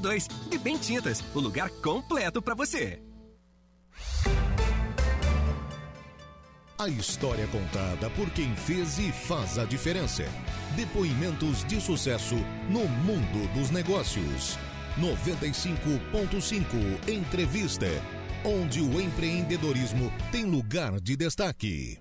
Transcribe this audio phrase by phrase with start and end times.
[0.00, 0.28] 2.
[0.48, 3.00] De Bem Tintas, o lugar completo para você.
[6.80, 10.24] A história contada por quem fez e faz a diferença.
[10.74, 12.36] Depoimentos de sucesso
[12.70, 14.58] no mundo dos negócios.
[14.98, 17.86] 95.5 Entrevista,
[18.44, 21.98] onde o empreendedorismo tem lugar de destaque.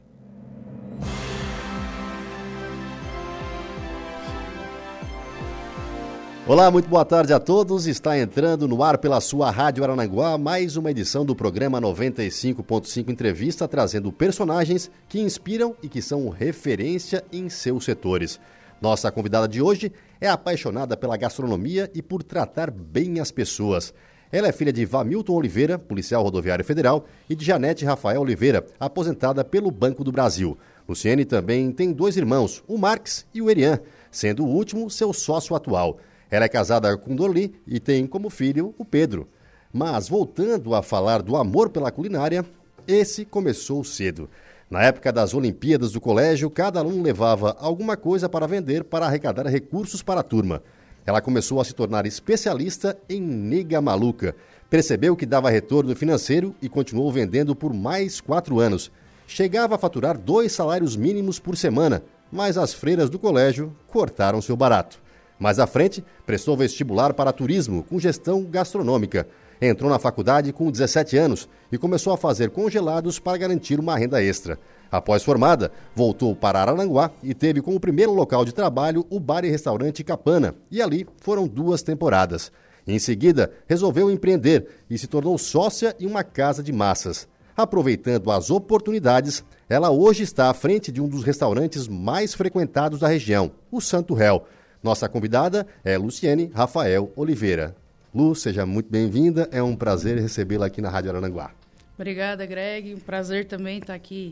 [6.50, 7.86] Olá, muito boa tarde a todos.
[7.86, 13.68] Está entrando no ar pela sua Rádio Arananguá mais uma edição do programa 95.5 Entrevista,
[13.68, 18.40] trazendo personagens que inspiram e que são referência em seus setores.
[18.82, 23.94] Nossa convidada de hoje é apaixonada pela gastronomia e por tratar bem as pessoas.
[24.32, 29.44] Ela é filha de Vamilton Oliveira, policial rodoviário federal, e de Janete Rafael Oliveira, aposentada
[29.44, 30.58] pelo Banco do Brasil.
[30.88, 33.80] Luciene também tem dois irmãos, o Marx e o Erian,
[34.10, 36.00] sendo o último seu sócio atual.
[36.32, 39.28] Ela é casada com Dorli e tem como filho o Pedro.
[39.72, 42.46] Mas voltando a falar do amor pela culinária,
[42.88, 44.30] esse começou cedo.
[44.70, 49.48] Na época das Olimpíadas do colégio, cada aluno levava alguma coisa para vender para arrecadar
[49.48, 50.62] recursos para a turma.
[51.06, 54.36] Ela começou a se tornar especialista em nega maluca.
[54.70, 58.92] Percebeu que dava retorno financeiro e continuou vendendo por mais quatro anos.
[59.26, 64.56] Chegava a faturar dois salários mínimos por semana, mas as freiras do colégio cortaram seu
[64.56, 65.02] barato.
[65.40, 69.26] Mais à frente, prestou vestibular para turismo com gestão gastronômica.
[69.62, 74.22] Entrou na faculdade com 17 anos e começou a fazer congelados para garantir uma renda
[74.22, 74.60] extra.
[74.92, 79.50] Após formada, voltou para Arananguá e teve como primeiro local de trabalho o bar e
[79.50, 82.52] restaurante Capana, e ali foram duas temporadas.
[82.88, 87.28] Em seguida, resolveu empreender e se tornou sócia em uma casa de massas.
[87.56, 93.08] Aproveitando as oportunidades, ela hoje está à frente de um dos restaurantes mais frequentados da
[93.08, 94.44] região, o Santo Réu.
[94.82, 97.76] Nossa convidada é Luciene Rafael Oliveira.
[98.14, 99.48] Lu, seja muito bem-vinda.
[99.52, 101.52] É um prazer recebê-la aqui na Rádio Arananguá.
[101.96, 102.96] Obrigada, Greg.
[102.96, 104.32] Um prazer também estar aqui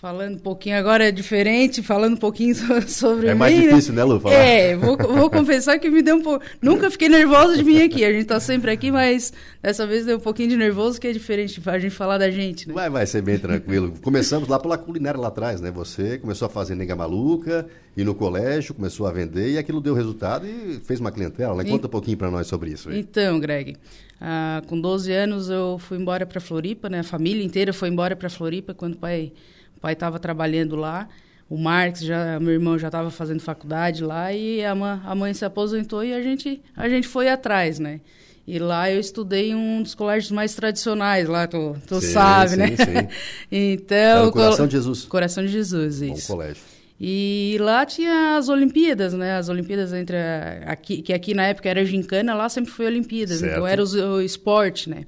[0.00, 2.54] Falando um pouquinho agora é diferente, falando um pouquinho
[2.86, 4.20] sobre É mim, mais difícil, né, Lu?
[4.20, 4.36] Falar.
[4.36, 6.44] É, vou, vou confessar que me deu um pouco.
[6.62, 8.04] Nunca fiquei nervosa de vir aqui.
[8.04, 11.12] A gente tá sempre aqui, mas dessa vez deu um pouquinho de nervoso, que é
[11.12, 12.74] diferente a gente falar da gente, né?
[12.74, 13.92] Vai, vai ser bem tranquilo.
[14.00, 15.72] Começamos lá pela culinária lá atrás, né?
[15.72, 19.94] Você começou a fazer nega maluca e no colégio começou a vender e aquilo deu
[19.94, 21.68] resultado e fez uma clientela, né?
[21.68, 22.88] Conta um pouquinho para nós sobre isso.
[22.88, 23.00] Aí.
[23.00, 23.76] Então, Greg,
[24.20, 27.00] ah, com 12 anos eu fui embora para Floripa, né?
[27.00, 29.32] A família inteira foi embora para Floripa quando o pai
[29.78, 31.08] o pai estava trabalhando lá,
[31.48, 35.32] o Marx, já, meu irmão já estava fazendo faculdade lá e a, mãe, a mãe
[35.32, 38.00] se aposentou e a gente, a gente foi atrás, né?
[38.44, 42.50] E lá eu estudei em um dos colégios mais tradicionais, lá tu, tu sim, sabe,
[42.50, 42.66] sim, né?
[42.76, 43.08] Sim.
[43.52, 45.04] então, Coração de Jesus.
[45.04, 46.26] Coração de Jesus, Bom isso.
[46.26, 46.62] colégio.
[47.00, 49.36] E lá tinha as Olimpíadas, né?
[49.36, 53.38] As Olimpíadas entre a, aqui, que aqui na época era gincana, lá sempre foi Olimpíadas,
[53.38, 53.52] Certo.
[53.52, 55.06] então era o, o esporte, né?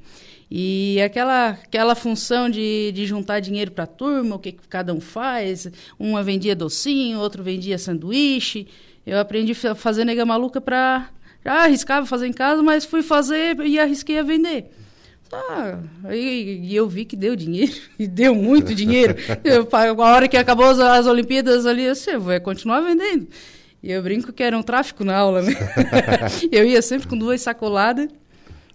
[0.51, 4.93] E aquela, aquela função de, de juntar dinheiro para a turma, o que, que cada
[4.93, 5.69] um faz.
[5.97, 8.67] Uma vendia docinho, outro vendia sanduíche.
[9.07, 11.09] Eu aprendi a fazer nega maluca para.
[11.45, 14.71] Já arriscava fazer em casa, mas fui fazer e arrisquei a vender.
[15.33, 19.15] Ah, aí e eu vi que deu dinheiro, e deu muito dinheiro.
[19.45, 23.29] Eu, a hora que acabou as, as Olimpíadas ali, eu disse, vou continuar vendendo.
[23.83, 25.55] E eu brinco que era um tráfico na aula, né?
[26.51, 28.09] eu ia sempre com duas sacoladas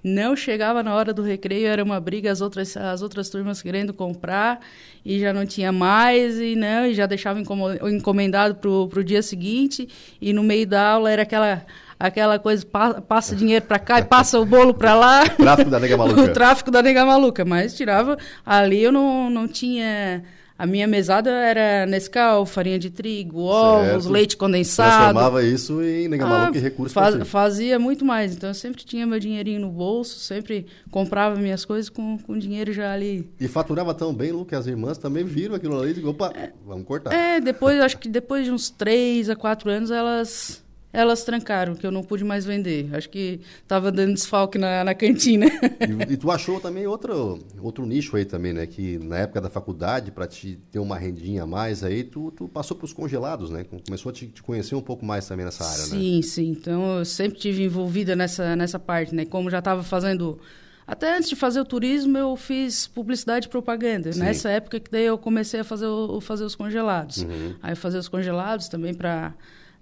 [0.05, 3.91] não chegava na hora do recreio, era uma briga, as outras, as outras turmas querendo
[3.91, 4.59] comprar
[5.03, 9.89] e já não tinha mais, e não, e já deixava encomendado para o dia seguinte,
[10.21, 11.65] e no meio da aula era aquela
[11.99, 12.63] aquela coisa,
[13.07, 15.27] passa dinheiro para cá e passa o bolo para lá.
[15.27, 16.21] Tráfico da nega maluca.
[16.21, 18.15] o tráfico da nega maluca, mas tirava,
[18.45, 20.21] ali eu não, não tinha
[20.57, 24.09] a minha mesada era Nescau, farinha de trigo, ovos, Certo.
[24.09, 24.89] leite condensado.
[24.91, 27.27] Transformava isso em nega maluca e recurso faz-.
[27.27, 28.33] Fazia muito mais.
[28.33, 32.71] Então eu sempre tinha meu dinheirinho no bolso, sempre comprava minhas coisas com, com dinheiro
[32.71, 33.29] já ali.
[33.39, 36.31] E faturava tão bem, Lu, que as irmãs também viram aquilo ali e opa,
[36.65, 37.13] vamos cortar.
[37.13, 40.64] É, depois, acho que depois de uns três a quatro anos, elas
[40.95, 42.89] elas trancaram, que eu não pude mais vender.
[42.93, 45.45] Acho que estava dando desfalque na, na cantina.
[45.47, 48.65] E, e tu achou também outro, outro nicho aí também, né?
[48.65, 52.47] Que na época da faculdade, para te ter uma rendinha a mais aí, tu, tu
[52.47, 53.65] passou para os congelados, né?
[53.85, 55.99] Começou a te, te conhecer um pouco mais também nessa área, né?
[55.99, 56.49] Sim, sim.
[56.51, 59.25] Então eu sempre tive envolvida nessa, nessa parte, né?
[59.25, 60.39] Como já estava fazendo.
[60.87, 64.13] Até antes de fazer o turismo, eu fiz publicidade e propaganda.
[64.13, 64.19] Sim.
[64.19, 67.23] Nessa época que daí eu comecei a fazer, o, fazer os congelados.
[67.23, 67.55] Uhum.
[67.61, 69.33] Aí eu fazia os congelados também para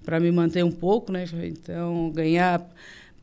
[0.04, 1.26] para me manter um pouco, né?
[1.44, 2.62] Então ganhar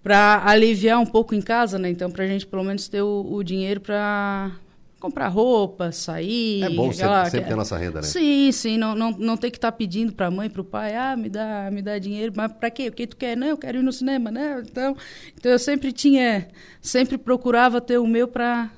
[0.03, 1.91] para aliviar um pouco em casa, né?
[1.91, 4.51] Então para a gente pelo menos ter o, o dinheiro para
[4.99, 6.63] comprar roupa, sair.
[6.63, 8.07] É bom aquela- sempre, sempre ter a nossa renda, né?
[8.07, 10.95] Sim, sim, não, não, não ter que estar pedindo para a mãe, para o pai,
[10.95, 12.89] ah, me dá, me dá dinheiro, mas para quê?
[12.89, 13.35] O que tu quer?
[13.37, 14.63] Não, eu quero ir no cinema, né?
[14.67, 14.95] Então,
[15.37, 16.49] então eu sempre tinha,
[16.83, 18.71] sempre procurava ter o meu para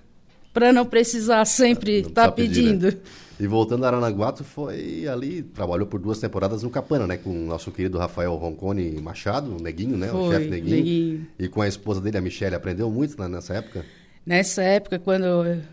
[0.52, 2.86] para não precisar sempre estar pedir, pedindo.
[2.88, 2.98] né?
[3.40, 7.16] E voltando a Aranaguá, tu foi ali, trabalhou por duas temporadas no Capana, né?
[7.16, 10.12] Com o nosso querido Rafael Roncone Machado, o Neguinho, né?
[10.12, 10.76] o Foi, chefe Neguinho.
[10.76, 11.26] Neguinho.
[11.38, 13.84] E com a esposa dele, a Michelle, aprendeu muito né, nessa época?
[14.24, 15.24] Nessa época, quando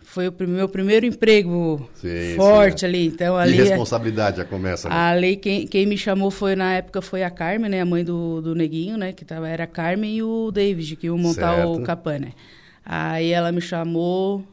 [0.01, 2.89] foi o meu primeiro emprego Sim, forte sim, é.
[2.89, 3.59] ali, então E ali...
[3.59, 4.95] é- responsabilidade já começa, né?
[4.95, 7.79] Ali, quem, quem me chamou foi, na época, foi a Carmen, né?
[7.81, 9.13] A mãe do, do Neguinho, né?
[9.13, 11.73] Que tava, era a Carmen e o David, que iam montar Certo.
[11.75, 12.31] o Capã, né?
[12.83, 14.43] Aí ela me chamou,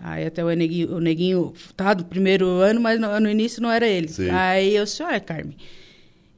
[0.00, 3.70] aí até o Neguinho, o Neguinho tá do primeiro ano, mas no, no início não
[3.70, 4.08] era ele.
[4.08, 4.28] Sim.
[4.30, 5.56] Aí eu disse, olha, Carmen,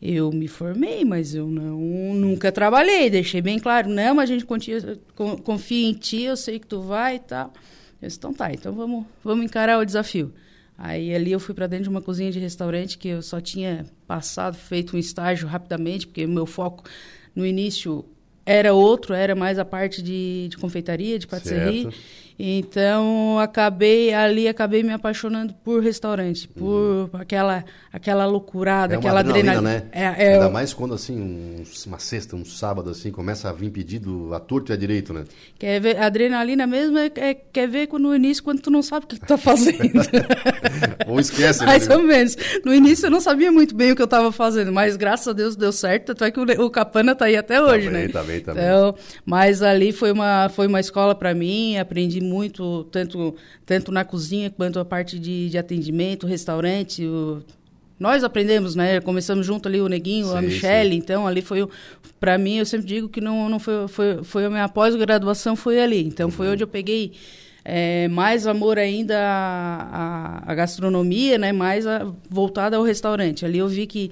[0.00, 1.78] eu me formei, mas eu não
[2.14, 6.36] nunca trabalhei, deixei bem claro, não, mas a gente confia, con- confia em ti, eu
[6.36, 7.52] sei que tu vai e tal.
[8.00, 10.32] Eu disse, então tá, então vamos, vamos encarar o desafio.
[10.78, 13.86] Aí ali eu fui para dentro de uma cozinha de restaurante que eu só tinha
[14.06, 16.84] passado, feito um estágio rapidamente, porque o meu foco
[17.34, 18.04] no início
[18.44, 21.84] era outro, era mais a parte de, de confeitaria, de patisserie.
[21.84, 21.96] Certo.
[22.38, 28.96] Então acabei ali acabei me apaixonando por restaurante, por aquela aquela loucurada, Uhum.
[28.96, 29.84] É aquela adrenalina, adrenalina.
[29.94, 30.16] né?
[30.18, 33.70] É, é, Ainda mais quando, assim, um- uma sexta, um sábado, assim, começa a vir
[33.70, 35.24] pedido a torto e a direito, né?
[35.58, 39.06] Quer ver, a adrenalina mesmo é, é- quer ver no início quando tu não sabe
[39.06, 39.78] o que tu tá fazendo.
[41.08, 41.66] Ou esquece, né?
[41.66, 42.36] Mais ou menos.
[42.64, 45.32] No início eu não sabia muito bem o que eu estava fazendo, mas graças a
[45.32, 48.08] Deus deu certo, tanto é que o, o Capana tá aí até hoje, bem, né?
[48.08, 48.62] tá bem, tá bem.
[48.64, 48.94] então,
[49.24, 53.34] Mas ali foi uma, foi uma escola para mim, aprendi muito, tanto,
[53.64, 57.42] tanto na cozinha quanto a parte de, de atendimento, restaurante, o-
[57.98, 59.00] nós aprendemos, né?
[59.00, 60.98] Começamos junto ali o Neguinho, a Sim, Michelle, sim.
[60.98, 61.66] então ali foi,
[62.20, 65.80] para mim, eu sempre digo que não, não foi, foi, foi a minha pós-graduação foi
[65.80, 66.32] ali, então Uhum.
[66.32, 67.12] foi onde eu peguei
[67.64, 71.52] é, mais amor ainda à, à- à gastronomia, né?
[71.52, 73.44] Mais a- voltada ao restaurante.
[73.46, 74.10] Ali eu vi que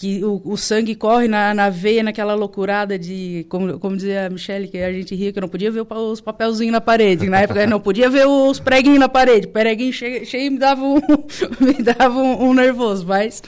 [0.00, 4.30] que o, o sangue corre na, na veia, naquela loucurada de, como, como dizia a
[4.30, 7.28] Michelle, que a gente ria, que eu não podia ver os papelzinhos na parede.
[7.28, 9.46] Na época eu não podia ver os preguinhos na parede.
[9.46, 10.94] Preguinho cheio, cheio me dava um,
[11.60, 13.42] me dava um, um nervoso, mas...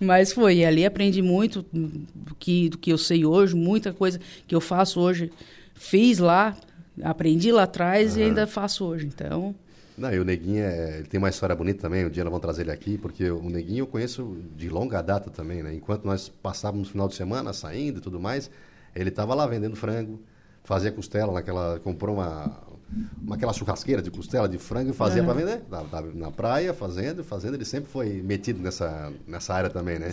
[0.00, 4.20] Mas foi, e ali aprendi muito do que, do que eu sei hoje, muita coisa
[4.46, 5.32] que eu faço hoje,
[5.74, 6.54] fiz lá,
[7.02, 9.06] aprendi lá atrás e ainda faço hoje.
[9.06, 9.54] Então,
[9.96, 12.42] Não, e o Neguinho é, ele tem uma história bonita também, um dia nós vamos
[12.42, 15.74] trazer ele aqui, porque o Neguinho eu conheço de longa data também, né?
[15.74, 18.50] Enquanto nós passávamos final de semana saindo e tudo mais,
[18.94, 20.20] ele estava lá vendendo frango,
[20.64, 22.62] fazia costela naquela, comprou uma,
[23.20, 25.82] uma aquela churrasqueira de costela de frango e fazia para vender, na,
[26.14, 30.12] na, praia, fazendo, fazendo, ele sempre foi metido nessa, nessa área também, né?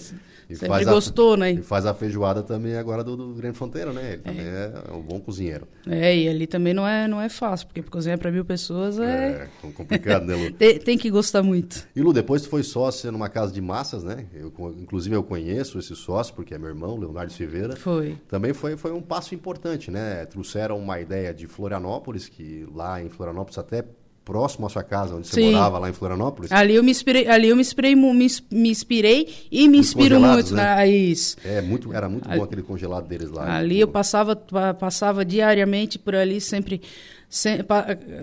[0.49, 1.51] E Sempre a- gostou, né?
[1.51, 4.13] E faz a feijoada também agora do, do Grande Fronteira, né?
[4.13, 5.67] Ele também é um bom cozinheiro.
[5.87, 9.49] é, e ali também não é, não é fácil, porque cozinhar para mil pessoas é...
[9.63, 10.51] É complicado, né, Lu?
[10.57, 11.87] Tem, tem que gostar muito.
[11.95, 14.25] E Lu, depois tu foi sócia numa casa de massas, né?
[14.33, 17.75] Eu, inclusive eu conheço esse sócio, porque é meu irmão, Leonardo Silveira.
[17.75, 18.17] Foi.
[18.27, 20.25] Também foi, foi um passo importante, né?
[20.25, 23.83] Trouxeram uma ideia de Florianópolis, que lá em Florianópolis, até
[24.25, 25.51] próximo à sua casa, onde você Sim.
[25.51, 26.49] morava, lá em Florianópolis.
[26.51, 30.19] Ali eu me inspirei, ali eu me inspirei, me, me inspirei e me Nos inspiro
[30.19, 30.63] muito né?
[30.63, 31.35] na isso.
[31.43, 33.57] É, muito, era muito bom aquele congelado deles lá.
[33.57, 36.81] Ali eu passava, pa- passava diariamente por ali, sempre,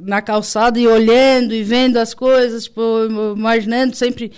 [0.03, 2.81] na calçada e olhando e vendo as coisas, tipo,
[3.37, 4.33] imaginando sempre.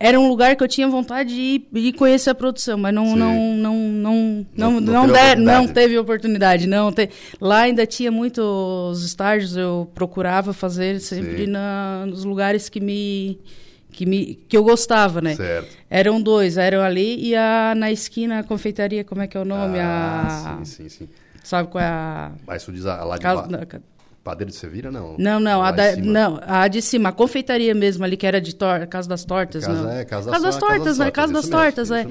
[0.00, 3.06] Era um lugar que eu tinha vontade de ir, de conhecer a produção, mas não
[3.08, 3.16] Sim.
[3.16, 5.72] não não não Não- não, não der- não oportunidade.
[5.74, 6.66] teve oportunidade.
[6.66, 12.80] Não te- lá ainda tinha muitos estágios, eu procurava fazer sempre na, nos lugares que
[12.80, 13.38] me
[13.92, 15.34] que me que eu gostava, né?
[15.34, 15.76] Certo.
[15.90, 19.44] Eram dois, eram ali e a na esquina a confeitaria, como é que é o
[19.44, 19.78] nome?
[19.78, 21.08] Ah, a, sim, sim, sim.
[21.44, 22.32] Sabe qual é a.
[22.46, 23.66] Mas tu diz a, lá de Casa- ba-
[24.26, 25.14] Padeiro de Sevilla, não?
[25.16, 28.40] não, não, Lá a da- não, a de cima, a confeitaria mesmo ali, que era
[28.40, 29.90] de tor Casa das Tortas, Casa- não.
[29.90, 31.10] é, Casa das das Tortas, né?
[31.12, 32.04] Casa das Tortas, é.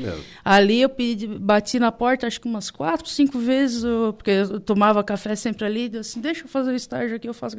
[0.46, 4.60] Ali eu pedi, bati na porta, acho que umas quatro, cinco vezes, eu- porque eu
[4.62, 7.58] tomava café sempre ali, eu assim, deixa eu fazer o estágio aqui, eu faço...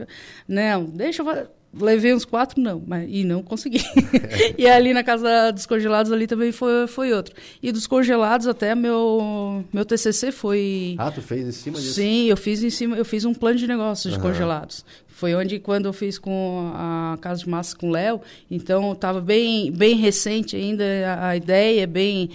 [0.49, 1.49] Não, deixa eu fazer...
[1.79, 3.81] Levei uns quatro, não, mas, e não consegui.
[4.57, 7.35] e ali na casa dos congelados ali também foi, foi outro.
[7.63, 10.95] E dos congelados até meu, meu TCC foi...
[10.99, 11.95] Ah, tu fez em cima disso?
[11.95, 14.85] Sim, eu fiz em cima, eu fiz um plano de negócios de congelados.
[15.17, 19.19] Foi onde quando eu fiz com a casa de massa com o Léo, então estava
[19.19, 22.29] bem bem recente ainda a, a ideia, bem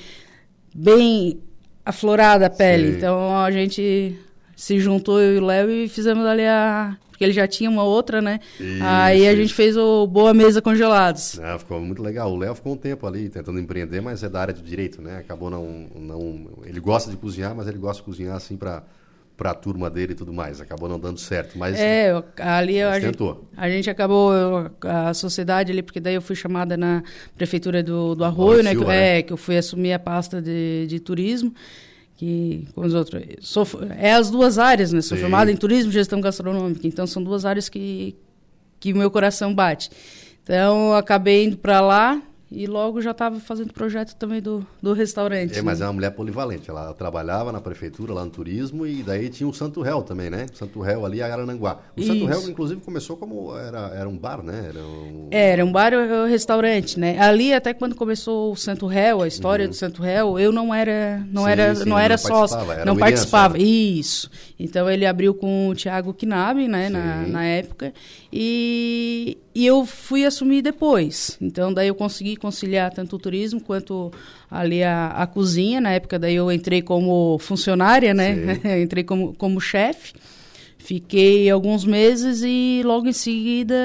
[0.74, 1.40] bem
[1.86, 2.92] aflorada a pele.
[2.92, 2.98] Sim.
[2.98, 4.18] Então a gente
[4.62, 7.84] se juntou eu e o Léo e fizemos ali a porque ele já tinha uma
[7.84, 8.40] outra, né?
[8.60, 9.42] Isso, Aí a isso.
[9.42, 11.40] gente fez o Boa Mesa Congelados.
[11.40, 12.32] Ah, ficou muito legal.
[12.32, 15.18] O Léo ficou um tempo ali tentando empreender, mas é da área do direito, né?
[15.18, 16.48] Acabou não, não.
[16.64, 18.84] Ele gosta de cozinhar, mas ele gosta de cozinhar assim para
[19.36, 20.62] para a turma dele e tudo mais.
[20.62, 23.48] Acabou não dando certo, mas é ali mas a gente, tentou.
[23.58, 24.32] a gente acabou
[24.84, 27.02] a sociedade ali porque daí eu fui chamada na
[27.36, 29.22] prefeitura do, do Arroio, né, que, Silva, é né?
[29.24, 31.52] que eu fui assumir a pasta de, de turismo
[32.22, 35.02] que com os outros sou, é as duas áreas, né?
[35.02, 35.24] Sou Sim.
[35.24, 38.16] formada em turismo e gestão gastronômica, então são duas áreas que
[38.80, 39.90] que o meu coração bate.
[40.44, 45.58] Então acabei indo para lá e logo já estava fazendo projeto também do, do restaurante.
[45.58, 45.88] É, mas é né?
[45.88, 46.70] uma mulher polivalente.
[46.70, 50.48] Ela trabalhava na prefeitura, lá no turismo, e daí tinha o Santo Réu também, né?
[50.54, 51.80] Santo Réu ali, Arananguá.
[51.96, 52.26] O Santo Isso.
[52.26, 53.56] Réu, inclusive, começou como...
[53.58, 54.66] Era, era um bar, né?
[54.70, 55.28] Era um...
[55.32, 57.20] É, Era um bar e um restaurante, né?
[57.20, 61.26] Ali até quando começou o Santo Réu, a história do Santo Réu, eu não era,
[61.32, 61.48] não Uhum.
[61.48, 63.58] Sim, era, sim, não não era sócio, participava, era não participava.
[63.58, 63.64] só.
[63.64, 64.32] Isso.
[64.60, 67.94] Então ele abriu com o Thiago Knabe, né, na, na época,
[68.32, 71.38] e, e eu fui assumir depois.
[71.42, 74.12] Então daí eu consegui conciliar tanto o turismo quanto
[74.50, 75.82] ali a, a cozinha.
[75.82, 78.60] Na época daí eu entrei como funcionária, né?
[78.82, 80.14] Entrei como, como chefe.
[80.78, 83.76] Fiquei alguns meses e logo em seguida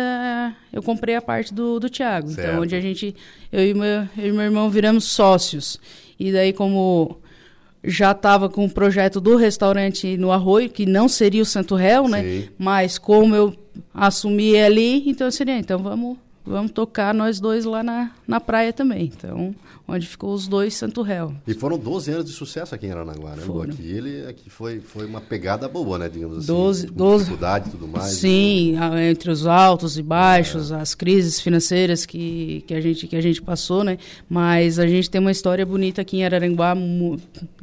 [0.73, 1.95] eu comprei a parte do, do.
[1.95, 2.31] Certo.
[2.31, 3.15] Então, onde a gente,
[3.53, 5.79] eu e, meu, eu e meu irmão viramos sócios.
[6.19, 7.19] E daí, como
[7.85, 12.09] já estava com o projeto do restaurante no Arroio, que não seria o Santo Réu,
[12.09, 12.23] né?
[12.23, 12.49] Sim.
[12.59, 13.55] Mas como eu
[13.95, 19.13] assumi ali, então seria, então vamos, vamos tocar nós dois lá na, na praia também.
[19.17, 19.55] Então,
[19.89, 21.33] onde ficou os dois Santo Réu.
[21.47, 23.43] E foram 12 anos de sucesso aqui em Aranaguá, né?
[23.43, 23.71] Foram.
[23.71, 26.09] Aqui ele aqui foi, foi uma pegada boa, né?
[26.09, 26.47] Digamos assim.
[26.47, 28.07] 12 com 12 dificuldade e tudo mais.
[28.13, 30.77] Sim, a- entre os altos e baixos, É.
[30.77, 33.99] as crises financeiras que, que, a gente, que a gente passou, né?
[34.29, 36.75] Mas a gente tem uma história bonita aqui em Araranguá.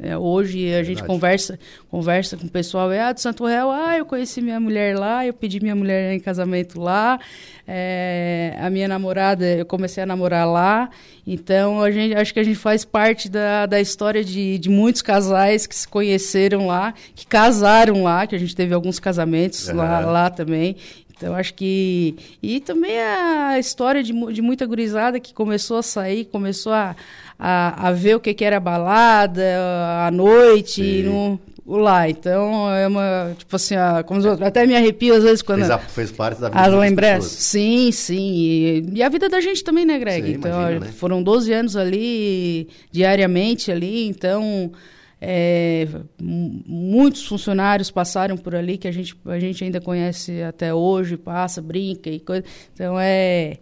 [0.00, 1.58] é, hoje a gente conversa,
[1.90, 5.26] conversa com o pessoal, é, ah, do Santo Réu, ah, eu conheci minha mulher lá,
[5.26, 7.18] eu pedi minha mulher em casamento lá,
[7.66, 10.90] é, a minha namorada, eu comecei a namorar lá.
[11.26, 15.02] Então, a gente, acho que a gente faz parte da, da história de, de muitos
[15.02, 20.00] casais que se conheceram lá, que casaram lá, que a gente teve alguns casamentos lá,
[20.00, 20.10] Aham.
[20.10, 20.76] lá também.
[21.16, 22.16] Então, acho que.
[22.42, 26.96] E também a história de, de muita gurizada que começou a sair, começou a,
[27.38, 29.42] a, a ver o que, que era balada,
[30.06, 32.08] à noite, no, lá.
[32.08, 33.34] Então, é uma.
[33.38, 35.60] Tipo assim, a, como os outros, até me arrepio às vezes quando.
[35.60, 37.24] Fez, a- fez parte da vida lembranças?
[37.32, 37.44] pessoas.
[37.44, 38.32] Sim, sim.
[38.32, 40.26] E, e a vida da gente também, né, Greg?
[40.26, 40.92] Sim, então, imagino, ó, né?
[40.92, 44.70] foram 12 anos ali, diariamente ali, então.
[45.20, 45.86] é,
[46.20, 51.62] muitos funcionários passaram por ali que a gente, a gente ainda conhece até hoje, passa,
[51.62, 52.44] brinca e coisa.
[52.74, 53.56] Então é,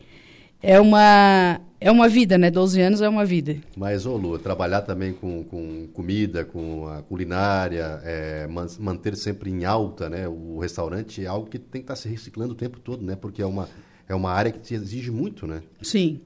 [0.63, 2.49] é uma é uma vida, né?
[2.49, 3.57] 12 anos é uma vida.
[3.77, 9.51] Mas, ô Lu, trabalhar também com, com comida, com a culinária, é, man- manter sempre
[9.51, 12.79] em alta né, o restaurante é algo que tem que estar se reciclando o tempo
[12.79, 13.17] todo, né?
[13.17, 13.69] Porque é uma,
[14.09, 15.61] é uma área que te exige muito, né?
[15.83, 16.21] Sim.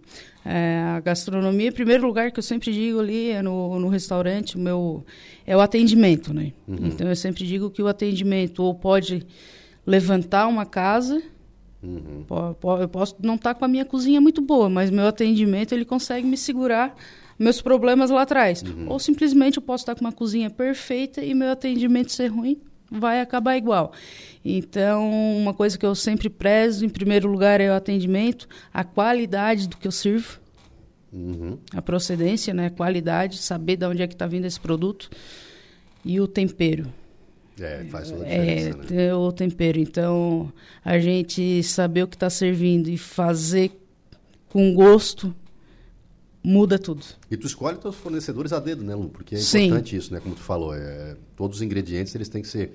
[0.44, 4.56] É, a gastronomia, em primeiro lugar, que eu sempre digo ali é no, no restaurante,
[4.56, 5.04] o meu
[5.46, 6.52] é o atendimento, né?
[6.68, 9.26] Então eu sempre digo que o atendimento ou pode
[9.86, 11.22] levantar uma casa,
[11.86, 12.24] Uhum.
[12.80, 16.26] eu posso não estar com a minha cozinha muito boa, mas meu atendimento ele consegue
[16.26, 16.94] me segurar
[17.38, 18.64] meus problemas lá atrás.
[18.88, 22.58] Ou simplesmente eu posso estar com uma cozinha perfeita e meu atendimento ser ruim,
[22.90, 23.92] vai acabar igual.
[24.44, 29.68] Então, uma coisa que eu sempre prezo, em primeiro lugar, é o atendimento, a qualidade
[29.68, 30.40] do que eu sirvo,
[31.12, 31.56] Uhum.
[31.72, 35.08] a procedência, né, a qualidade, saber de onde é que está vindo esse produto
[36.04, 36.92] e o tempero.
[37.60, 38.84] É, faz toda a É, diferença, né?
[38.84, 39.78] ter o tempero.
[39.78, 40.52] Então,
[40.84, 43.72] a gente saber o que está servindo e fazer
[44.48, 45.34] com gosto
[46.42, 47.04] muda tudo.
[47.30, 49.08] E tu escolhe teus fornecedores a dedo, né, Lu?
[49.08, 49.64] Porque é Sim.
[49.66, 50.20] importante isso, né?
[50.20, 52.72] Como tu falou, é, todos os ingredientes eles têm que ser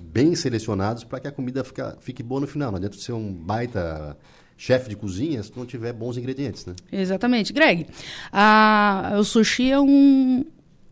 [0.00, 2.70] bem selecionados para que a comida fica, fique boa no final.
[2.72, 4.16] Não adianta ser um baita
[4.56, 6.74] chefe de cozinha se não tiver bons ingredientes, né?
[6.90, 7.52] Exatamente.
[7.52, 7.86] Greg,
[8.32, 10.44] a, o sushi é um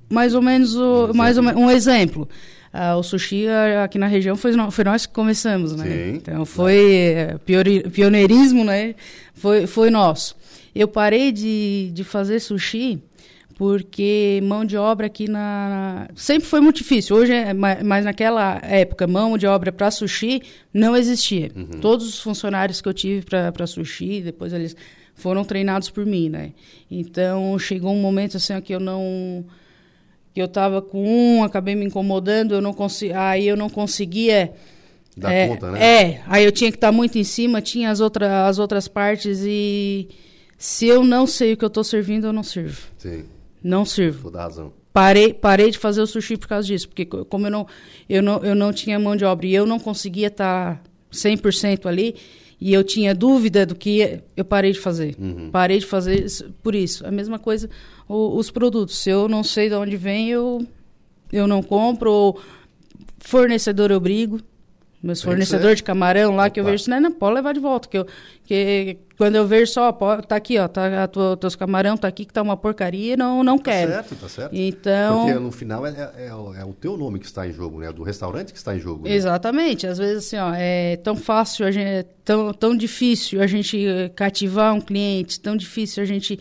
[0.08, 2.28] mais ou menos o, Um mais ou um exemplo.
[2.78, 3.46] Ah, o sushi
[3.82, 5.84] aqui na região foi, foi nós que começamos, né?
[5.84, 6.16] Sim.
[6.16, 6.76] Então foi
[7.16, 8.94] eh, piori- pioneirismo, né?
[9.34, 10.36] Foi, foi nosso.
[10.74, 12.98] Eu parei de, de fazer sushi
[13.56, 17.16] porque mão de obra aqui na, sempre foi muito difícil.
[17.16, 20.42] Hoje, é, ma- mas naquela época, mão de obra para sushi
[20.74, 21.50] não existia.
[21.80, 24.76] Todos os funcionários que eu tive para sushi, depois eles
[25.14, 26.52] foram treinados por mim, né?
[26.90, 29.44] Então chegou um momento assim que eu não
[30.36, 31.02] que eu estava com
[31.38, 34.52] um, acabei me incomodando, eu não consegui, aí eu não conseguia
[35.16, 35.82] Dá é, conta, né?
[35.82, 39.40] É, aí eu tinha que estar muito em cima, tinha as, outra, as outras partes
[39.46, 40.08] e
[40.58, 42.82] se eu não sei o que eu estou servindo, eu não sirvo.
[42.98, 43.24] Sim,
[43.64, 44.24] Não sirvo.
[44.24, 44.74] toda razão.
[44.92, 47.66] Parei, parei de fazer o sushi por causa disso, porque co- como eu não,
[48.06, 52.14] eu não, eu não tinha mão de obra e eu não conseguia estar 100% ali,
[52.60, 55.14] e eu tinha dúvida do que eu parei de fazer.
[55.52, 57.06] Parei de fazer isso- por isso.
[57.06, 57.68] A mesma coisa
[58.08, 58.98] o- os produtos.
[58.98, 60.66] Se eu não sei de onde vem, eu,
[61.32, 62.10] eu não compro.
[62.10, 62.40] Ou
[63.18, 64.40] Fornecedor eu brigo.
[65.06, 66.50] Meus fornecedores de camarão lá Opa.
[66.50, 67.88] que eu vejo, não, não, pode levar de volta.
[67.88, 68.06] Que, eu,
[68.44, 72.08] que quando eu vejo só, pode, tá aqui, ó, tá, a tua, teus camarão tá
[72.08, 73.92] aqui que tá uma porcaria, não, não tá quero.
[73.92, 74.56] Tá certo, tá certo.
[74.56, 75.26] Então...
[75.26, 77.92] Porque no final é, é, é, é, o teu nome que está em jogo, né?
[77.92, 79.04] Do restaurante que está em jogo.
[79.04, 79.14] Né?
[79.14, 79.86] Exatamente.
[79.86, 83.86] Às vezes, assim, ó, é tão fácil, a gente, é tão, tão difícil a gente
[84.16, 86.40] cativar um cliente, tão difícil a gente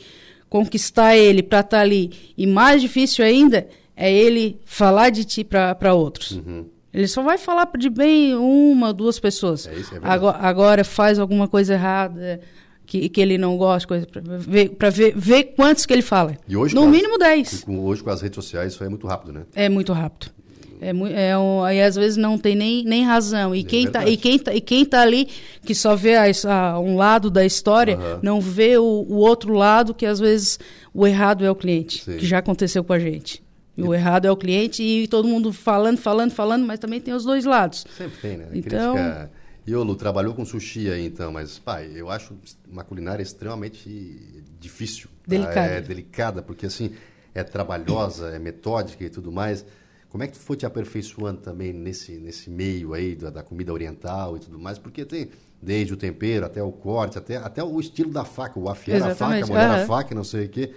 [0.50, 2.34] conquistar ele para estar tá ali.
[2.36, 6.32] E mais difícil ainda é ele falar de ti para outros.
[6.32, 6.66] Uhum.
[6.96, 9.68] Ele só vai falar de bem uma, duas pessoas.
[9.68, 12.40] É isso, é agora, agora, faz alguma coisa errada
[12.86, 16.38] que, que ele não gosta, coisa para ver, pra ver, ver quantos que ele fala.
[16.48, 17.66] E hoje, no mínimo dez.
[17.66, 19.44] Com, hoje com as redes sociais isso é muito rápido, né?
[19.54, 20.32] É muito rápido.
[20.80, 23.54] É, é um, aí às vezes não tem nem, nem razão.
[23.54, 25.28] E, é quem tá, e, quem tá, e quem tá ali,
[25.66, 28.20] que só vê a, a, um lado da história, uhum.
[28.22, 30.60] não vê o, o, outro lado, que às vezes
[30.94, 32.16] o errado é o cliente, Sim.
[32.16, 33.44] que já aconteceu com a gente.
[33.78, 37.14] E o errado é o cliente e todo mundo falando, falando, falando, mas também tem
[37.14, 37.86] os dois lados.
[37.98, 38.48] Sempre tem, né?
[38.54, 38.94] Então...
[38.94, 39.32] Crítica...
[39.68, 42.36] Iolo, trabalhou com sushi aí então, mas, pai, eu acho
[42.70, 45.10] uma culinária extremamente difícil.
[45.10, 45.16] Tá?
[45.28, 45.74] Delicada.
[45.74, 46.92] É delicada, porque assim,
[47.34, 49.66] é trabalhosa, é metódica e tudo mais.
[50.08, 53.74] Como é que tu foi te aperfeiçoando também nesse, nesse meio aí da, da comida
[53.74, 54.78] oriental e tudo mais?
[54.78, 55.30] Porque tem
[55.60, 59.16] desde o tempero até o corte, até, até o estilo da faca, o afiar a
[59.16, 59.84] faca, molhar uhum.
[59.84, 60.72] a faca, não sei o quê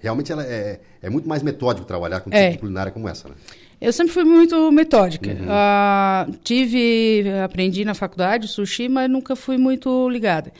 [0.00, 2.44] realmente ela é, é muito mais metódico trabalhar com é.
[2.44, 3.34] tipo de culinária como essa, né?
[3.80, 5.30] Eu sempre fui muito metódica.
[5.30, 5.46] Uhum.
[5.46, 10.52] Uh, tive, aprendi na faculdade sushi, mas nunca fui muito ligada.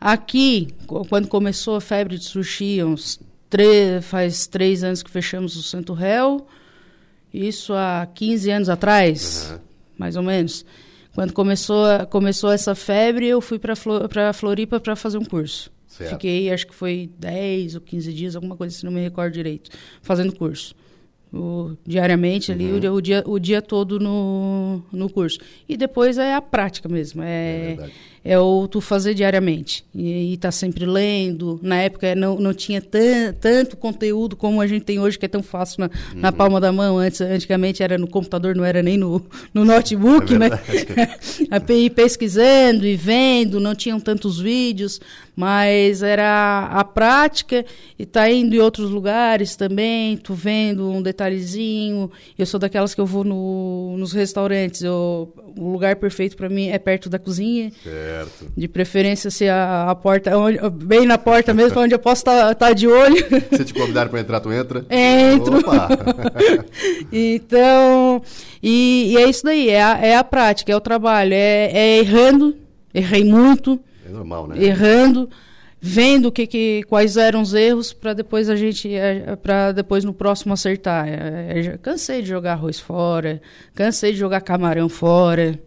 [0.00, 0.68] Aqui,
[1.08, 3.18] quando começou a febre de sushi, uns
[3.50, 6.46] três, faz três anos que fechamos o Santo Réu,
[7.34, 9.58] isso há 15 anos atrás, uhum.
[9.98, 10.64] mais ou menos.
[11.14, 15.68] Quando começou, começou essa febre, eu fui para Floripa para fazer um curso.
[15.98, 16.12] Certo.
[16.12, 19.70] Fiquei, acho que foi 10 ou 15 dias, alguma coisa assim, não me recordo direito,
[20.00, 20.76] fazendo curso.
[21.30, 22.92] O, diariamente ali, uhum.
[22.92, 25.38] o, o, dia, o dia todo no, no curso.
[25.68, 27.22] E depois é a prática mesmo.
[27.22, 27.76] É,
[28.24, 29.84] é, é o tu fazer diariamente.
[29.94, 31.60] E estar tá sempre lendo.
[31.62, 35.28] Na época não, não tinha tan, tanto conteúdo como a gente tem hoje, que é
[35.28, 36.20] tão fácil na, uhum.
[36.20, 36.96] na palma da mão.
[36.96, 40.48] Antes, antigamente era no computador, não era nem no, no notebook, é né?
[41.50, 44.98] a pesquisando e vendo, não tinham tantos vídeos
[45.38, 47.64] mas era a prática
[47.96, 52.10] e tá indo em outros lugares também, tu vendo um detalhezinho.
[52.36, 56.70] Eu sou daquelas que eu vou no, nos restaurantes, eu, o lugar perfeito para mim
[56.70, 57.70] é perto da cozinha.
[57.84, 58.52] Certo.
[58.56, 62.48] De preferência se a, a porta onde, bem na porta mesmo, onde eu posso estar
[62.48, 63.24] tá, tá de olho.
[63.56, 64.84] Se te convidar para entrar, tu entra?
[64.90, 65.58] Entro.
[65.58, 65.88] Opa.
[67.12, 68.20] então,
[68.60, 71.98] e, e, é isso daí, é a, é a prática, é o trabalho, é, é
[72.00, 72.56] errando,
[72.92, 74.62] errei muito é normal, né?
[74.62, 75.28] Errando,
[75.80, 80.12] vendo que, que quais eram os erros para depois a gente é, para depois no
[80.12, 81.06] próximo acertar.
[81.08, 83.40] É, é, cansei de jogar arroz fora,
[83.74, 85.58] cansei de jogar camarão fora,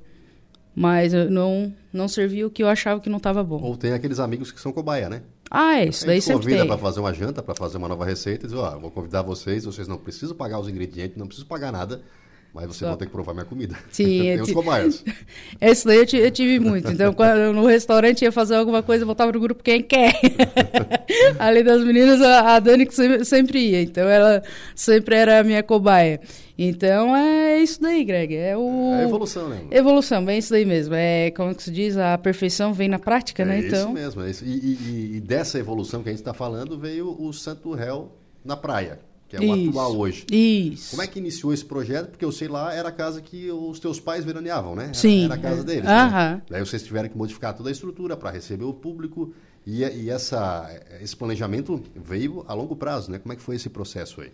[0.76, 3.62] mas não não serviu o que eu achava que não estava bom.
[3.62, 5.22] Ou tem aqueles amigos que são cobaia, né?
[5.50, 8.46] Ah, é, isso daí sempre convida para fazer uma janta, para fazer uma nova receita,
[8.46, 11.50] e diz, ó, oh, vou convidar vocês, vocês não precisam pagar os ingredientes, não precisam
[11.50, 12.02] pagar nada
[12.54, 13.78] mas você vai ter que provar minha comida.
[13.92, 14.20] Sim.
[14.20, 15.04] Tem os cobaias.
[15.60, 16.92] Esse daí eu, eu, tive muito.
[16.92, 20.14] Então, quando no restaurante ia fazer alguma coisa, eu voltava no grupo quem quer.
[21.40, 23.82] Além das meninas, a, a Dani que sempre, sempre, ia.
[23.82, 24.44] Então, ela
[24.76, 26.20] sempre era a minha cobaia.
[26.58, 28.36] Então, é isso daí, Greg.
[28.36, 28.94] É, o...
[28.96, 29.62] é evolução, né?
[29.72, 30.94] Evolução, bem isso daí mesmo.
[30.94, 33.60] É, como que se diz, a perfeição vem na prática, é né?
[33.60, 33.80] Então...
[33.80, 34.22] isso mesmo.
[34.24, 34.46] É isso.
[34.46, 38.12] E, e, e, dessa evolução que a gente está falando, veio o Santo Réu
[38.44, 39.00] na praia
[39.32, 39.70] que é o Isso.
[39.70, 40.26] atual hoje.
[40.30, 40.90] Isso.
[40.92, 42.10] Como é que iniciou esse projeto?
[42.10, 44.92] Porque eu sei lá, era a casa que os teus pais veraneavam, né?
[44.94, 45.26] Sim.
[45.26, 45.86] Era a casa deles.
[45.86, 46.42] Né?
[46.50, 49.34] Daí vocês tiveram que modificar toda a estrutura para receber o público
[49.66, 50.70] e, e essa,
[51.02, 53.20] esse planejamento veio a longo prazo, né?
[53.20, 54.32] Como é que foi esse processo aí?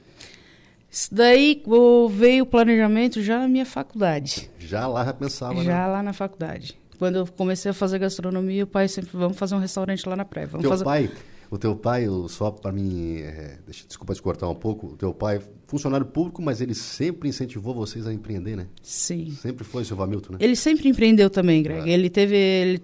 [0.90, 1.62] Isso daí
[2.10, 4.50] veio o planejamento já na minha faculdade.
[4.58, 5.64] Já lá já pensava, né?
[5.64, 5.88] Já né?
[5.88, 6.76] lá na faculdade.
[6.98, 10.26] Quando eu comecei a fazer gastronomia, o pai sempre, vamos fazer um restaurante lá na
[10.26, 10.48] praia.
[10.48, 10.84] Vamos Teu fazer...
[10.84, 11.12] pai
[11.50, 13.58] o teu pai, só para mim, é,
[13.88, 18.06] desculpa te cortar um pouco, o teu pai, funcionário público, mas ele sempre incentivou vocês
[18.06, 18.68] a empreender, né?
[18.82, 19.32] Sim.
[19.32, 20.38] Sempre foi o seu Hamilton, né?
[20.42, 21.90] Ele sempre empreendeu também, Greg.
[21.90, 21.94] É.
[21.94, 22.82] Ele teve, ele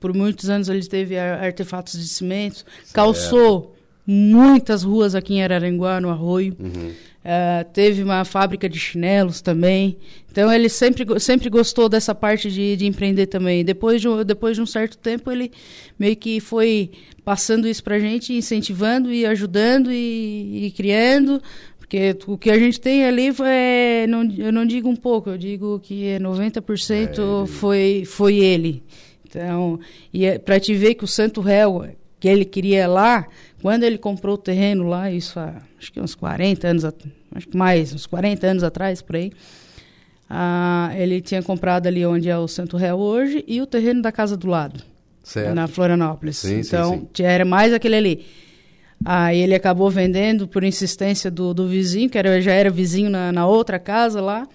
[0.00, 2.92] por muitos anos ele teve artefatos de cimento, certo.
[2.92, 3.74] calçou
[4.06, 6.56] muitas ruas aqui em Araranguá, no Arroio.
[6.58, 6.92] Uhum.
[7.22, 9.96] Uh, teve uma fábrica de chinelos também.
[10.30, 13.64] Então ele sempre, sempre gostou dessa parte de, de empreender também.
[13.64, 15.52] Depois de, depois de um certo tempo ele
[15.96, 16.90] meio que foi
[17.24, 21.40] passando isso para a gente, incentivando e ajudando e, e, criando.
[21.78, 25.38] Porque o que a gente tem ali é, não, eu não digo um pouco, eu
[25.38, 28.82] digo que é 90% é, foi, foi ele.
[29.24, 29.78] Então,
[30.12, 31.86] e é, para te ver que o Santo Réu
[32.22, 33.26] que ele queria lá,
[33.62, 37.56] quando ele comprou o terreno lá, isso há acho que uns 40 anos, acho que
[37.56, 39.32] mais, uns 40 anos atrás, por aí,
[40.28, 44.10] ah, ele tinha comprado ali onde é o Santo Réu hoje e o terreno da
[44.10, 44.82] casa do lado,
[45.22, 45.54] Certo.
[45.54, 46.38] na Florianópolis.
[46.38, 47.22] Sim, sim, então, sim.
[47.22, 48.26] era mais aquele ali.
[49.04, 53.32] Aí ele acabou vendendo por insistência do, do vizinho, que era, já era vizinho na,
[53.32, 54.48] na outra casa lá.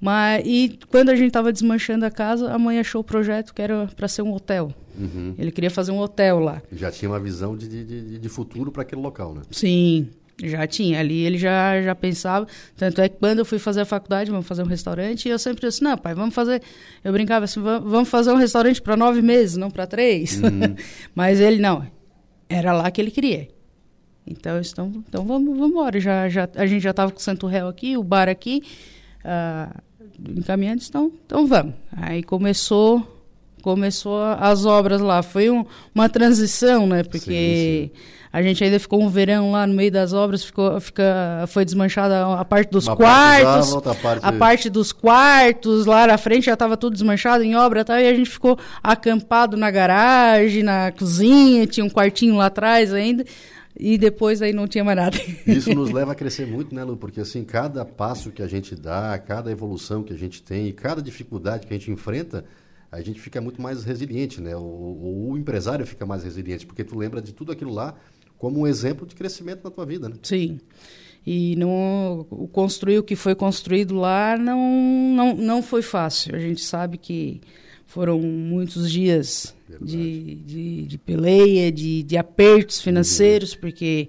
[0.00, 3.62] Mas, e quando a gente estava desmanchando a casa, a mãe achou o projeto que
[3.62, 4.72] era para ser um hotel.
[4.98, 5.34] Uhum.
[5.38, 6.62] Ele queria fazer um hotel lá.
[6.72, 9.42] Já tinha uma visão de, de, de, futuro para aquele local, né?
[9.50, 10.08] Sim,
[10.42, 11.00] já tinha.
[11.00, 12.46] Ali ele já, já pensava.
[12.76, 15.38] Tanto é que quando eu fui fazer a faculdade, vamos fazer um restaurante, e eu
[15.38, 16.62] sempre disse: não, pai, vamos fazer.
[17.02, 20.40] Eu brincava assim: "Va- vamos fazer um restaurante para nove meses, não para três.
[21.14, 21.86] Mas ele não.
[22.48, 23.48] Era lá que ele queria.
[24.26, 26.00] Então, então, então vamos, vamos embora.
[26.00, 28.62] Já, já, a gente já estava com o Santo Réu aqui, o bar aqui,
[29.24, 29.80] ah,
[30.36, 31.74] encaminhando, então, então vamos.
[31.96, 33.12] Aí começou
[33.62, 35.24] começou as obras lá.
[35.24, 37.02] Foi um- uma transição, né?
[37.02, 37.90] Porque
[38.32, 42.26] a gente ainda ficou um verão lá no meio das obras, ficou, fica, foi desmanchada
[42.34, 46.46] a parte dos Uma parte quartos, outra parte- a parte dos quartos, lá na frente
[46.46, 50.62] já estava tudo desmanchado em obra e tal, e a gente ficou acampado na garagem,
[50.62, 53.24] na cozinha, tinha um quartinho lá atrás ainda,
[53.78, 55.16] e depois aí não tinha mais nada.
[55.46, 56.96] Isso nos leva a crescer muito, né, Lu?
[56.96, 61.00] Porque assim, cada passo que a gente dá, cada evolução que a gente tem cada
[61.02, 62.44] dificuldade que a gente enfrenta,
[62.90, 64.56] a gente fica muito mais resiliente, né?
[64.56, 67.94] O, o- o empresário fica mais resiliente, porque tu lembra de tudo aquilo lá
[68.38, 70.16] como um exemplo de crescimento na tua vida, né?
[70.22, 70.58] Sim.
[71.26, 74.60] E não, o construir o que foi construído lá não,
[75.16, 76.36] não, não foi fácil.
[76.36, 77.40] A gente sabe que
[77.86, 84.08] foram muitos dias de, de, de peleia, de, de apertos financeiros, porque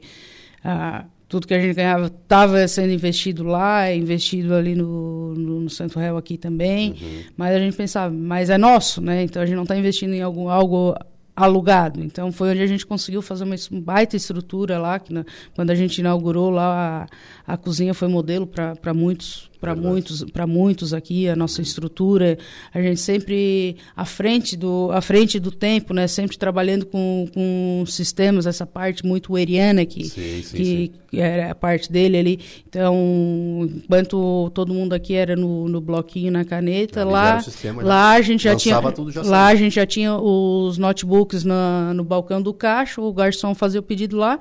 [0.64, 5.70] ah, tudo que a gente ganhava estava sendo investido lá, investido ali no, no, no
[5.70, 6.96] Santo Réu aqui também.
[7.36, 9.24] Mas a gente pensava, mas é nosso, né?
[9.24, 10.96] Então a gente não está investindo em algum, algo
[11.36, 12.04] alugado.
[12.04, 15.76] Então foi onde a gente conseguiu fazer uma baita estrutura lá, que na- quando a
[15.76, 17.08] gente inaugurou lá
[17.46, 22.38] a, a cozinha foi modelo para muitos para muitos para muitos aqui a nossa estrutura
[22.74, 26.08] a gente sempre à frente do à frente do tempo né?
[26.08, 30.92] Sempre trabalhando com, com sistemas essa parte muito eriana que Sim, sim, que, sim.
[31.10, 32.40] que era a parte dele ali.
[32.68, 38.12] Então enquanto todo mundo aqui era no, no bloquinho na caneta já lá sistema, lá
[38.12, 38.76] a gente já tinha
[39.10, 43.54] já lá a gente já tinha os notebooks na, no balcão do caixa, o garçom
[43.54, 44.38] fazia o pedido lá,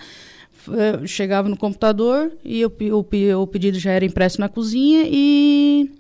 [1.04, 5.90] chegava no computador e o, o, o pedido já era impresso na cozinha e,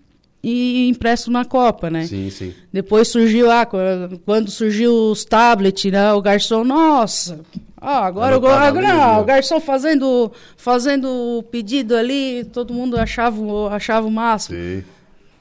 [0.42, 2.04] e impresso na copa, né?
[2.06, 2.52] Sim, sim.
[2.72, 3.76] Depois surgiu, ah, qu-
[4.24, 7.40] quando surgiu os tablets, né, o garçom, nossa,
[7.80, 13.40] ah, agora, o, agora não, o garçom fazendo, fazendo o pedido ali, todo mundo achava,
[13.40, 14.56] o- achava o máximo.
[14.58, 14.84] Sim.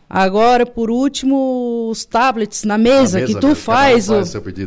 [0.09, 4.21] Agora, por último, os tablets na mesa, Na mesa que tu mesmo, faz, o-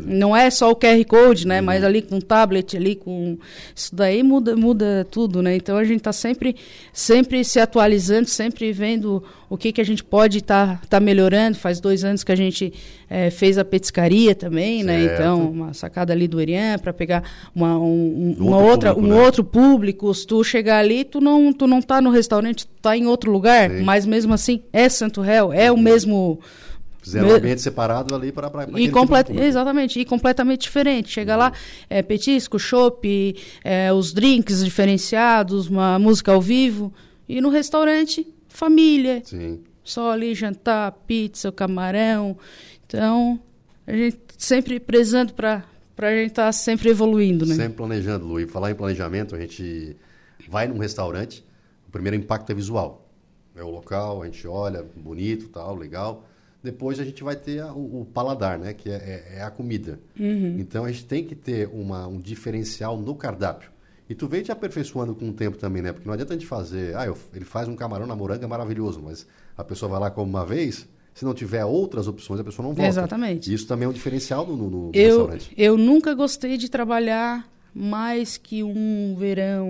[0.04, 1.60] não é só o QR Code, né?
[1.60, 3.38] Mas ali com tablet, ali com
[3.74, 5.54] isso daí muda, muda tudo, né?
[5.54, 6.56] Então a gente está sempre,
[6.92, 11.56] sempre se atualizando, sempre vendo o que que a gente pode estar tá, melhorando.
[11.56, 12.72] Faz dois anos que a gente
[13.08, 15.00] eh, fez a petiscaria também, né?
[15.00, 15.14] Certo.
[15.14, 17.22] Então uma sacada ali do Erian para pegar
[17.54, 19.24] uma, um, Um uma outro outra, público, um né?
[19.24, 20.14] outro público.
[20.14, 23.30] Se tu chegar ali, tu não, tu não tá no restaurante, tu tá em outro
[23.30, 23.82] lugar, Sim.
[23.82, 26.40] mas mesmo assim é Santo Réu, é o mesmo
[27.08, 29.30] Fizeram um ambiente separado ali para e complet...
[29.32, 31.08] Exatamente, e completamente diferente.
[31.08, 31.52] Chega lá,
[31.88, 36.92] é petisco, chopp, é, os drinks diferenciados, uma música ao vivo.
[37.26, 39.22] E no restaurante, família.
[39.24, 39.60] Sim.
[39.82, 42.36] Só ali jantar, pizza, camarão.
[42.88, 43.38] Então,
[43.86, 45.62] a gente sempre prezando para
[45.98, 47.54] a gente estar sempre evoluindo, né?
[47.54, 48.40] Sempre planejando, Lu.
[48.40, 49.94] E falar em planejamento, a gente
[50.48, 51.44] vai num restaurante,
[51.86, 53.06] o primeiro impacto é visual.
[53.54, 56.26] É o local, a gente olha, bonito, tal, legal.
[56.62, 58.72] Depois a gente vai ter a- o, o paladar, né?
[58.72, 59.98] Que é, é- é a comida.
[60.58, 63.70] Então a gente tem que ter uma, um diferencial no cardápio.
[64.08, 65.92] E tu vem te aperfeiçoando com o tempo também, né?
[65.92, 66.96] Porque não adianta a gente fazer...
[66.96, 70.30] Ah, eu- ele faz um camarão na moranga maravilhoso, mas a pessoa vai lá como
[70.30, 70.88] uma vez...
[71.18, 72.88] Se não tiver outras opções, a pessoa não volta.
[72.88, 73.50] Exatamente.
[73.50, 75.50] E isso também é um diferencial no, no- no Eu, restaurante.
[75.56, 79.68] eu nunca gostei de trabalhar mais que um verão,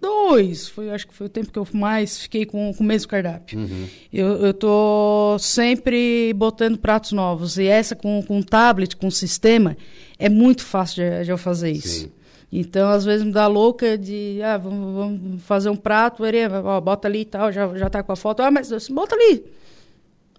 [0.00, 0.68] dois.
[0.68, 3.58] Foi, acho que foi o tempo que eu mais fiquei com, com o mesmo cardápio.
[3.60, 3.86] Uhum.
[4.12, 7.58] Eu, eu tô sempre botando pratos novos.
[7.58, 9.76] E essa com, com tablet, com sistema,
[10.18, 12.00] é muito fácil de, de eu fazer isso.
[12.06, 12.12] Sim.
[12.52, 16.80] Então, às vezes me dá louca de, ah, vamos, vamos fazer um prato, Erê, ó,
[16.80, 18.40] bota ali e tal, já, já tá com a foto.
[18.40, 19.44] Ah, mas bota ali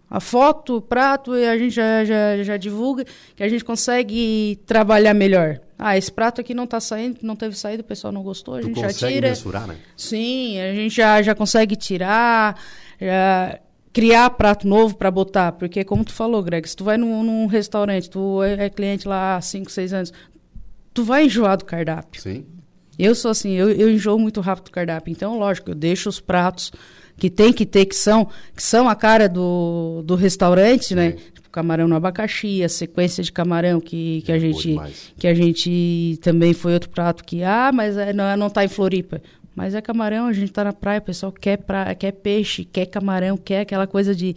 [0.10, 4.58] a foto, o prato, e a gente já, já, já divulga, que a gente consegue
[4.66, 5.60] trabalhar melhor.
[5.78, 8.60] Ah, esse prato aqui não está saindo, não teve saída, o pessoal não gostou, a
[8.62, 9.30] Tu gente já consegue tira.
[9.30, 9.78] mensurar, né?
[9.96, 12.60] Sim, a gente já, já consegue tirar,
[13.00, 13.60] já
[13.94, 17.46] criar prato novo para botar, porque como tu falou, Greg, se tu vai num, num
[17.46, 20.14] restaurante, tu é é cliente lá há 5, 6 anos,
[20.94, 22.22] tu vai enjoar do cardápio.
[22.22, 22.46] Sim.
[22.98, 25.12] Eu sou assim, eu, eu enjoo muito rápido do cardápio.
[25.12, 26.72] Então, lógico, eu deixo os pratos
[27.18, 31.14] que tem que ter, que são, que são a cara do, do restaurante, né?
[31.34, 34.76] Tipo, camarão no abacaxi, a sequência de camarão que, que, a gente,
[35.18, 38.68] que a gente também foi outro prato que, ah, mas é, não, não tá em
[38.68, 39.22] Floripa.
[39.56, 42.86] Mas é camarão, a gente tá na praia, o pessoal quer, pra, quer peixe, quer
[42.86, 44.36] camarão, quer aquela coisa de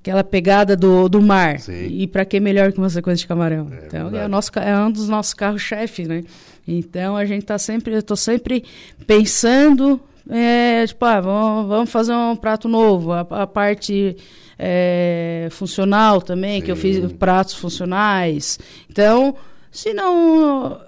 [0.00, 1.58] aquela pegada do, do mar.
[1.58, 1.88] Sim.
[1.88, 3.68] E para que melhor que uma sequência de camarão?
[3.72, 6.22] É, então é, o nosso, é um dos nossos carros-chefe, né?
[6.66, 8.64] Então a gente tá sempre, eu tô sempre
[9.06, 13.12] pensando, é, tipo, ah, vamos, vamos fazer um prato novo.
[13.12, 14.16] A, a parte
[14.58, 16.66] é, funcional também, Sim.
[16.66, 18.58] que eu fiz pratos funcionais.
[18.90, 19.34] Então,
[19.70, 20.80] se não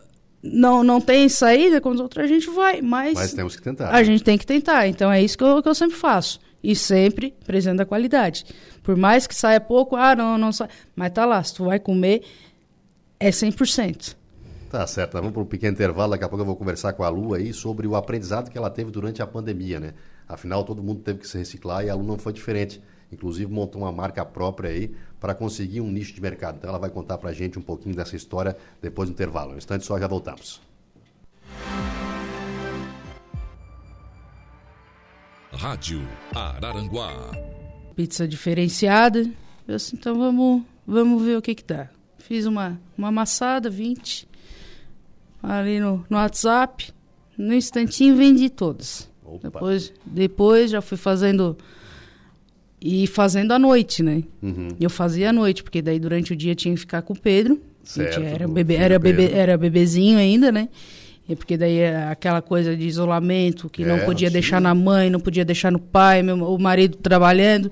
[0.42, 3.90] não, não tem saída com os outros, a gente vai, mas, mas temos que tentar.
[3.90, 4.86] A gente tem que tentar.
[4.88, 6.40] Então é isso que eu, que eu sempre faço.
[6.62, 8.44] E sempre presente a qualidade.
[8.82, 10.68] Por mais que saia pouco, ah, não, não sai.
[10.94, 12.22] Mas tá lá, se tu vai comer,
[13.18, 14.14] é 100%.
[14.70, 16.12] Tá certo, vamos para um pequeno intervalo.
[16.12, 18.70] Daqui a pouco eu vou conversar com a Lu aí sobre o aprendizado que ela
[18.70, 19.94] teve durante a pandemia, né?
[20.28, 22.80] Afinal, todo mundo teve que se reciclar e a Lu não foi diferente.
[23.10, 26.58] Inclusive, montou uma marca própria aí para conseguir um nicho de mercado.
[26.58, 29.54] Então, ela vai contar para a gente um pouquinho dessa história depois do intervalo.
[29.54, 30.60] Um instante só, já voltamos.
[35.52, 37.32] Rádio Araranguá.
[37.96, 39.28] Pizza diferenciada.
[39.66, 41.88] Eu disse, então vamos, vamos ver o que que dá.
[42.18, 44.29] Fiz uma, uma amassada, 20,
[45.42, 46.92] ali no, no WhatsApp.
[47.36, 49.08] No instantinho vendi todas.
[49.42, 51.56] Depois, depois já fui fazendo
[52.80, 54.22] e fazendo à noite, né?
[54.42, 54.68] Uhum.
[54.80, 57.60] Eu fazia à noite, porque daí durante o dia tinha que ficar com o Pedro.
[57.84, 60.68] Certo, era bebê, era bebê, era bebezinho ainda, né?
[61.28, 64.32] E porque daí é aquela coisa de isolamento, que é, não podia sim.
[64.32, 67.70] deixar na mãe, não podia deixar no pai, meu, o marido trabalhando.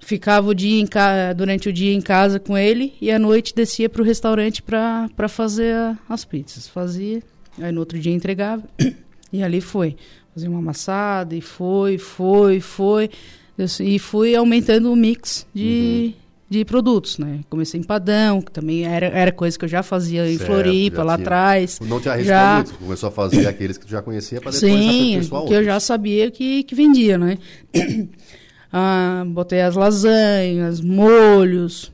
[0.00, 0.88] Ficava o dia em
[1.36, 5.28] durante o dia em casa com ele e à noite descia para o restaurante para
[5.28, 6.68] fazer a, as pizzas.
[6.68, 7.22] Fazia,
[7.60, 8.62] aí no outro dia entregava
[9.32, 9.96] e ali foi.
[10.34, 13.10] Fazia uma amassada e foi, foi, foi.
[13.80, 17.40] E fui aumentando o mix de, uhum de produtos, né?
[17.50, 21.14] Comecei empadão, que também era, era coisa que eu já fazia certo, em Floripa, lá
[21.14, 21.78] atrás.
[21.80, 22.54] Não te arriscou já...
[22.54, 25.78] muito, começou a fazer aqueles que tu já conhecia para depois Sim, que eu já
[25.78, 27.36] sabia que, que vendia, né?
[28.72, 31.92] ah, botei as lasanhas, molhos,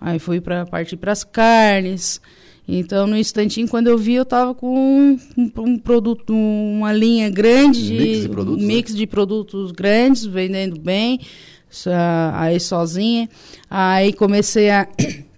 [0.00, 2.20] aí fui para partir para as carnes.
[2.66, 5.18] Então, no instantinho, quando eu vi, eu estava com um,
[5.58, 8.98] um, produto, uma linha grande de mix de produtos, mix né?
[8.98, 11.18] de produtos grandes, vendendo bem
[12.34, 13.28] aí sozinha.
[13.68, 14.86] Aí comecei a.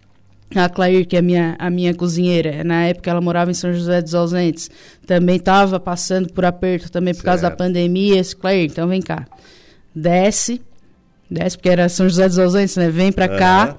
[0.56, 3.72] A Claire, que é a minha, a minha cozinheira, na época ela morava em São
[3.74, 4.70] José dos Ausentes,
[5.04, 7.26] também estava passando por aperto também por certo.
[7.26, 8.20] causa da pandemia.
[8.20, 9.26] Esse Claire, então vem cá,
[9.92, 10.60] desce,
[11.30, 12.90] desce, porque era São José dos Ausentes, né?
[12.90, 13.76] Vem para cá,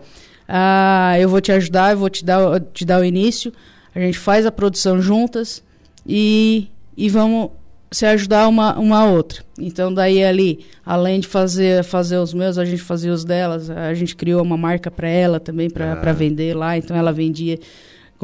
[0.48, 3.52] ah, eu vou te ajudar, eu vou te dar, te dar o início,
[3.94, 5.64] a gente faz a produção juntas
[6.06, 7.52] e, e vamos
[7.92, 9.44] se ajudar uma, uma a outra.
[9.58, 13.70] Então, daí ali, além de fazer, fazer os meus, a gente fazia os delas.
[13.70, 16.14] A gente criou uma marca para ela também, para ah.
[16.14, 16.78] vender lá.
[16.78, 17.58] Então, ela vendia.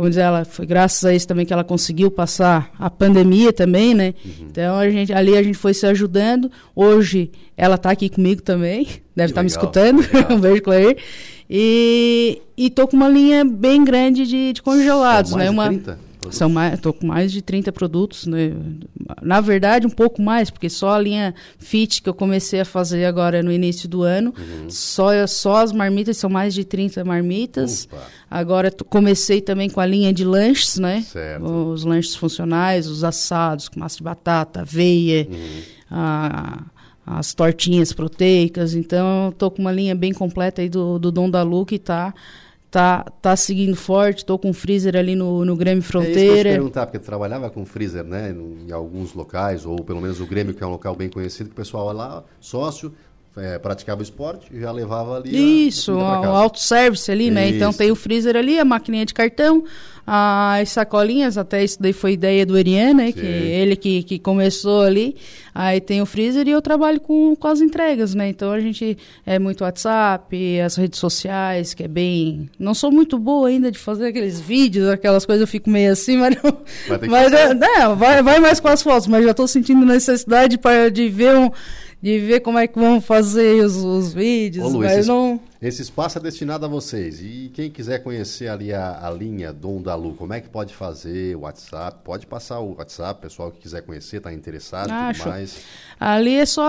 [0.01, 3.93] Como diz ela, foi graças a isso também que ela conseguiu passar a pandemia também,
[3.93, 4.15] né?
[4.25, 4.47] Uhum.
[4.49, 6.49] Então, a gente, ali a gente foi se ajudando.
[6.75, 8.87] Hoje, ela está aqui comigo também.
[9.15, 10.01] Deve estar tá me escutando.
[10.31, 10.97] um beijo, Claire.
[11.47, 15.51] E, e tô com uma linha bem grande de, de congelados, né?
[15.51, 15.99] Uma, 30?
[16.29, 18.53] São mais, tô com mais de 30 produtos, né?
[19.21, 23.05] Na verdade, um pouco mais, porque só a linha Fit que eu comecei a fazer
[23.05, 24.69] agora no início do ano, uhum.
[24.69, 27.87] só, só as marmitas são mais de 30 marmitas.
[27.91, 28.03] Opa.
[28.29, 31.01] Agora comecei também com a linha de lanches, né?
[31.01, 31.43] Certo.
[31.43, 35.61] Os lanches funcionais, os assados com massa de batata, aveia, uhum.
[35.89, 36.63] a,
[37.05, 38.75] as tortinhas proteicas.
[38.75, 42.13] Então, estou com uma linha bem completa aí do, do Dom da Lu que está
[42.71, 46.19] tá, tá seguindo forte, tô com freezer ali no, no Grêmio Fronteira.
[46.19, 49.83] É isso que eu te perguntar, porque trabalhava com freezer, né, em alguns locais, ou
[49.83, 52.93] pelo menos o Grêmio, que é um local bem conhecido, que o pessoal lá, sócio,
[53.37, 57.43] é, praticava esporte e já levava ali Isso, o autosservice ali, né?
[57.43, 57.57] Então, isso.
[57.57, 59.63] Então tem o freezer ali, a maquininha de cartão,
[60.05, 63.11] as sacolinhas, até isso daí foi ideia do Erian, né?
[63.13, 65.15] Que ele que, que começou ali.
[65.53, 68.27] Aí tem o freezer e eu trabalho com, com as entregas, né?
[68.27, 72.49] Então a gente é muito WhatsApp, as redes sociais, que é bem.
[72.59, 76.17] Não sou muito boa ainda de fazer aqueles vídeos, aquelas coisas, eu fico meio assim,
[76.19, 76.57] mas não.
[76.87, 80.57] Vai, mas, é, não, vai, vai mais com as fotos, mas já estou sentindo necessidade
[80.57, 81.51] pra, de ver um
[82.01, 84.65] de ver como é que vão fazer os, os vídeos.
[84.65, 85.39] Ô, Lu, mas esse, não...
[85.61, 87.21] esse espaço é destinado a vocês.
[87.21, 90.73] E quem quiser conhecer ali a, a linha Dom da Lu, como é que pode
[90.73, 91.35] fazer?
[91.35, 91.99] O WhatsApp?
[92.03, 95.61] Pode passar o WhatsApp, pessoal que quiser conhecer, está interessado e tudo mais.
[95.99, 96.63] Ali é só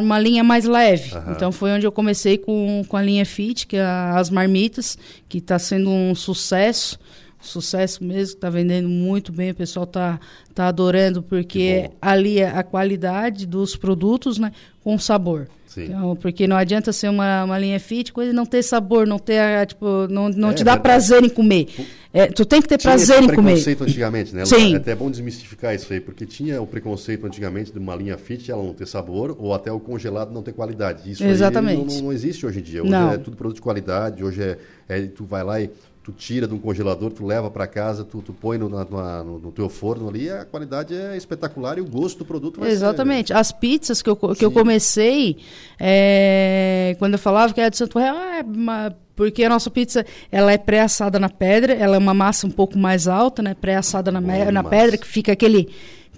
[0.00, 1.14] uma linha mais leve.
[1.14, 1.32] Aham.
[1.32, 5.38] Então foi onde eu comecei com, com a linha Fit, que é as marmitas, que
[5.38, 6.98] está sendo um sucesso.
[7.40, 10.20] Sucesso mesmo, está vendendo muito bem, o pessoal tá,
[10.54, 15.48] tá adorando, Que porque ali é a qualidade dos produtos né, com sabor.
[15.66, 15.84] Sim.
[15.84, 19.18] Então, porque não adianta ser uma, uma linha fit, coisa e não ter sabor, não
[19.18, 21.66] ter, ah, tipo, não, não É te dá prazer em comer.
[22.12, 23.52] É, tu tem que ter Tinha prazer em comer.
[23.52, 24.44] preconceito antigamente, né?
[24.44, 24.74] Sim.
[24.74, 28.50] É até bom desmistificar isso aí, porque tinha o preconceito antigamente de uma linha fit
[28.50, 31.10] ela não ter sabor ou até o congelado não ter qualidade.
[31.10, 31.78] Isso Exatamente.
[31.78, 32.82] não, não- não existe hoje em dia.
[32.82, 33.12] Hoje Não.
[33.12, 34.58] é tudo produto de qualidade, hoje é,
[34.90, 35.70] é- tu vai lá e
[36.02, 39.38] tu tira de um congelador, tu leva para casa, tu, tu põe no, na- no,
[39.38, 42.74] no teu forno ali, a qualidade é espetacular e o gosto do produto vai ser-
[42.76, 43.32] Exatamente.
[43.32, 45.36] As pizzas que eu, que eu comecei,
[45.78, 49.70] é, quando eu falava que era de Santo Real, ah, é uma- porque a nossa
[49.70, 53.54] pizza ela é pré-assada na pedra, ela é uma massa um pouco mais alta, né?
[53.54, 55.68] Pré-assada na, Bom na pedra, que fica aquele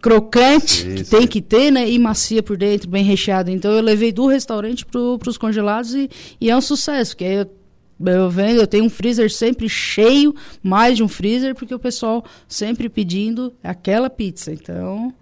[0.00, 1.88] crocante que tem que ter, né?
[1.88, 3.50] E macia por dentro, bem recheada.
[3.50, 6.08] Então eu levei do restaurante para os congelados e,
[6.40, 7.50] e é um sucesso, porque aí eu
[8.04, 12.24] eu vendo, eu tenho um freezer sempre cheio, mais de um freezer, porque o pessoal
[12.48, 14.52] sempre pedindo aquela pizza.
[14.52, 15.12] Então,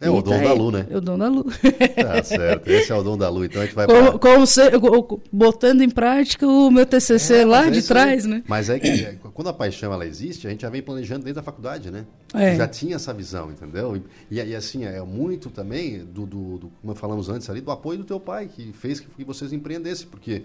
[0.00, 0.52] É o dom tá da.
[0.52, 0.86] Lu, né?
[0.90, 1.44] É o dom da Lu.
[1.44, 3.44] Tá certo, esse é o dom da Lu.
[3.44, 4.70] Então a gente vai como, pra- como se-
[5.32, 8.30] botando em prática o meu TCC É, lá de trás, aí.
[8.30, 8.42] né?
[8.48, 11.38] Mas é que é, quando a paixão ela existe, a gente já vem planejando desde
[11.38, 12.04] a faculdade, né?
[12.34, 12.56] É.
[12.56, 13.96] Já tinha essa visão, entendeu?
[14.30, 17.70] E, e, e, assim, é muito também do, do, do- como falamos antes ali, do
[17.70, 20.42] apoio do teu pai, que fez que, que vocês empreendessem, porque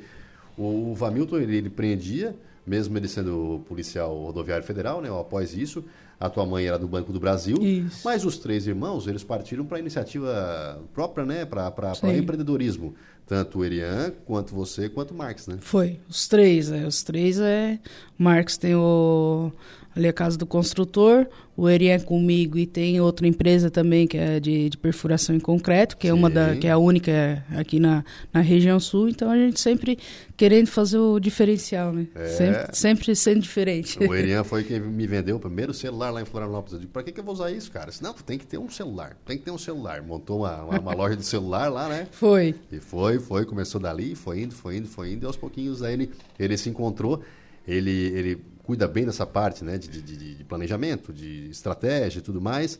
[0.57, 5.09] o, o Vamilton, ele, ele empreendia, mesmo ele sendo policial rodoviário federal, né?
[5.09, 5.83] Após isso,
[6.19, 8.01] a tua mãe era do Banco do Brasil, Isso.
[8.03, 11.45] mas os três irmãos, eles partiram para a iniciativa própria, né?
[11.45, 11.71] Para
[12.17, 12.95] empreendedorismo.
[13.27, 15.57] Tanto o Erian, quanto você, quanto o Marx, né?
[15.59, 17.77] Foi, os três, é, os três é.
[18.17, 19.51] O Marcos tem o
[19.97, 24.15] ali a casa do construtor, o Eri é comigo e tem outra empresa também que
[24.15, 26.59] é de, de perfuração em concreto, que é uma da Sim.
[26.59, 29.97] que é a única aqui na, na região sul, então a gente sempre
[30.37, 32.07] querendo fazer o diferencial, né?
[32.13, 32.27] É.
[32.27, 33.97] Sempre, sempre sendo diferente.
[33.99, 36.73] O Erian foi quem me vendeu o primeiro celular lá em Florianópolis.
[36.73, 37.91] Eu digo, pra que, que eu vou usar isso, cara?
[38.01, 39.17] Não, tem que ter um celular.
[39.25, 40.03] Tem que ter um celular.
[40.03, 42.07] Montou uma, uma, uma loja de celular lá, né?
[42.11, 42.53] Foi.
[42.71, 45.23] E foi, foi, começou dali, foi indo, foi indo, foi indo.
[45.23, 47.23] E aos pouquinhos aí ele, ele se encontrou.
[47.67, 49.77] Ele, ele cuida bem dessa parte, né?
[49.77, 52.77] De, de, de- planejamento, de estratégia e tudo mais.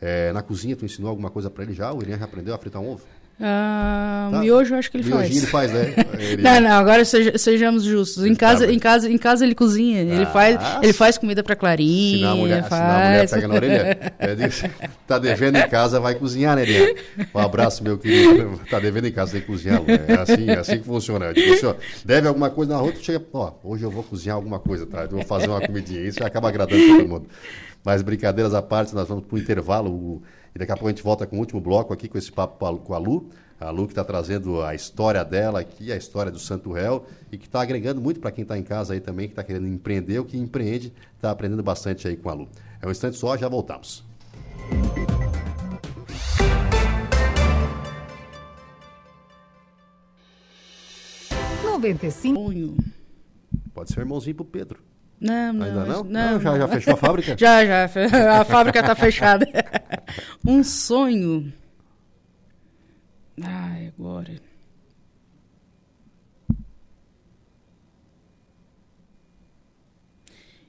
[0.00, 1.92] É, na cozinha, tu ensinou alguma coisa pra ele já?
[1.92, 3.04] O Erian já aprendeu a fritar um ovo?
[3.40, 4.38] Ah, Tá.
[4.40, 5.70] miojo eu acho que ele Miojinho ele faz.
[5.70, 5.94] faz, né?
[6.18, 8.22] Ele- Não, não, agora seja- sejamos justos.
[8.24, 10.00] Em Ele casa, tá- em casa, em casa ele cozinha.
[10.02, 13.30] Ele Ah, faz, ele faz comida pra Clarinha, Senão a mulher, senão a mulher faz.
[13.32, 14.12] pega na orelha.
[14.18, 14.62] É, diz,
[15.06, 16.94] tá devendo em casa, vai cozinhar, né, Eliane?
[17.34, 18.60] Um abraço, meu querido.
[18.70, 19.80] Tá devendo em casa, tem que cozinhar.
[19.82, 19.86] Lu.
[19.90, 21.26] É assim, é assim que funciona.
[21.26, 24.02] Eu digo assim, ó, deve alguma coisa na rua, tu chega, ó, hoje eu vou
[24.04, 25.02] cozinhar alguma coisa, tá?
[25.02, 26.00] Eu vou fazer uma comidinha.
[26.00, 27.26] Isso acaba agradando todo mundo.
[27.84, 30.22] Mas brincadeiras à parte, nós vamos para o intervalo o-
[30.54, 32.78] e daqui a pouco a gente volta com o último bloco aqui com esse papo
[32.78, 33.28] com a- Lu.
[33.60, 37.38] A Lu que está trazendo a história dela aqui, a história do Santo Réu e
[37.38, 40.18] que está agregando muito para quem está em casa aí também, que está querendo empreender,
[40.18, 42.48] o que empreende, está aprendendo bastante aí com a Lu.
[42.82, 44.04] É um instante só, já voltamos.
[51.62, 52.34] 95.
[52.34, 52.76] Sonho.
[53.72, 54.80] Pode ser irmãozinho pro Pedro.
[55.24, 55.64] Não, não.
[55.64, 56.04] Ainda não?
[56.04, 57.34] Não, já, já fechou a fábrica?
[57.40, 58.40] Já, já.
[58.40, 59.46] A fábrica tá fechada.
[60.46, 61.50] um sonho.
[63.42, 64.34] Ai, agora.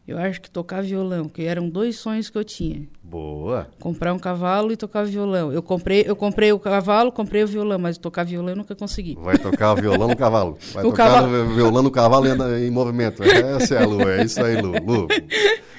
[0.08, 2.84] Eu acho que tocar violão, que eram dois sonhos que eu tinha.
[3.04, 3.68] Boa.
[3.80, 5.52] Comprar um cavalo e tocar violão.
[5.52, 9.18] Eu comprei, eu comprei o cavalo, comprei o violão, mas tocar violão eu nunca consegui.
[9.20, 10.60] Vai tocar o violão no cavalo.
[10.74, 13.24] Vai O tocar cavalo- violão no cavalo e anda em movimento.
[13.24, 14.74] Essa é a Lu, é isso aí, Lu.
[14.86, 15.08] Lu,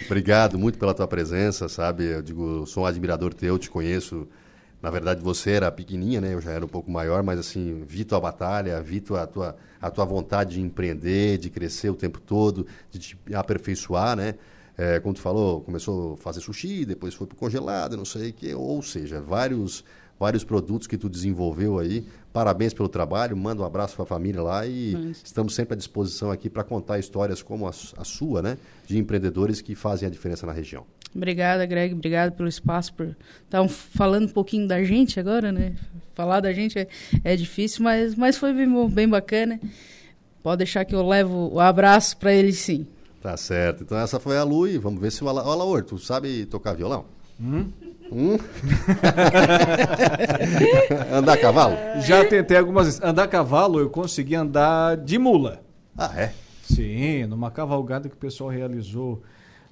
[0.07, 2.05] obrigado muito pela tua presença, sabe?
[2.07, 4.27] Eu digo, sou um admirador teu, te conheço.
[4.87, 6.33] Na verdade, você era pequenininha, né?
[6.33, 9.91] Eu já era um pouco maior, mas assim, vi tua batalha, vi tua, tua, a
[9.91, 14.37] tua vontade de empreender, de crescer o tempo todo, de te aperfeiçoar, né?
[14.79, 18.33] É, como tu falou, começou a fazer sushi, depois foi pro congelado, não sei o
[18.33, 18.55] quê.
[18.55, 19.85] Ou seja, vários,
[20.21, 22.07] vários produtos que tu desenvolveu aí.
[22.33, 25.77] Parabéns pelo trabalho, manda um abraço para a família lá e Mas- estamos sempre à
[25.77, 28.57] disposição aqui para contar histórias como a, a sua, né?
[28.87, 30.87] De empreendedores que fazem a diferença na região.
[31.17, 31.95] Obrigada, Greg.
[31.95, 35.75] Obrigado pelo espaço por estar falando um pouquinho da gente agora, né?
[36.15, 36.87] Falar da gente é,
[37.25, 39.59] é difícil, mas, mas foi bem, bem bacana.
[40.43, 42.87] Pode deixar que eu levo o abraço para ele sim.
[43.21, 43.83] Tá certo.
[43.83, 45.43] Então essa foi a Lu e vamos ver se o Ala...
[45.43, 47.07] Alaor, tu sabe tocar violão?
[47.41, 47.73] Hum?
[48.13, 48.39] Hum?
[51.13, 51.77] andar a cavalo?
[52.03, 53.03] Já tentei algumas vezes.
[53.03, 55.61] Andar a cavalo, eu consegui andar de mula.
[55.99, 56.33] Ah, é?
[56.63, 59.23] Sim, numa cavalgada que o pessoal realizou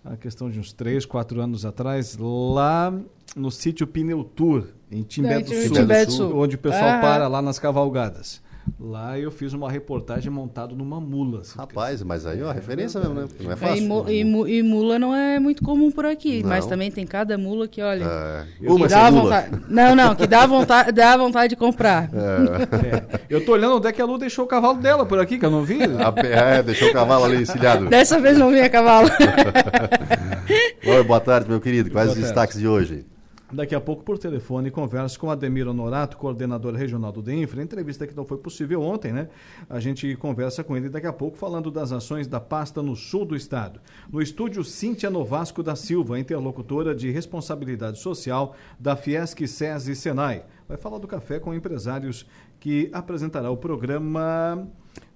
[0.04, 2.92] a questão de uns 3, 4 anos atrás, lá
[3.34, 7.00] no sítio Pneu Tour, em Timbé do, Sul, Sul, onde o pessoal ah.
[7.00, 8.42] para lá nas cavalgadas.
[8.78, 11.40] Lá eu fiz uma reportagem montado numa mula.
[11.40, 13.28] Assim, Rapaz, mas aí é uma referência mesmo, né?
[13.40, 13.74] Não é fácil.
[13.74, 16.50] É, e, mu e, e, mula não é muito comum por aqui, não.
[16.50, 18.04] mas também tem cada mula que, olha.
[18.04, 18.44] É.
[18.60, 19.62] Uma dá vontade.
[19.68, 22.10] Não, não, que dá vontade, dá vontade de comprar.
[22.12, 23.16] É.
[23.16, 23.20] É.
[23.28, 25.46] Eu tô olhando onde é que a Lu deixou o cavalo dela por aqui, que
[25.46, 25.78] eu não vi.
[25.82, 27.88] é, deixou o cavalo ali encilhado.
[27.88, 29.08] Dessa vez não vi a cavalo.
[30.86, 31.90] Oi, boa tarde, meu querido.
[31.90, 33.06] Quais os destaques de hoje?
[33.54, 37.62] Daqui a pouco, por telefone, converso com Ademir Honorato, coordenador regional do DENFRE.
[37.62, 39.28] Entrevista que não foi possível ontem, né?
[39.70, 43.24] A gente conversa com ele daqui a pouco, falando das ações da pasta no sul
[43.24, 43.80] do estado.
[44.10, 50.44] No estúdio, Cíntia Novasco da Silva, interlocutora de responsabilidade social da Fiesc SESI Senai.
[50.68, 52.26] Vai falar do café com empresários
[52.58, 54.66] que apresentará o programa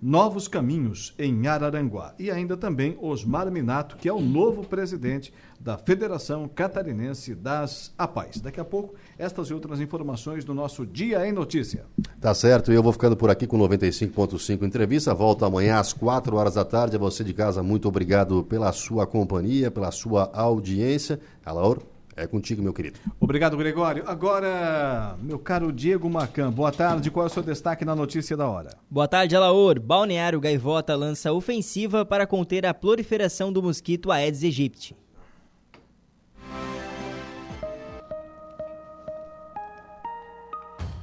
[0.01, 2.15] Novos Caminhos em Araranguá.
[2.19, 8.41] E ainda também Osmar Minato, que é o novo presidente da Federação Catarinense das APAES.
[8.41, 11.85] Daqui a pouco, estas e outras informações do nosso Dia em Notícia.
[12.21, 15.13] Tá certo, e eu vou ficando por aqui com 95.5 entrevista.
[15.13, 16.97] Volto amanhã às 4 horas da tarde.
[16.97, 21.19] A você de casa, muito obrigado pela sua companhia, pela sua audiência.
[21.45, 21.81] Alaor,
[22.19, 22.99] é contigo, meu querido.
[23.21, 24.03] Obrigado, Gregório.
[24.07, 27.11] Agora, meu caro Diego Macan, boa tarde.
[27.11, 28.71] Qual é o seu destaque na notícia da hora?
[28.91, 29.79] Boa tarde, Alaor.
[29.81, 34.97] Balneário Gaivota lança ofensiva para conter a proliferação do mosquito Aedes aegypti.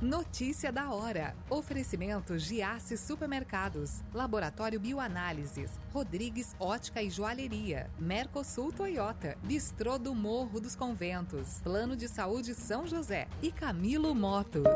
[0.06, 1.36] Notícia da hora.
[1.50, 10.76] Oferecimento Giasse Supermercados, Laboratório Bioanálises, Rodrigues Ótica e Joalheria, Mercosul Toyota, Bistrô do Morro dos
[10.76, 14.70] Conventos, Plano de Saúde São José e Camilo Motos.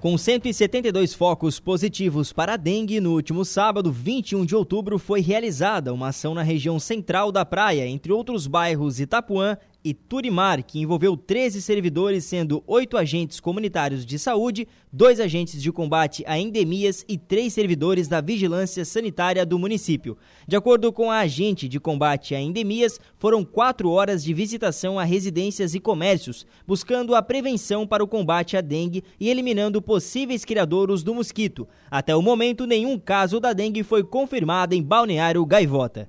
[0.00, 5.92] Com 172 focos positivos para a dengue, no último sábado, 21 de outubro, foi realizada
[5.92, 11.16] uma ação na região central da praia, entre outros bairros Itapuã e Turimar, que envolveu
[11.16, 17.16] 13 servidores, sendo oito agentes comunitários de saúde, dois agentes de combate a endemias e
[17.16, 20.18] três servidores da vigilância sanitária do município.
[20.46, 25.04] De acordo com a agente de combate a endemias, foram quatro horas de visitação a
[25.04, 31.02] residências e comércios, buscando a prevenção para o combate à dengue e eliminando possíveis criadouros
[31.02, 31.66] do mosquito.
[31.90, 36.08] Até o momento, nenhum caso da dengue foi confirmado em Balneário Gaivota.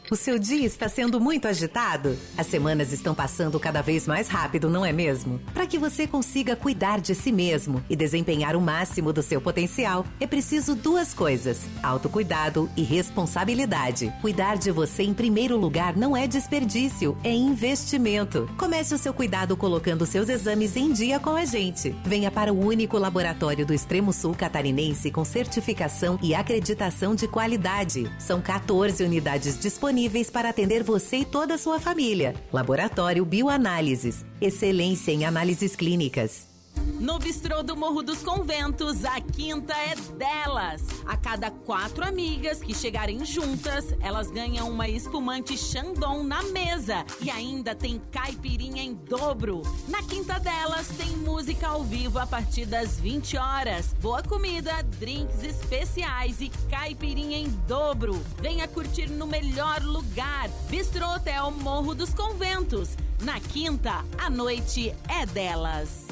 [0.11, 2.17] O seu dia está sendo muito agitado?
[2.37, 5.39] As semanas estão passando cada vez mais rápido, não é mesmo?
[5.53, 10.05] Para que você consiga cuidar de si mesmo e desempenhar o máximo do seu potencial,
[10.19, 14.13] é preciso duas coisas: autocuidado e responsabilidade.
[14.19, 18.49] Cuidar de você em primeiro lugar não é desperdício, é investimento.
[18.57, 21.95] Comece o seu cuidado colocando seus exames em dia com a gente.
[22.03, 28.11] Venha para o único laboratório do Extremo Sul catarinense com certificação e acreditação de qualidade.
[28.19, 32.33] São 14 unidades disponíveis disponíveis para atender você e toda a sua família.
[32.51, 34.25] Laboratório Bioanálises.
[34.39, 36.50] Excelência em análises clínicas.
[36.81, 40.83] No Bistrô do Morro dos Conventos, a quinta é delas.
[41.05, 47.05] A cada quatro amigas que chegarem juntas, elas ganham uma espumante Chandon na mesa.
[47.21, 49.61] E ainda tem caipirinha em dobro.
[49.87, 53.93] Na quinta delas, tem música ao vivo a partir das 20 horas.
[54.01, 58.21] Boa comida, drinks especiais e caipirinha em dobro.
[58.41, 60.49] Venha curtir no melhor lugar.
[60.69, 62.89] Bistrô Hotel Morro dos Conventos.
[63.21, 66.07] Na quinta, a noite é delas.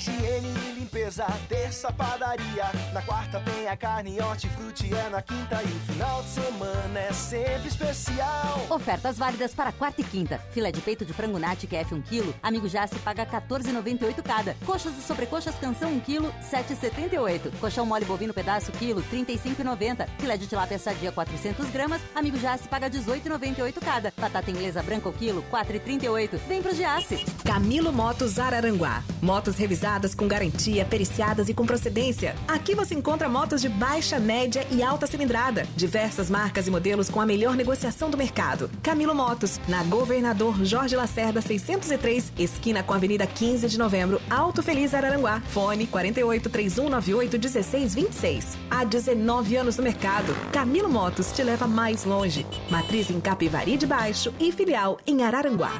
[0.00, 2.64] Segunda é higiene e limpeza, terça padaria.
[2.94, 7.12] Na quarta tem a carne, hortifruti, é na quinta e o final de semana é
[7.12, 8.66] sempre especial.
[8.70, 10.38] Ofertas válidas para quarta e quinta.
[10.50, 13.26] Filé de peito de frango nati que é F 1 kg, amigo já se paga
[13.26, 14.56] 14,98 cada.
[14.64, 17.58] Coxas e sobrecoxas canção 1 kg, 7,78.
[17.60, 20.08] Colchão mole bovino pedaço quilo, 35,90.
[20.18, 24.12] Filé de tilápia sadia 400 gramas, amigo já se paga 18,98 cada.
[24.16, 26.38] Batata inglesa branca o quilo, 4,38.
[26.48, 27.26] Vem pro Giasse.
[27.44, 29.02] Camilo Motos Araranguá.
[29.20, 32.34] Motos revisadas com garantia periciadas e com procedência.
[32.46, 35.66] Aqui você encontra motos de baixa, média e alta cilindrada.
[35.76, 38.70] Diversas marcas e modelos com a melhor negociação do mercado.
[38.82, 44.62] Camilo Motos, na Governador Jorge Lacerda 603, esquina com a Avenida 15 de Novembro, Alto
[44.62, 45.40] Feliz Araranguá.
[45.48, 48.58] Fone 48 3198 1626.
[48.70, 50.34] Há 19 anos no mercado.
[50.52, 52.46] Camilo Motos te leva mais longe.
[52.70, 55.72] Matriz em Capivari de Baixo e filial em Araranguá.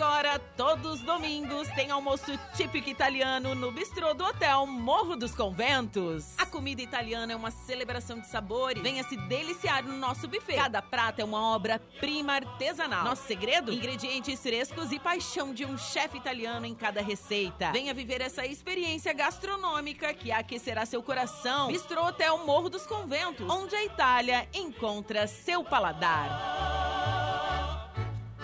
[0.00, 6.38] Agora, todos os domingos, tem almoço típico italiano no bistrô do Hotel Morro dos Conventos.
[6.38, 8.80] A comida italiana é uma celebração de sabores.
[8.80, 10.54] Venha se deliciar no nosso buffet.
[10.54, 13.02] Cada prato é uma obra-prima artesanal.
[13.02, 13.72] Nosso segredo?
[13.72, 17.72] Ingredientes frescos e paixão de um chefe italiano em cada receita.
[17.72, 21.72] Venha viver essa experiência gastronômica que aquecerá seu coração.
[21.72, 27.26] Bistrô Hotel Morro dos Conventos, onde a Itália encontra seu paladar.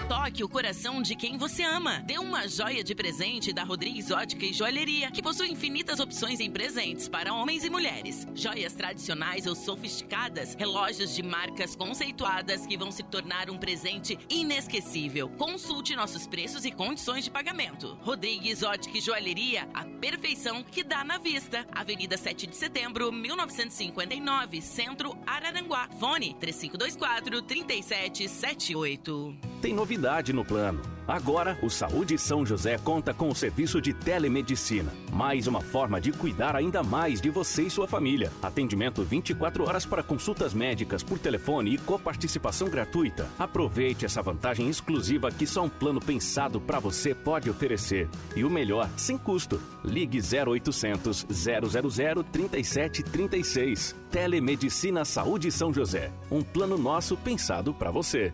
[0.08, 2.00] Toque o coração de quem você ama.
[2.00, 6.50] Dê uma joia de presente da Rodrigues Ótica e Joalheria, que possui infinitas opções em
[6.50, 8.28] presentes para homens e mulheres.
[8.34, 15.30] Joias tradicionais ou sofisticadas, relógios de marcas conceituadas que vão se tornar um presente inesquecível.
[15.38, 17.96] Consulte nossos preços e condições de pagamento.
[18.02, 21.66] Rodrigues Ótica e Joalheria, a perfeição que dá na vista.
[21.72, 25.88] Avenida 7 de Setembro, 1959, Centro Araranguá.
[25.98, 29.34] Fone 3524 3778.
[29.62, 29.93] Tem novidade
[30.32, 30.80] no plano.
[31.06, 34.90] Agora, o Saúde São José conta com o serviço de telemedicina.
[35.12, 38.32] Mais uma forma de cuidar ainda mais de você e sua família.
[38.42, 43.28] Atendimento 24 horas para consultas médicas por telefone e coparticipação gratuita.
[43.38, 48.08] Aproveite essa vantagem exclusiva que só um plano pensado para você pode oferecer.
[48.34, 49.60] E o melhor, sem custo.
[49.84, 53.94] Ligue 0800 000 3736.
[54.10, 56.10] Telemedicina Saúde São José.
[56.30, 58.32] Um plano nosso pensado para você.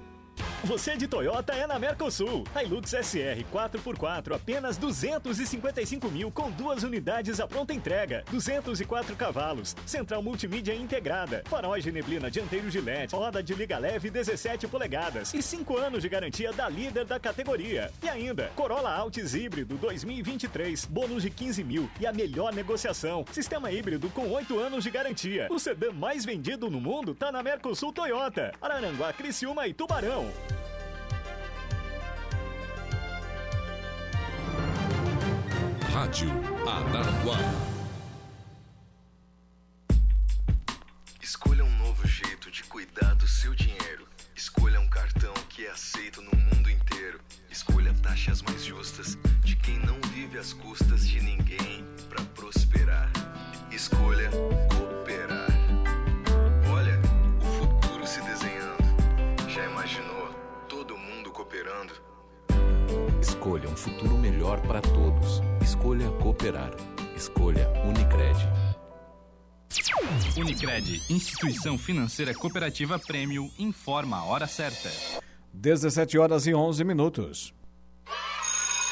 [0.64, 2.44] Você de Toyota é na Mercosul.
[2.60, 10.22] Hilux SR 4x4 apenas 255 mil com duas unidades à pronta entrega, 204 cavalos, central
[10.22, 15.42] multimídia integrada, faróis de neblina dianteiro de LED, roda de liga leve 17 polegadas e
[15.42, 17.90] 5 anos de garantia da líder da categoria.
[18.02, 23.24] E ainda Corolla Altis híbrido 2023, bônus de 15 mil e a melhor negociação.
[23.32, 25.48] Sistema híbrido com 8 anos de garantia.
[25.50, 28.52] O sedã mais vendido no mundo tá na Mercosul Toyota.
[28.60, 30.29] Araranguá, Criciúma e Tubarão.
[35.92, 36.30] Rádio
[36.68, 37.36] Araranguá.
[41.22, 44.08] Escolha um novo jeito de cuidar do seu dinheiro.
[44.34, 47.20] Escolha um cartão que é aceito no mundo inteiro.
[47.50, 53.10] Escolha taxas mais justas de quem não vive às custas de ninguém para prosperar.
[53.70, 54.99] Escolha cooperar.
[61.60, 61.92] Cooperando?
[63.20, 65.42] Escolha um futuro melhor para todos.
[65.62, 66.70] Escolha cooperar.
[67.14, 68.48] Escolha Unicred.
[70.36, 74.88] Unicred, instituição financeira cooperativa Prêmio, informa a hora certa.
[75.52, 77.54] 17 horas e 11 minutos.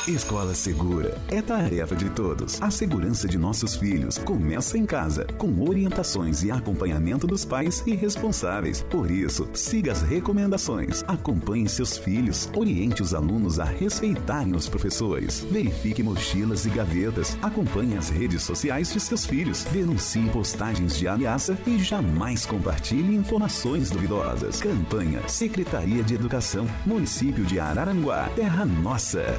[0.09, 2.63] Escola Segura é tarefa de todos.
[2.63, 7.95] A segurança de nossos filhos começa em casa, com orientações e acompanhamento dos pais e
[7.95, 8.83] responsáveis.
[8.91, 15.47] Por isso, siga as recomendações, acompanhe seus filhos, oriente os alunos a respeitarem os professores,
[15.51, 21.59] verifique mochilas e gavetas, acompanhe as redes sociais de seus filhos, denuncie postagens de ameaça
[21.67, 24.63] e jamais compartilhe informações duvidosas.
[24.63, 29.39] Campanha Secretaria de Educação, Município de Araranguá, Terra Nossa.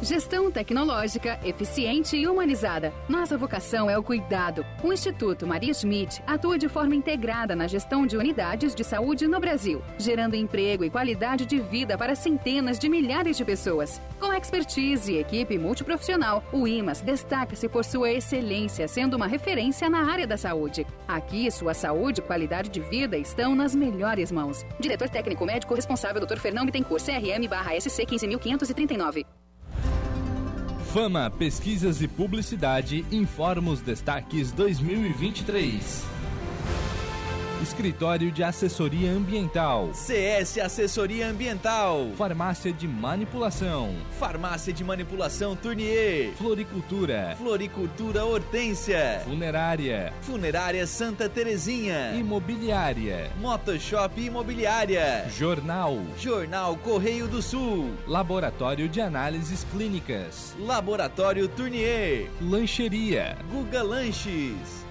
[0.00, 2.92] Gestão tecnológica, eficiente e humanizada.
[3.08, 4.64] Nossa vocação é o cuidado.
[4.80, 9.40] O Instituto Maria Schmidt atua de forma integrada na gestão de unidades de saúde no
[9.40, 14.00] Brasil, gerando emprego e qualidade de vida para centenas de milhares de pessoas.
[14.20, 20.08] Com expertise e equipe multiprofissional, o IMAS destaca-se por sua excelência, sendo uma referência na
[20.08, 20.86] área da saúde.
[21.08, 24.64] Aqui, sua saúde e qualidade de vida estão nas melhores mãos.
[24.78, 26.38] Diretor técnico médico responsável, Dr.
[26.38, 29.37] Fernão Bittencourt, CRM barra SC 15539.
[30.98, 36.17] Fama, Pesquisas e Publicidade informa os destaques 2023.
[37.62, 39.90] Escritório de Assessoria Ambiental.
[39.92, 42.12] CS Assessoria Ambiental.
[42.16, 43.96] Farmácia de Manipulação.
[44.16, 46.32] Farmácia de Manipulação Tournier.
[46.36, 47.34] Floricultura.
[47.36, 49.22] Floricultura Hortência.
[49.24, 50.12] Funerária.
[50.20, 52.12] Funerária Santa Terezinha.
[52.14, 53.32] Imobiliária.
[53.40, 55.28] Motoshop Imobiliária.
[55.36, 55.98] Jornal.
[56.16, 57.90] Jornal Correio do Sul.
[58.06, 60.54] Laboratório de Análises Clínicas.
[60.60, 62.30] Laboratório Tournier.
[62.40, 63.36] Lancheria.
[63.50, 64.86] Guga Lanches.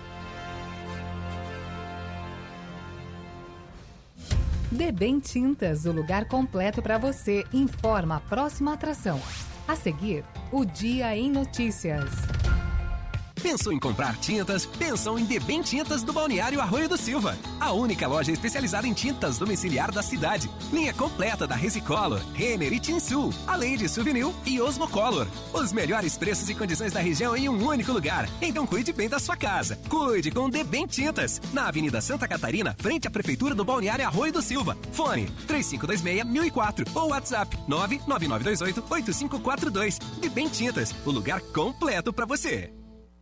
[4.71, 9.19] Debem Tintas, o lugar completo para você, informa a próxima atração.
[9.65, 12.11] A seguir, O Dia em Notícias.
[13.41, 14.65] Pensou em comprar tintas?
[14.65, 17.37] Pensou em Debem Tintas do Balneário Arroio do Silva.
[17.59, 20.49] A única loja especializada em tintas domiciliar da cidade.
[20.71, 22.81] Linha completa da Resicolor, Renner e
[23.45, 25.27] além de Souvenir e Osmocolor.
[25.53, 28.27] Os melhores preços e condições da região em um único lugar.
[28.41, 29.77] Então cuide bem da sua casa.
[29.89, 31.39] Cuide com Debem Tintas.
[31.53, 34.75] Na Avenida Santa Catarina, frente à Prefeitura do Balneário Arroio do Silva.
[34.91, 39.99] Fone 3526-1004 ou WhatsApp 99928-8542.
[40.19, 42.76] Debem Tintas, o lugar completo para você.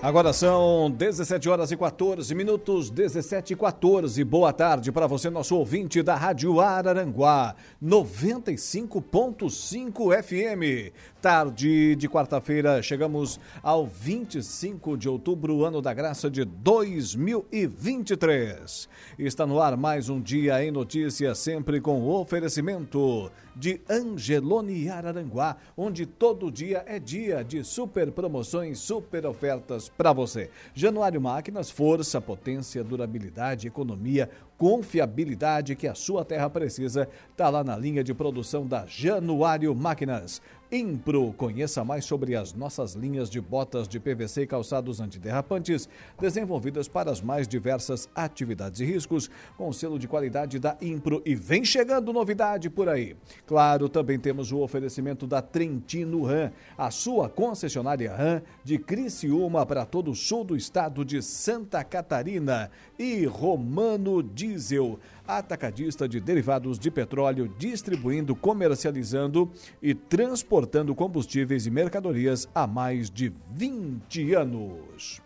[0.00, 4.22] Agora são 17 horas e 14 minutos, 17 e 14.
[4.22, 10.94] Boa tarde para você, nosso ouvinte da Rádio Araranguá, 95.5 FM.
[11.20, 18.88] Tarde de quarta-feira, chegamos ao 25 de outubro, ano da graça de 2023.
[19.18, 26.06] Está no ar mais um dia em notícia, sempre com oferecimento de Angelone Araranguá, onde
[26.06, 30.48] todo dia é dia de super promoções, super ofertas para você.
[30.72, 37.76] Januário Máquinas, força, potência, durabilidade, economia, confiabilidade que a sua terra precisa, está lá na
[37.76, 40.40] linha de produção da Januário Máquinas.
[40.70, 45.88] Impro, conheça mais sobre as nossas linhas de botas de PVC e calçados antiderrapantes,
[46.20, 51.22] desenvolvidas para as mais diversas atividades e riscos, com selo de qualidade da Impro.
[51.24, 53.16] E vem chegando novidade por aí.
[53.46, 59.86] Claro, também temos o oferecimento da Trentino Ram, a sua concessionária Ram de Criciúma para
[59.86, 62.70] todo o sul do estado de Santa Catarina.
[62.98, 64.98] E Romano Diesel
[65.28, 69.52] atacadista de derivados de petróleo, distribuindo, comercializando
[69.82, 75.20] e transportando combustíveis e mercadorias há mais de 20 anos.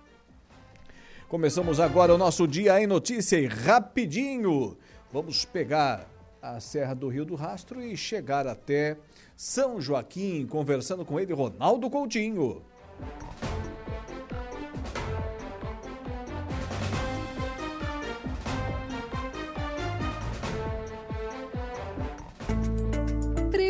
[1.29, 4.77] Começamos agora o nosso Dia em Notícia e rapidinho
[5.13, 6.09] vamos pegar
[6.41, 8.97] a Serra do Rio do Rastro e chegar até
[9.37, 12.63] São Joaquim, conversando com ele, Ronaldo Coutinho.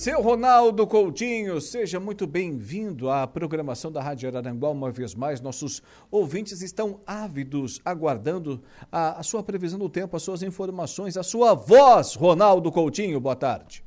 [0.00, 5.42] Seu Ronaldo Coutinho, seja muito bem-vindo à programação da Rádio Araranguá uma vez mais.
[5.42, 11.22] Nossos ouvintes estão ávidos, aguardando a, a, sua previsão do tempo, as suas informações, a
[11.22, 13.20] sua voz, Ronaldo Coutinho.
[13.20, 13.84] Boa tarde.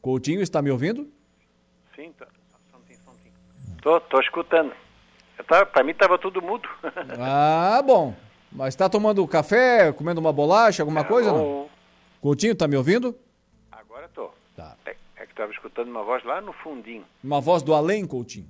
[0.00, 1.06] Coutinho, está me ouvindo?
[1.94, 2.26] Sim, tá.
[3.82, 4.72] Tô, tô escutando.
[5.46, 6.66] Para mim estava tudo mudo.
[7.20, 8.14] ah, bom.
[8.50, 11.30] Mas está tomando café, comendo uma bolacha, alguma é, coisa?
[11.30, 11.38] Ou...
[11.38, 11.63] Não?
[12.24, 13.14] Coutinho, tá me ouvindo?
[13.70, 14.30] Agora tô.
[14.56, 14.74] Tá.
[14.86, 17.04] É, é que estava escutando uma voz lá no fundinho.
[17.22, 18.48] Uma voz do além, Coutinho?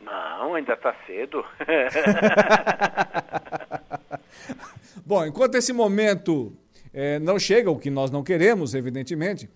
[0.00, 1.44] Não, ainda tá cedo.
[5.06, 6.52] Bom, enquanto esse momento
[6.92, 9.48] é, não chega, o que nós não queremos, evidentemente,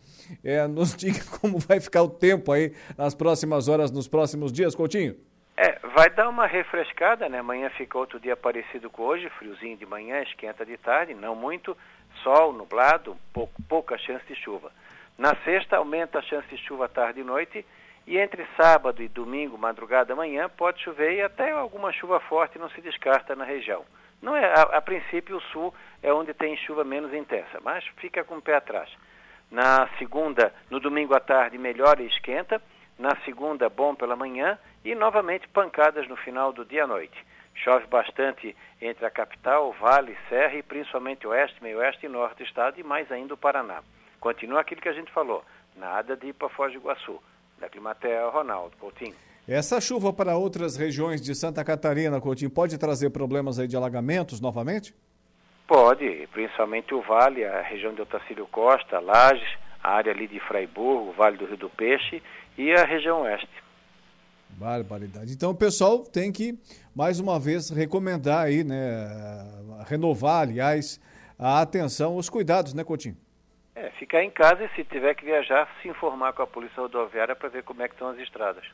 [0.45, 4.77] é, nos diga como vai ficar o tempo aí nas próximas horas, nos próximos dias,
[4.77, 5.17] Coutinho.
[5.57, 7.39] É, vai dar uma refrescada, né?
[7.39, 11.77] Amanhã fica outro dia parecido com hoje, friozinho de manhã, esquenta de tarde, não muito
[12.23, 14.73] sol, nublado, pouco, pouca chance de chuva.
[15.17, 17.65] Na sexta, aumenta a chance de chuva tarde e noite,
[18.07, 22.69] e entre sábado e domingo, madrugada amanhã, pode chover e até alguma chuva forte não
[22.71, 23.85] se descarta na região.
[24.21, 28.25] Não é, a, a princípio, o sul é onde tem chuva menos intensa, mas fica
[28.25, 28.91] com o pé atrás.
[29.51, 32.61] Na segunda, no domingo à tarde, melhora e esquenta.
[32.99, 37.17] Na segunda, bom pela manhã e novamente pancadas no final do dia à noite.
[37.55, 42.45] Chove bastante entre a capital, Vale, Serra e principalmente oeste, meio oeste e norte do
[42.45, 43.83] estado e mais ainda o Paraná.
[44.21, 45.45] Continua aquilo que a gente falou,
[45.77, 47.21] nada de ir para Foz do Iguaçu.
[47.59, 49.15] Da Climatea, Ronaldo Coutinho.
[49.47, 54.41] Essa chuva para outras regiões de Santa Catarina, Coutinho, pode trazer problemas aí de alagamentos
[54.41, 54.95] novamente?
[55.67, 59.49] Pode, principalmente o Vale, a região de Otacílio Costa, Lages,
[59.85, 62.23] a área ali de Fraiburgo, o Vale do Rio do Peixe
[62.57, 63.51] e a região oeste.
[64.49, 65.33] Barbaridade.
[65.33, 66.59] Então o pessoal tem que,
[66.97, 69.07] mais uma vez, recomendar aí, né?
[69.87, 70.99] Renovar, aliás,
[71.39, 73.17] a atenção, os cuidados, né, Coutinho?
[73.75, 77.37] É, ficar em casa e se tiver que viajar, se informar com a Polícia Rodoviária
[77.37, 78.65] para ver como é que estão as estradas.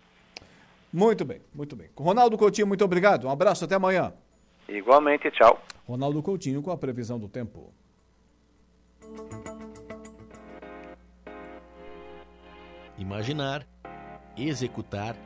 [0.92, 1.88] Muito bem, muito bem.
[1.96, 3.26] Ronaldo Coutinho, muito obrigado.
[3.26, 4.12] Um abraço, até amanhã.
[4.68, 5.61] Igualmente, tchau.
[5.88, 7.72] Ronaldo Coutinho com a previsão do tempo.
[13.01, 13.66] Imaginar,
[14.36, 15.16] executar,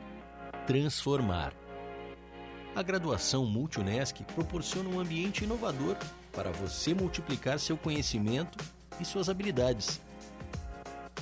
[0.65, 1.53] transformar.
[2.73, 5.97] A graduação Multunesc proporciona um ambiente inovador
[6.31, 8.57] para você multiplicar seu conhecimento
[8.97, 9.99] e suas habilidades.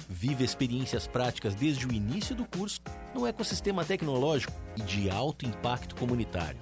[0.07, 2.79] Vive experiências práticas desde o início do curso
[3.15, 6.59] num ecossistema tecnológico e de alto impacto comunitário.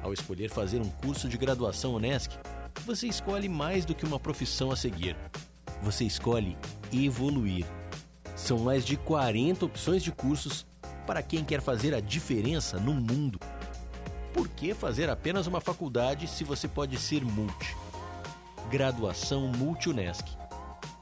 [0.00, 2.38] Ao escolher fazer um curso de graduação Unesc,
[2.86, 5.16] você escolhe mais do que uma profissão a seguir.
[5.82, 6.56] Você escolhe
[6.92, 7.66] evoluir.
[8.34, 10.66] São mais de 40 opções de cursos
[11.06, 13.38] para quem quer fazer a diferença no mundo.
[14.32, 17.76] Por que fazer apenas uma faculdade se você pode ser multi?
[18.70, 20.24] Graduação Multi-Unesc.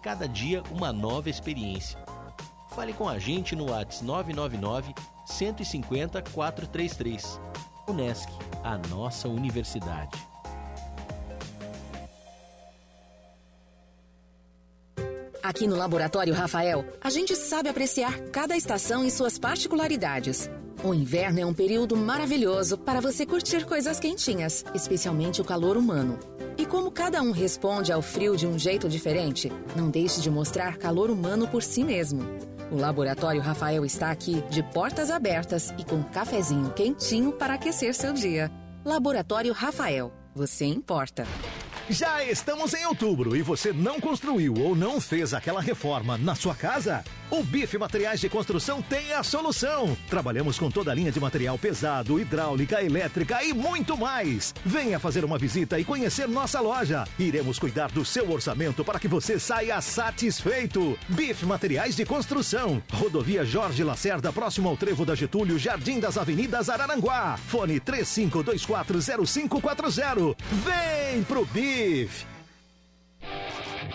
[0.03, 2.03] Cada dia uma nova experiência.
[2.70, 4.95] Fale com a gente no WhatsApp 999
[5.26, 7.41] 150 433.
[7.87, 8.28] Unesc,
[8.64, 10.30] a nossa universidade.
[15.51, 20.48] Aqui no Laboratório Rafael, a gente sabe apreciar cada estação e suas particularidades.
[20.84, 26.20] O inverno é um período maravilhoso para você curtir coisas quentinhas, especialmente o calor humano.
[26.57, 30.76] E como cada um responde ao frio de um jeito diferente, não deixe de mostrar
[30.76, 32.22] calor humano por si mesmo.
[32.70, 38.12] O Laboratório Rafael está aqui de portas abertas e com cafezinho quentinho para aquecer seu
[38.12, 38.48] dia.
[38.84, 41.26] Laboratório Rafael, você importa.
[41.91, 46.55] Já estamos em outubro e você não construiu ou não fez aquela reforma na sua
[46.55, 47.03] casa?
[47.28, 49.97] O Bife Materiais de Construção tem a solução.
[50.09, 54.55] Trabalhamos com toda a linha de material pesado, hidráulica, elétrica e muito mais.
[54.64, 57.09] Venha fazer uma visita e conhecer nossa loja.
[57.18, 60.97] Iremos cuidar do seu orçamento para que você saia satisfeito.
[61.09, 62.80] Bife Materiais de Construção.
[62.93, 67.36] Rodovia Jorge Lacerda, próximo ao Trevo da Getúlio, Jardim das Avenidas Araranguá.
[67.49, 70.36] Fone 35240540.
[70.53, 71.80] Vem pro Bife.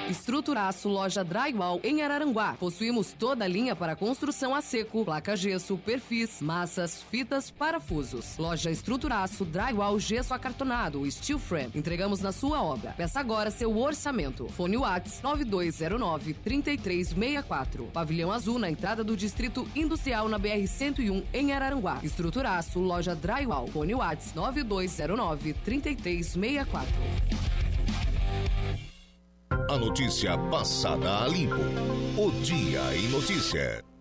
[0.10, 2.56] Estruturaço Loja Drywall em Araranguá.
[2.60, 8.38] Possuímos toda a linha para construção a seco, placa gesso, perfis, massas, fitas, parafusos.
[8.38, 11.72] Loja Estruturaço Drywall Gesso Acartonado, Steel Frame.
[11.76, 12.94] Entregamos na sua obra.
[12.98, 14.48] Peça agora seu orçamento.
[14.50, 17.86] Fone Whats 9209 3364.
[17.94, 22.00] Pavilhão Azul na entrada do Distrito Industrial na BR 101 em Araranguá.
[22.02, 23.68] Estruturaço Loja Drywall.
[23.68, 27.65] Fone Whats 9209 3364.
[29.70, 31.56] A notícia passada a limpo.
[32.18, 33.95] O Dia em Notícia.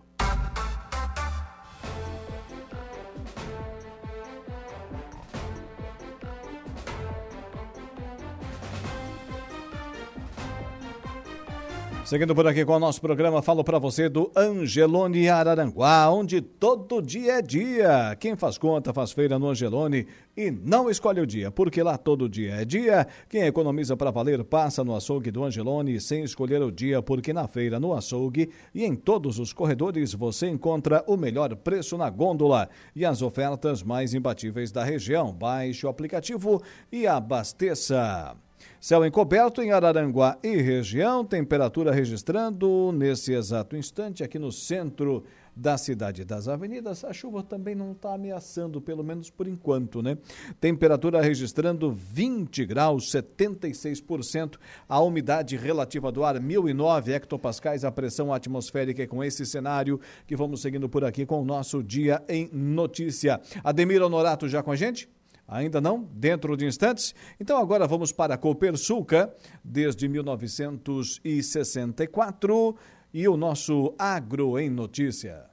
[12.05, 17.00] Seguindo por aqui com o nosso programa, falo para você do Angelone Araranguá, onde todo
[17.00, 18.14] dia é dia.
[18.20, 22.28] Quem faz conta faz feira no Angelone e não escolhe o dia, porque lá todo
[22.28, 23.07] dia é dia.
[23.26, 27.48] Quem economiza para valer passa no açougue do Angelone sem escolher o dia, porque na
[27.48, 32.68] feira, no açougue e em todos os corredores você encontra o melhor preço na gôndola
[32.94, 35.32] e as ofertas mais imbatíveis da região.
[35.32, 38.36] Baixe o aplicativo e abasteça.
[38.85, 45.24] Céu encoberto em Araranguá e região, temperatura registrando nesse exato instante aqui no centro
[45.57, 47.03] da cidade das avenidas.
[47.03, 50.18] A chuva também não está ameaçando, pelo menos por enquanto, né?
[50.61, 54.59] Temperatura registrando 20 graus, 76%.
[54.87, 57.87] A umidade relativa do ar, 1009 hectopascais.
[57.87, 61.82] A pressão atmosférica é com esse cenário que vamos seguindo por aqui com o nosso
[61.82, 63.41] Dia em Notícia.
[63.64, 65.09] Ademir Honorato já com a gente?
[65.47, 66.03] Ainda não?
[66.12, 67.14] Dentro de instantes?
[67.38, 69.32] Então agora vamos para a Copersuca,
[69.62, 72.76] desde 1964,
[73.12, 75.45] e o nosso Agro em Notícia.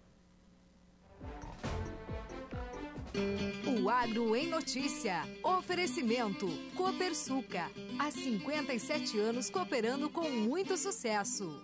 [3.68, 5.24] O Agro em Notícia.
[5.44, 6.48] Oferecimento.
[6.76, 7.70] Copersuca.
[8.00, 11.62] Há 57 anos cooperando com muito sucesso.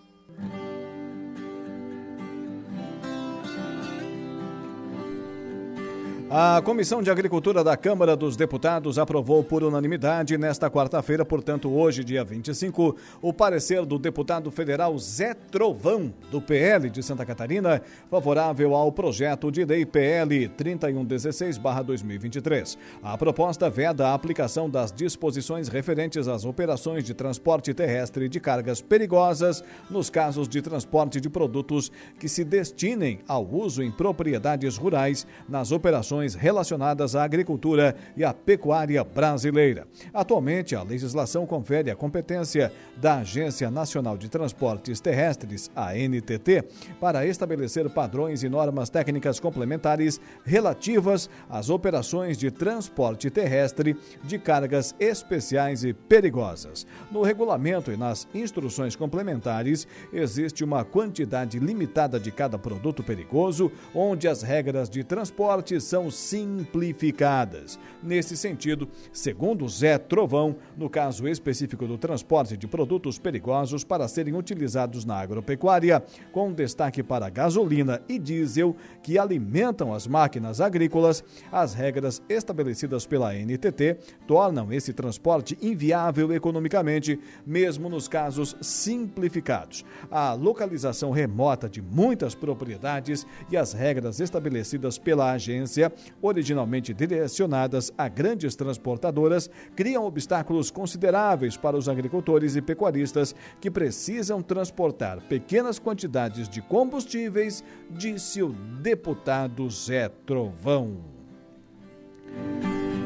[6.30, 12.03] A Comissão de Agricultura da Câmara dos Deputados aprovou por unanimidade nesta quarta-feira, portanto, hoje,
[12.03, 18.75] dia 25, o parecer do deputado federal Zé Trovão, do PL de Santa Catarina, favorável
[18.75, 22.78] ao projeto de lei PL 3116-2023.
[23.01, 28.82] A proposta veda a aplicação das disposições referentes às operações de transporte terrestre de cargas
[28.82, 35.25] perigosas nos casos de transporte de produtos que se destinem ao uso em propriedades rurais
[35.47, 39.88] nas operações relacionadas à agricultura e à pecuária brasileira.
[40.13, 46.63] Atualmente, a legislação confere a competência da Agência Nacional de Transportes Terrestres, a NTT,
[46.99, 54.95] para estabelecer padrões e normas técnicas complementares relativas às operações de transporte terrestre de cargas
[54.99, 56.86] especiais e perigosas.
[57.11, 64.28] No regulamento e nas instruções complementares, existe uma quantidade limitada de cada produto perigoso, onde
[64.28, 67.80] as regras de transporte são simplificadas.
[68.01, 74.36] Nesse sentido, segundo Zé Trovão, no caso específico do transporte de produtos perigosos para serem
[74.36, 81.74] utilizados na agropecuária, com destaque para gasolina e diesel que alimentam as máquinas agrícolas, as
[81.74, 83.97] regras estabelecidas pela NTT
[84.28, 89.86] tornam esse transporte inviável economicamente, mesmo nos casos simplificados.
[90.10, 98.07] A localização remota de muitas propriedades e as regras estabelecidas pela agência, originalmente direcionadas a
[98.07, 106.47] grandes transportadoras, criam obstáculos consideráveis para os agricultores e pecuaristas que precisam transportar pequenas quantidades
[106.49, 108.49] de combustíveis, disse o
[108.81, 111.17] deputado Zé Trovão.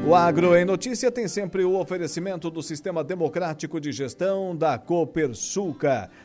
[0.04, 6.10] O Agro em Notícia tem sempre o oferecimento do Sistema Democrático de Gestão da Copersuca.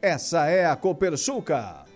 [0.00, 1.88] essa é a Copersuca.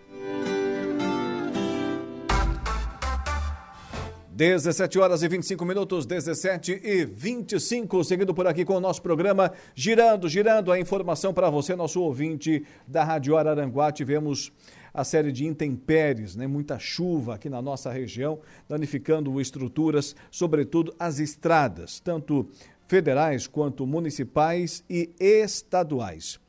[4.35, 9.53] 17 horas e 25 minutos, 17 e 25, seguindo por aqui com o nosso programa,
[9.75, 13.93] girando, girando a informação para você, nosso ouvinte da Rádio Araranguá.
[13.93, 14.51] Tivemos
[14.93, 16.47] a série de intempéries, né?
[16.47, 22.49] muita chuva aqui na nossa região, danificando estruturas, sobretudo as estradas, tanto
[22.87, 26.42] federais quanto municipais e estaduais.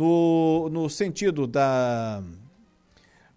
[0.00, 2.22] No, no sentido da,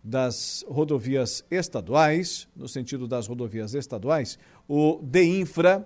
[0.01, 5.85] das rodovias estaduais, no sentido das rodovias estaduais, o DEINFRA,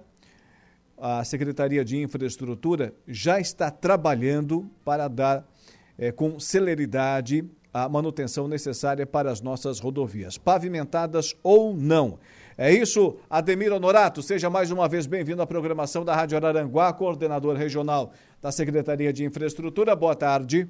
[0.95, 5.51] a Secretaria de Infraestrutura, já está trabalhando para dar
[5.97, 12.19] é, com celeridade a manutenção necessária para as nossas rodovias, pavimentadas ou não.
[12.57, 17.55] É isso, Ademir Honorato, seja mais uma vez bem-vindo à programação da Rádio Araranguá, coordenador
[17.55, 19.95] regional da Secretaria de Infraestrutura.
[19.95, 20.67] Boa tarde.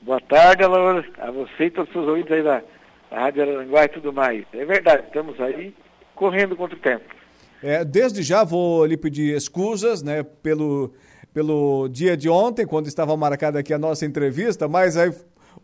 [0.00, 2.62] Boa tarde, Alaor, a você e todos os seus ouvintes aí da,
[3.10, 4.46] da Rádio Araranguá e tudo mais.
[4.54, 5.74] É verdade, estamos aí
[6.14, 7.04] correndo contra o tempo.
[7.62, 10.94] É, desde já vou lhe pedir escusas, né, pelo,
[11.34, 15.12] pelo dia de ontem, quando estava marcada aqui a nossa entrevista, mas aí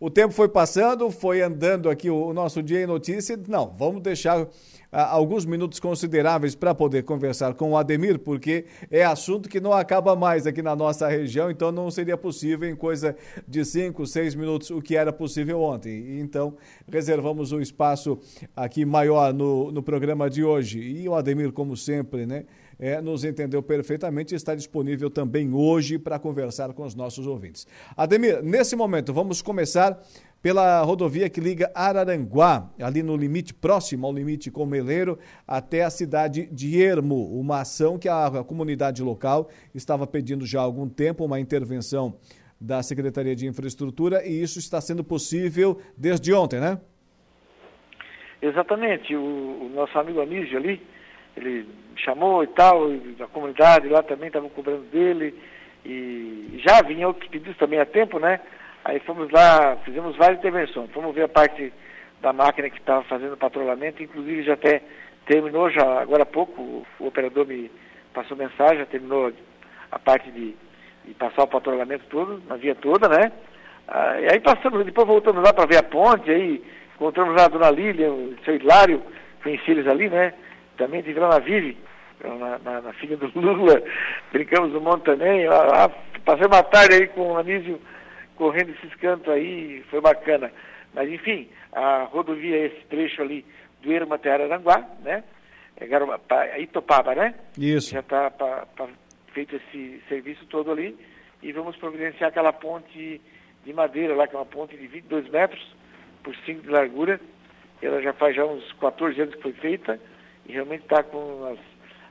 [0.01, 3.39] o tempo foi passando, foi andando aqui o, nosso dia em notícia.
[3.49, 4.47] Não, vamos deixar
[4.93, 9.72] ah, alguns minutos consideráveis para poder conversar com o Ademir, porque é assunto que não
[9.72, 13.16] acaba mais aqui na nossa região, então não seria possível em coisa
[13.47, 16.20] de cinco, seis minutos, o que era possível ontem.
[16.20, 16.57] Então,
[16.91, 18.18] reservamos um espaço
[18.55, 20.80] aqui maior no, no programa de hoje.
[20.80, 22.45] E o Ademir, como sempre, né?
[22.78, 27.66] É, nos entendeu perfeitamente e está disponível também hoje para conversar com os nossos ouvintes.
[27.96, 30.00] Ademir, nesse momento, vamos começar
[30.40, 35.90] pela rodovia que liga Araranguá, ali no limite próximo ao limite com Meleiro, até a
[35.90, 40.88] cidade de Ermo, uma ação que a, a comunidade local estava pedindo já há algum
[40.88, 42.14] tempo, uma intervenção
[42.60, 46.80] da Secretaria de Infraestrutura, e isso está sendo possível desde ontem, né?
[48.40, 49.14] Exatamente.
[49.14, 50.80] O, o nosso amigo Anísio ali,
[51.36, 51.66] ele
[51.99, 55.34] chamou e tal, e a comunidade lá também estava cobrando dele,
[55.84, 58.40] e já vinha outros pedidos também há tempo, né?
[58.84, 61.72] Aí fomos lá, fizemos várias intervenções, fomos ver a parte
[62.20, 64.82] da máquina que estava fazendo o patrulhamento, inclusive já até
[65.26, 67.70] terminou, já agora há pouco, o, operador me
[68.12, 69.32] passou mensagem, já terminou
[69.90, 70.57] a parte de,
[71.05, 73.32] de passar o patrulhamento todo, na via toda, né?
[73.86, 76.62] Ah, e aí passamos, depois voltamos lá para ver a ponte, aí
[76.94, 79.03] encontramos lá a dona Lília, o seu Hilário,
[79.42, 80.34] conheci eles ali, né?
[80.78, 81.76] também de Vila Vive,
[82.22, 83.82] na, na, na, filha do Lula,
[84.32, 85.46] brincamos um monte também.
[86.24, 87.80] Passei uma tarde aí com o Anísio
[88.36, 90.52] correndo esses cantos aí, foi bacana.
[90.94, 93.44] Mas enfim, a rodovia, esse trecho ali
[93.82, 95.22] do Erma até Araranguá, né?
[95.80, 97.34] É Itopaba, né?
[97.56, 97.92] Isso.
[97.92, 98.32] Já está
[99.32, 100.96] feito esse serviço todo ali
[101.42, 103.20] e vamos providenciar aquela ponte
[103.64, 105.76] de madeira lá, que é uma ponte de 22 metros
[106.22, 107.20] por 5 de largura.
[107.80, 110.00] Ela já faz já uns 14 anos que foi feita
[110.46, 111.58] e realmente está com as,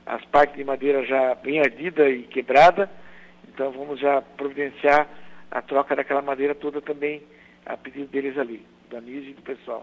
[0.08, 2.90] as partes de madeira já bem ardida e quebrada.
[3.46, 5.06] Então vamos já providenciar
[5.50, 7.22] a troca daquela madeira toda também
[7.66, 9.82] a pedido deles ali, do Anísio e do pessoal.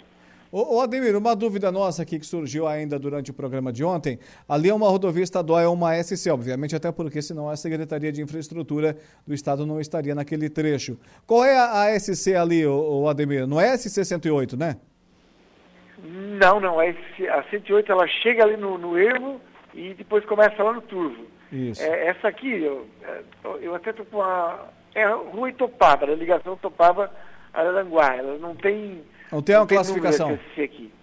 [0.52, 4.18] Ô, ô Ademir, uma dúvida nossa aqui que surgiu ainda durante o programa de ontem.
[4.48, 8.22] Ali é uma rodovia estadual, é uma SC, obviamente, até porque senão a Secretaria de
[8.22, 8.98] Infraestrutura
[9.28, 10.98] do Estado não estaria naquele trecho.
[11.28, 13.46] Qual é a, a SC ali, ô, ô Ademir?
[13.46, 14.78] Não é SC 108, né?
[16.04, 16.80] Não, não.
[16.80, 19.42] A, a 108 ela chega ali no, no ermo
[19.76, 21.26] e depois começa lá no Turvo.
[21.52, 21.82] Isso.
[21.84, 22.88] É, essa aqui, eu,
[23.62, 24.68] eu até estou com a.
[24.94, 27.12] É rua Itopaba, a ligação Itopaba
[27.54, 28.16] Araranguá.
[28.16, 29.04] Ela não tem.
[29.32, 30.40] Não tem uma classificação.
[30.54, 30.94] SC aqui.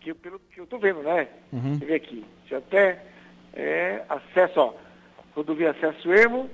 [0.00, 1.26] Que, eu- pelo que eu estou vendo, né?
[1.52, 1.74] Uhum.
[1.78, 2.24] Você vê aqui.
[2.48, 3.02] Já até
[3.54, 4.74] é, acesso, ó.
[5.34, 6.48] Rodovia Acesso Ermo,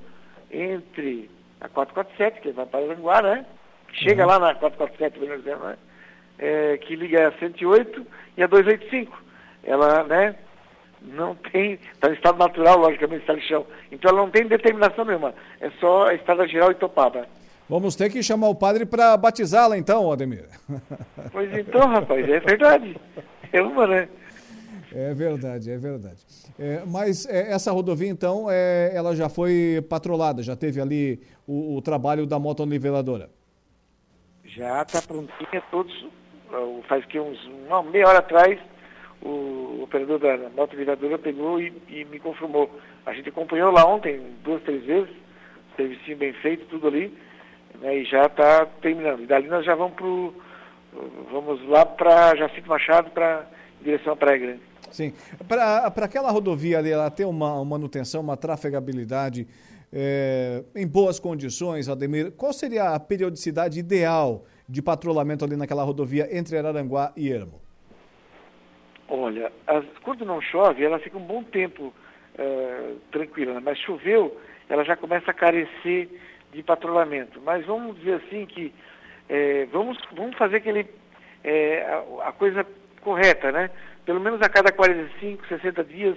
[0.51, 1.31] entre
[1.61, 3.45] a 447, que vai para Aranguá, né?
[3.93, 5.77] Chega lá na 447, melhor dizendo, né?
[6.39, 8.07] É, que liga a 108
[8.37, 9.23] e a 285.
[9.65, 10.35] Ela, né?
[11.03, 13.67] Não tem, está em estado natural, logicamente, está chão.
[13.91, 15.35] Então ela não tem determinação nenhuma.
[15.61, 17.27] É só a estrada geral Itopaba.
[17.69, 20.47] Vamos ter que chamar o padre para batizá-la então, Ademir.
[21.33, 22.97] Pois então, rapaz, é verdade.
[23.53, 24.09] É uma, né?
[24.93, 26.19] É verdade, é verdade.
[26.59, 31.77] É, mas é, essa rodovia, então, é, ela já foi patrolada, já teve ali o,
[31.77, 33.31] o trabalho da motoniveladora.
[34.45, 35.95] Já está prontinha, todos.
[36.89, 37.39] Faz que uns
[37.69, 38.59] uma meia hora atrás,
[39.23, 42.71] o operador da moto viradora pegou e, e me confirmou.
[43.05, 45.11] A gente acompanhou lá ontem, duas, três vezes,
[45.77, 47.17] serviço bem feito, tudo ali,
[47.81, 49.23] né, e já está terminando.
[49.23, 50.35] E dali nós já vamos pro.
[51.31, 53.47] Vamos lá para Jacinto Machado, para
[53.81, 54.61] direção à Praia Grande.
[54.91, 55.13] Sim.
[55.47, 59.47] Para aquela rodovia ali, ela ter uma, uma manutenção, uma trafegabilidade
[59.93, 66.29] é, em boas condições, Ademir, qual seria a periodicidade ideal de patrulhamento ali naquela rodovia
[66.37, 67.60] entre Araranguá e Ermo?
[69.11, 71.93] Olha, as- quando não chove, ela fica um bom tempo
[72.39, 73.61] eh, tranquila, né?
[73.63, 76.09] mas choveu, ela já começa a carecer
[76.53, 77.41] de patrulhamento.
[77.45, 78.73] Mas vamos dizer assim que
[79.29, 80.87] eh, vamos, vamos fazer aquele,
[81.45, 81.85] eh,
[82.23, 82.65] a, a coisa
[83.03, 83.69] correta, né?
[84.07, 86.17] Pelo menos a cada 45, 60 dias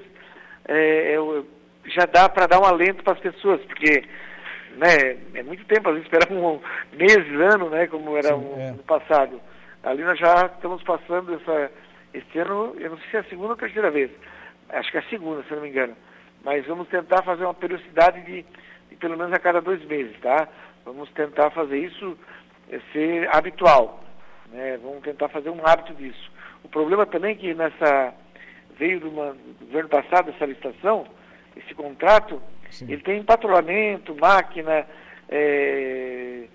[0.68, 1.16] eh,
[1.86, 4.04] já dá para dar um alento para as pessoas, porque
[4.78, 8.60] né, é muito tempo, às vezes esperamos um meses, ano, né, como era Sim, um-
[8.60, 8.72] é.
[8.72, 9.42] no passado.
[9.84, 11.72] Ali nós já estamos passando essa,
[12.14, 14.12] esse ano, eu não sei se é a segunda ou terceira vez,
[14.70, 15.96] acho que é a segunda, se não me engano.
[16.44, 18.46] Mas vamos tentar fazer uma periodicidade de,
[18.90, 20.48] de pelo menos a cada dois meses, tá?
[20.86, 22.18] Vamos tentar fazer isso
[22.70, 24.04] eh, ser habitual,
[24.52, 24.78] né?
[24.84, 26.32] Vamos tentar fazer um hábito disso.
[26.64, 28.14] O problema também é que nessa
[28.78, 31.06] veio do, uma- do governo passado essa licitação,
[31.56, 32.42] esse contrato,
[32.92, 34.86] ele tem patrulhamento, máquina,
[35.30, 36.48] eh,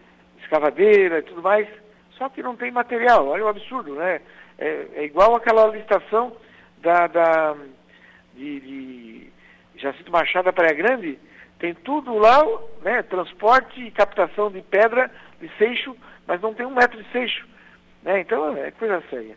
[0.42, 1.66] escavadeira e tudo mais,
[2.12, 3.28] só que não tem material.
[3.28, 4.20] Olha o absurdo, né?
[4.58, 6.36] É, é igual aquela licitação
[6.82, 7.56] da, da
[8.34, 9.32] de, de
[9.76, 11.18] Jacinto Machado da Praia Grande,
[11.58, 12.44] tem tudo lá,
[12.82, 13.02] né?
[13.02, 15.96] Transporte e captação de pedra, de seixo,
[16.26, 17.46] mas não tem um metro de seixo.
[18.02, 18.20] Né?
[18.20, 19.36] Então é coisa séria.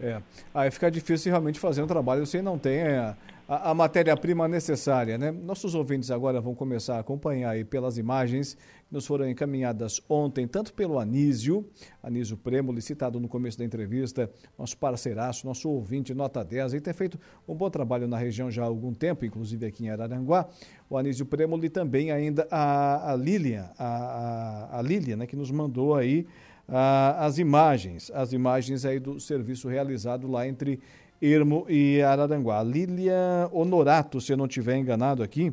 [0.00, 0.20] É.
[0.54, 3.14] Aí fica difícil realmente fazer um trabalho se não tem é,
[3.48, 5.30] a, a matéria-prima necessária, né?
[5.30, 10.46] Nossos ouvintes agora vão começar a acompanhar aí pelas imagens que nos foram encaminhadas ontem,
[10.46, 11.68] tanto pelo Anísio,
[12.02, 16.92] Anísio Premo, citado no começo da entrevista, nosso parceiraço, nosso ouvinte nota 10, e tem
[16.92, 17.18] feito
[17.48, 20.48] um bom trabalho na região já há algum tempo, inclusive aqui em Araranguá.
[20.88, 25.50] O Anísio Premo e também ainda a, a Lilian, a, a, Lilian, né, que nos
[25.50, 26.26] mandou aí
[26.68, 30.80] as imagens, as imagens aí do serviço realizado lá entre
[31.20, 32.62] Ermo e Araranguá.
[32.62, 35.52] Lilian Honorato, se eu não estiver enganado aqui,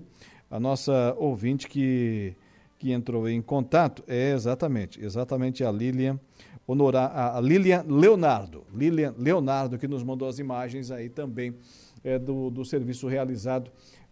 [0.49, 2.35] a nossa ouvinte que,
[2.77, 6.19] que entrou em contato, é exatamente, exatamente a Lilian
[6.67, 11.55] Honora, a Lilian Leonardo, Lilian Leonardo que nos mandou as imagens aí também
[12.03, 13.71] é, do, do serviço realizado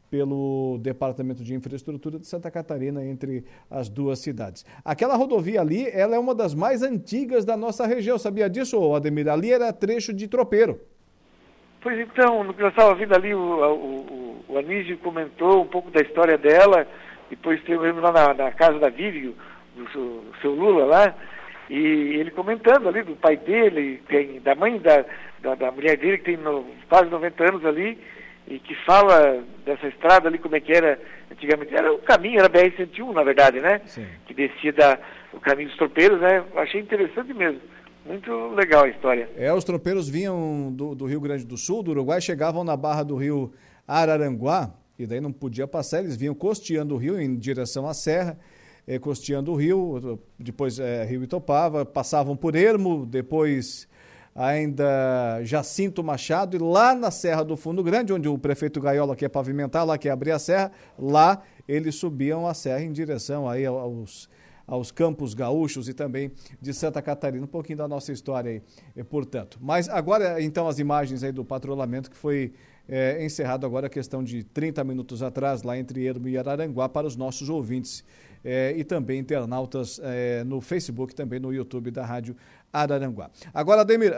[0.10, 4.66] pelo Departamento de Infraestrutura de Santa Catarina entre as duas cidades.
[4.84, 9.30] Aquela rodovia ali, ela é uma das mais antigas da nossa região, sabia disso, Ademir?
[9.30, 10.82] Ali era trecho de tropeiro.
[11.82, 15.90] Pois então, no que nós estávamos vendo ali, o, o, o, Anísio comentou um pouco
[15.90, 16.88] da história dela,
[17.30, 19.36] depois estivemos lá na, na casa da Vivi,
[19.76, 21.16] do seu, seu Lula lá,
[21.70, 21.76] e
[22.20, 25.04] ele comentando ali do pai dele, tem, da mãe da,
[25.40, 27.98] da, da mulher dele, que tem no, quase 90 anos ali,
[28.48, 31.00] e que fala dessa estrada ali, como é que era
[31.32, 31.74] antigamente.
[31.74, 33.82] Era o caminho, era BR-101, na verdade, né?
[33.86, 34.06] Sim.
[34.26, 35.00] Que descia da,
[35.34, 36.44] o caminho dos tropeiros, né?
[36.58, 37.62] Achei interessante mesmo.
[38.06, 39.30] Muito legal a história.
[39.36, 43.04] É, os tropeiros vinham do, do Rio Grande do Sul, do Uruguai, chegavam na barra
[43.04, 43.54] do rio
[43.88, 48.38] Araranguá, e daí não podia passar, eles vinham costeando o rio em direção à serra,
[48.88, 53.88] eh, costeando o rio, depois eh, Rio Itopava, passavam por Ermo, depois
[54.36, 59.30] ainda Jacinto Machado, e lá na Serra do Fundo Grande, onde o prefeito Gaiola quer
[59.30, 64.30] pavimentar, lá quer abrir a serra, lá eles subiam a serra em direção aí aos,
[64.72, 67.44] aos campos gaúchos e também de Santa Catarina.
[67.44, 68.62] Um pouquinho da nossa história aí,
[68.96, 69.60] eh, portanto.
[69.62, 72.54] Mas agora, então, as imagens aí do patrulhamento que foi
[72.88, 77.06] é, encerrado agora a questão de 30 minutos atrás, lá entre Ermo e Araranguá, para
[77.06, 78.02] os nossos ouvintes
[78.46, 82.36] é, e também internautas é, no Facebook, também no YouTube da Rádio
[82.72, 83.30] Araranguá.
[83.54, 84.14] Agora, Ademir,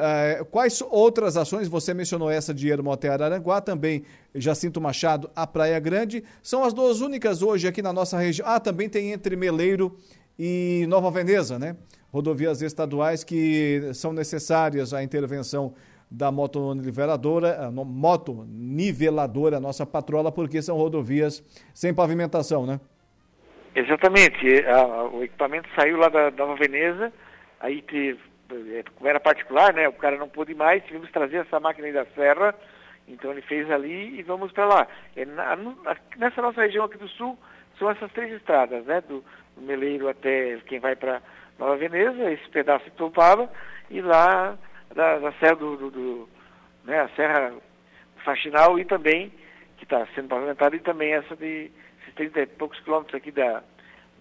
[0.51, 4.03] quais outras ações, você mencionou essa de Ermo até Araranguá, também
[4.35, 8.47] Jacinto Machado, a Praia Grande, são as duas únicas hoje aqui na nossa região.
[8.47, 9.97] Ah, também tem entre Meleiro
[10.87, 11.75] Nova Veneza, né?
[12.11, 15.73] Rodovias estaduais que são necessárias a intervenção
[16.09, 21.41] da moto niveladora, moto niveladora, nossa patrola, porque são rodovias
[21.73, 22.79] sem pavimentação, né?
[23.75, 24.63] Exatamente.
[24.65, 27.11] A, o equipamento saiu lá da Nova Veneza,
[27.59, 28.19] aí teve,
[28.51, 29.87] é, como era particular, né?
[29.87, 32.53] O cara não pôde mais, tivemos que trazer essa máquina aí da serra,
[33.07, 34.87] então ele fez ali e vamos para lá.
[35.15, 35.57] É, na,
[36.17, 37.37] nessa nossa região aqui do sul,
[37.79, 39.01] são essas três estradas, né?
[39.01, 39.23] Do,
[39.55, 41.21] do Meleiro até quem vai para
[41.57, 43.49] Nova Veneza, esse pedaço de Topava,
[43.89, 44.57] e lá
[44.93, 46.29] da, da Serra do, do, do,
[46.83, 47.01] né?
[47.01, 47.53] A Serra
[48.23, 49.31] Faxinal e também,
[49.77, 51.71] que está sendo pavimentada, e também essa de
[52.15, 53.63] 30 e poucos quilômetros aqui da,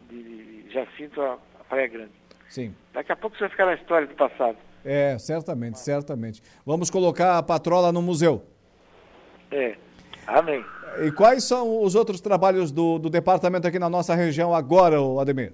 [0.09, 2.13] de Jacinto a, a Praia Grande.
[2.49, 2.75] Sim.
[2.93, 4.59] Daqui a pouco você vai ficar na história do passado.
[4.85, 6.43] É, certamente, certamente.
[6.67, 8.45] Vamos colocar a patrola no museu.
[9.51, 9.77] É,
[10.27, 10.65] amém.
[11.05, 15.53] E quais são os outros trabalhos do, do departamento aqui na nossa região agora, Ademir?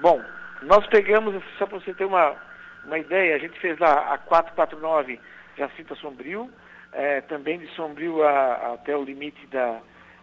[0.00, 0.22] Bom,
[0.62, 2.36] nós pegamos, só para você ter uma,
[2.84, 5.20] uma ideia, a gente fez lá a 449
[5.56, 6.48] Jacinto Sombrio,
[6.92, 9.80] é, também de Sombrio a, a, até o limite da,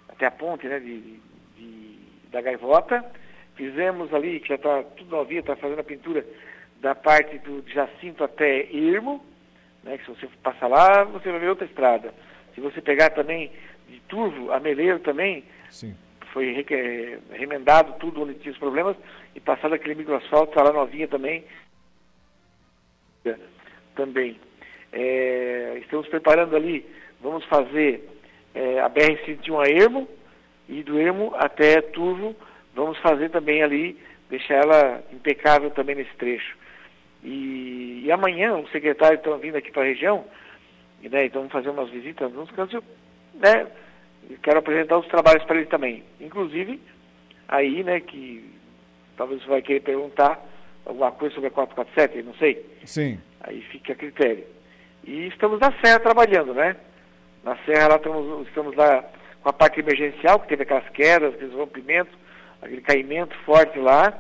[0.09, 1.19] até a ponte né, de,
[1.57, 1.99] de,
[2.31, 3.05] da gaivota.
[3.55, 6.25] Fizemos ali, que já está tudo novinho, está fazendo a pintura
[6.81, 9.23] da parte do Jacinto até Irmo,
[9.83, 12.13] né, que se você passar lá, você vai ver outra estrada.
[12.55, 13.51] Se você pegar também
[13.89, 15.93] de Turvo a Meleiro também, Sim.
[16.31, 18.95] foi re, remendado tudo onde tinha os problemas
[19.35, 21.43] e passado aquele microasfalto, está lá novinha também.
[23.93, 24.39] Também.
[24.93, 26.85] É, estamos preparando ali,
[27.21, 28.07] vamos fazer
[28.53, 30.07] é, a BR-101 a Ermo
[30.69, 32.35] e do Ermo até Turvo,
[32.73, 33.99] vamos fazer também ali,
[34.29, 36.57] deixar ela impecável também nesse trecho.
[37.23, 40.25] E, e amanhã o secretário está vindo aqui para a região,
[41.01, 42.81] e, né, então vamos fazer umas visitas nos cantos,
[43.33, 43.67] né,
[44.41, 46.03] quero apresentar os trabalhos para ele também.
[46.19, 46.81] Inclusive,
[47.47, 48.49] aí, né, que
[49.17, 50.43] talvez você vai querer perguntar
[50.85, 52.65] alguma coisa sobre a 447, não sei.
[52.85, 53.19] Sim.
[53.41, 54.45] Aí fica a critério.
[55.03, 56.75] E estamos na Serra trabalhando, né?
[57.43, 59.03] Na Serra lá estamos, estamos lá
[59.41, 62.13] com a parte emergencial, que teve aquelas quedas, aqueles rompimentos,
[62.61, 64.13] aquele caimento forte lá.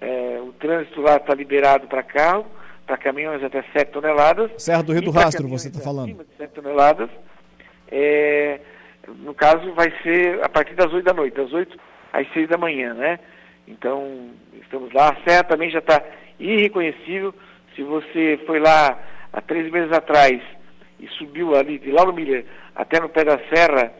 [0.00, 2.46] É, o trânsito lá está liberado para carro,
[2.88, 4.50] para caminhões até 7 toneladas.
[4.56, 6.08] Serra do Rio do Rastro, você está falando.
[6.08, 7.10] Acima de 7 toneladas.
[7.92, 8.60] É,
[9.06, 11.78] no caso, vai ser a partir das 8 da noite, das 8
[12.14, 13.20] às 6 da manhã, né?
[13.68, 15.10] Então, estamos lá.
[15.10, 16.02] A serra também já está
[16.40, 17.34] irreconhecível.
[17.76, 18.98] Se você foi lá
[19.34, 20.40] há três meses atrás
[20.98, 23.92] e subiu ali de Lauro Miller até no pé da serra,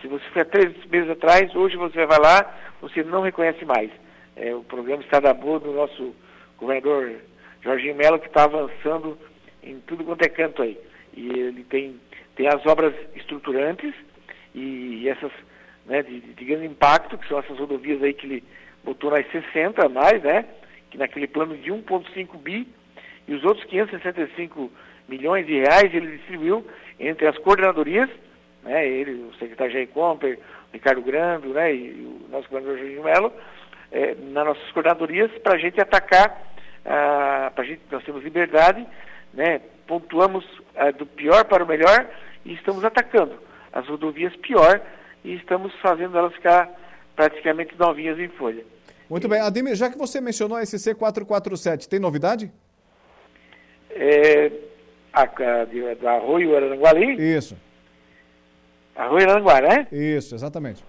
[0.00, 3.90] se você foi há três meses atrás, hoje você vai lá, você não reconhece mais.
[4.36, 6.14] É, o programa está da boa do nosso
[6.56, 7.16] governador
[7.62, 9.18] Jorginho Mello, que está avançando
[9.62, 10.78] em tudo quanto é canto aí.
[11.14, 12.00] E ele tem,
[12.36, 13.94] tem as obras estruturantes
[14.54, 15.32] e, essas
[15.86, 18.44] né, de, de, grande impacto, que são essas rodovias aí que ele
[18.84, 20.44] botou nas 60 a mais, né?
[20.90, 22.66] Que naquele plano de 1,5 bi,
[23.28, 24.70] e os outros 565
[25.08, 26.66] milhões de reais ele distribuiu
[26.98, 28.08] entre as coordenadorias,
[28.62, 30.38] né, ele, o secretário Jair Comper,
[30.72, 33.32] Ricardo Grando, né, e o nosso governador Jorginho Melo,
[33.92, 36.49] é, nas nossas coordenadorias para a gente atacar,
[36.84, 38.86] ah, para gente, nós temos liberdade,
[39.32, 40.44] né, pontuamos
[40.76, 42.08] ah, do pior para o melhor
[42.44, 43.34] e estamos atacando
[43.72, 44.80] as rodovias pior
[45.24, 46.68] e estamos fazendo elas ficar
[47.14, 48.64] praticamente novinhas em folha.
[49.08, 49.40] Muito bem.
[49.40, 52.50] Ademir, já que você mencionou a SC 447, tem novidade?
[53.90, 54.52] É,
[55.12, 57.16] a, a, do Arroio Aranguari?
[57.36, 57.56] Isso.
[58.94, 59.86] Arroio Aranguá, né?
[59.90, 60.84] Isso, exatamente.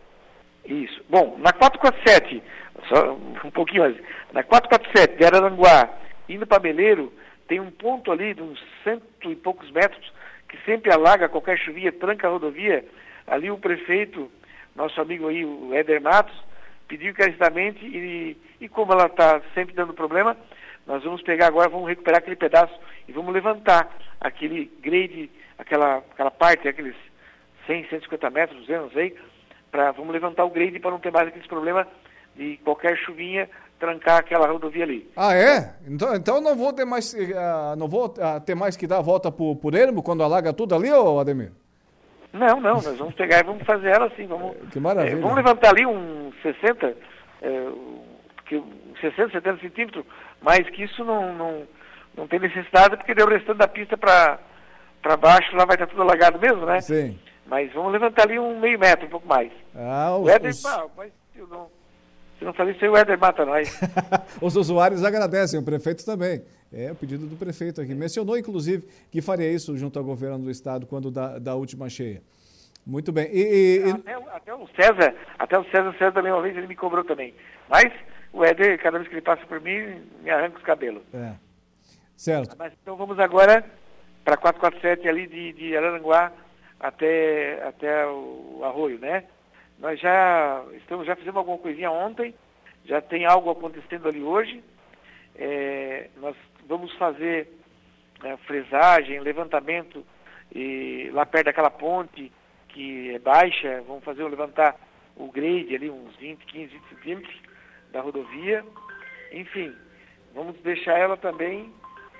[0.65, 1.03] Isso.
[1.09, 2.43] Bom, na 447,
[2.87, 5.89] só um pouquinho antes, na 447 de Araranguá,
[6.27, 7.11] indo para Beleiro,
[7.47, 10.11] tem um ponto ali de uns cento e poucos metros
[10.47, 12.83] que sempre alaga qualquer chuvinha, tranca a rodovia.
[13.25, 14.29] Ali o prefeito,
[14.75, 16.35] nosso amigo aí, o Éder Matos,
[16.87, 20.35] pediu encarecidamente e, e como ela está sempre dando problema,
[20.85, 22.73] nós vamos pegar agora, vamos recuperar aquele pedaço
[23.07, 23.89] e vamos levantar
[24.19, 26.95] aquele grade, aquela, aquela parte, aqueles
[27.65, 29.15] 100, 150 metros, 200, não sei,
[29.71, 31.87] pra, vamos levantar o grade para não ter mais aqueles problemas
[32.35, 33.49] de qualquer chuvinha
[33.81, 35.09] trancar aquela rodovia ali.
[35.15, 35.73] Ah, é?
[35.87, 39.01] Então, então não vou ter mais, uh, não vou uh, ter mais que dar a
[39.01, 41.51] volta por, por Ermo quando alaga tudo ali, ô Ademir?
[42.31, 44.55] Não, não, nós vamos pegar e vamos fazer ela assim, vamos...
[44.71, 45.17] Que maravilha.
[45.17, 46.95] É, vamos levantar ali uns 60,
[47.41, 47.67] é,
[48.45, 48.63] que,
[49.01, 50.05] 60, 70 centímetros,
[50.41, 51.63] mas que isso não, não,
[52.15, 56.03] não tem necessidade, porque deu o restante da pista para baixo, lá vai estar tudo
[56.03, 56.79] alagado mesmo, né?
[56.79, 57.19] Sim.
[57.47, 59.51] Mas vamos levantar ali um meio metro, um pouco mais.
[59.75, 60.65] Ah, os, o Éder, os...
[60.65, 61.11] Ah, mas
[61.49, 61.67] não,
[62.41, 63.79] se não fazer isso aí, o Éder mata nós.
[64.41, 66.43] os usuários agradecem, o prefeito também.
[66.73, 67.93] É o pedido do prefeito aqui.
[67.93, 72.19] Mencionou, inclusive, que faria isso junto ao governo do estado quando da, da última cheia.
[72.83, 73.29] Muito bem.
[73.31, 73.91] E, e...
[73.91, 77.31] Até, até, o César, até o César, César também uma vez ele me cobrou também.
[77.69, 77.93] Mas
[78.33, 81.03] o Éder, cada vez que ele passa por mim, me arranca os cabelos.
[81.13, 81.33] É.
[82.17, 82.55] Certo.
[82.57, 83.63] Mas então vamos agora
[84.25, 86.31] para 447 ali de, de Araranguá
[86.79, 89.25] até, até o Arroio, né?
[89.81, 92.35] Nós já estamos, já fizemos alguma coisinha ontem,
[92.85, 94.63] já tem algo acontecendo ali hoje.
[95.35, 96.35] É, nós
[96.67, 97.49] vamos fazer
[98.23, 100.05] é, fresagem, levantamento
[100.53, 102.31] e lá perto daquela ponte
[102.69, 104.79] que é baixa, vamos fazer levantar
[105.15, 107.41] o grade ali, uns 20, 15, 20 centímetros
[107.91, 108.63] da rodovia.
[109.31, 109.75] Enfim,
[110.35, 111.73] vamos deixar ela também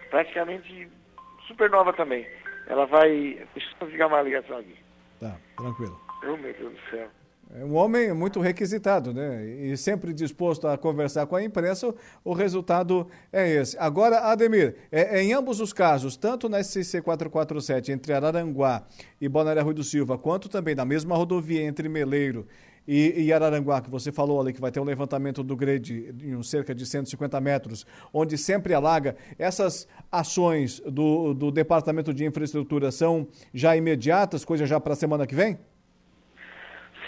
[0.09, 0.89] praticamente
[1.47, 2.27] super nova também.
[2.65, 3.47] Ela vai.
[3.53, 4.75] Deixa eu ligar uma ligação aqui.
[5.19, 6.01] Tá, tranquilo.
[6.23, 7.20] Oh, meu Deus do céu.
[7.53, 9.45] É um homem muito requisitado, né?
[9.45, 13.77] E sempre disposto a conversar com a imprensa, o resultado é esse.
[13.77, 18.83] Agora, Ademir, é, é em ambos os casos, tanto na SCC 447 entre Araranguá
[19.19, 22.47] e Balneário Rui do Silva, quanto também na mesma rodovia entre Meleiro
[22.87, 26.41] e, e Araranguá, que você falou ali que vai ter um levantamento do grade em
[26.43, 33.27] cerca de 150 metros, onde sempre alaga, essas ações do, do Departamento de Infraestrutura são
[33.53, 35.59] já imediatas, coisa já para a semana que vem?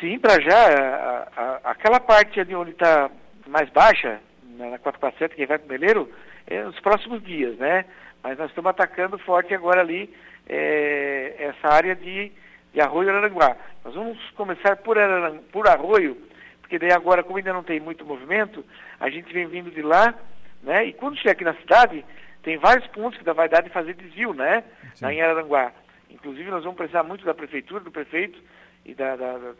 [0.03, 3.09] Sim, para já, a, a, aquela parte ali onde está
[3.47, 4.19] mais baixa,
[4.57, 6.11] na 447, que vai para o Meleiro,
[6.45, 7.85] é nos próximos dias, né?
[8.21, 10.13] Mas nós estamos atacando forte agora ali
[10.49, 12.33] é, essa área de,
[12.73, 13.55] de Arroio Aranguá.
[13.85, 16.17] Nós vamos começar por, Aran, por Arroio,
[16.59, 18.61] porque daí agora, como ainda não tem muito movimento,
[18.99, 20.13] a gente vem vindo de lá,
[20.61, 20.83] né?
[20.83, 22.03] E quando chegar aqui na cidade,
[22.41, 24.65] tem vários pontos que vai dar de fazer desvio, né?
[24.95, 25.05] Sim.
[25.05, 25.71] Lá em Araranguá.
[26.09, 28.37] Inclusive, nós vamos precisar muito da prefeitura, do prefeito
[28.83, 29.53] e da, da, da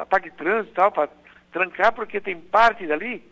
[0.00, 1.08] a parte de trânsito e tal, para
[1.52, 3.22] trancar, porque tem parte dali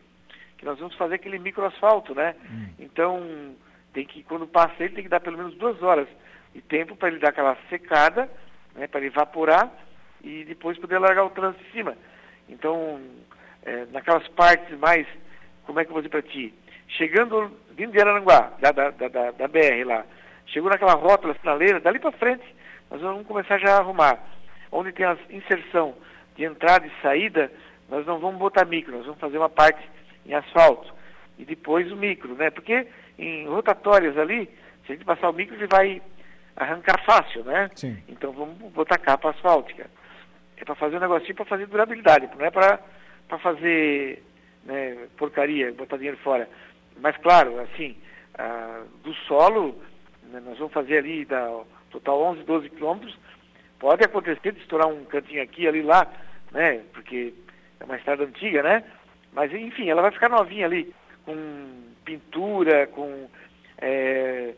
[0.58, 2.34] que nós vamos fazer aquele microasfalto, né?
[2.50, 2.66] Hum.
[2.78, 3.54] Então,
[3.92, 6.08] tem que, quando passa ele, tem que dar pelo menos duas horas
[6.54, 8.28] de tempo para ele dar aquela secada,
[8.74, 9.70] né, para ele evaporar
[10.22, 11.96] e depois poder largar o trânsito em cima.
[12.48, 13.00] Então,
[13.64, 15.06] é, naquelas partes mais,
[15.64, 16.52] como é que eu vou dizer para ti?
[16.88, 20.04] Chegando, vindo de Araranguá, da, da, da, da BR lá,
[20.46, 22.44] chegou naquela rótula sinaleira, dali para frente,
[22.90, 24.18] nós vamos começar já a arrumar.
[24.72, 25.94] Onde tem a inserção
[26.38, 27.50] de entrada e saída,
[27.88, 29.82] nós não vamos botar micro, nós vamos fazer uma parte
[30.24, 30.94] em asfalto
[31.36, 32.48] e depois o micro, né?
[32.48, 32.86] Porque
[33.18, 34.46] em rotatórias ali,
[34.86, 36.00] se a gente passar o micro, ele vai
[36.56, 37.68] arrancar fácil, né?
[37.74, 38.00] Sim.
[38.08, 39.90] Então vamos botar capa asfáltica.
[40.56, 42.78] É para fazer um negocinho para fazer durabilidade, não é para
[43.40, 44.22] fazer
[44.64, 46.48] né, porcaria, botar dinheiro fora.
[47.00, 47.96] Mas claro, assim,
[49.02, 49.80] do solo,
[50.24, 53.16] né, nós vamos fazer ali da, total 11, 12 quilômetros,
[53.78, 56.06] pode acontecer de estourar um cantinho aqui, ali, lá,
[56.52, 56.82] né?
[56.92, 57.34] Porque
[57.80, 58.84] é uma estrada antiga, né?
[59.32, 60.92] Mas enfim, ela vai ficar novinha ali,
[61.24, 61.34] com
[62.04, 63.28] pintura, com
[63.78, 64.54] é,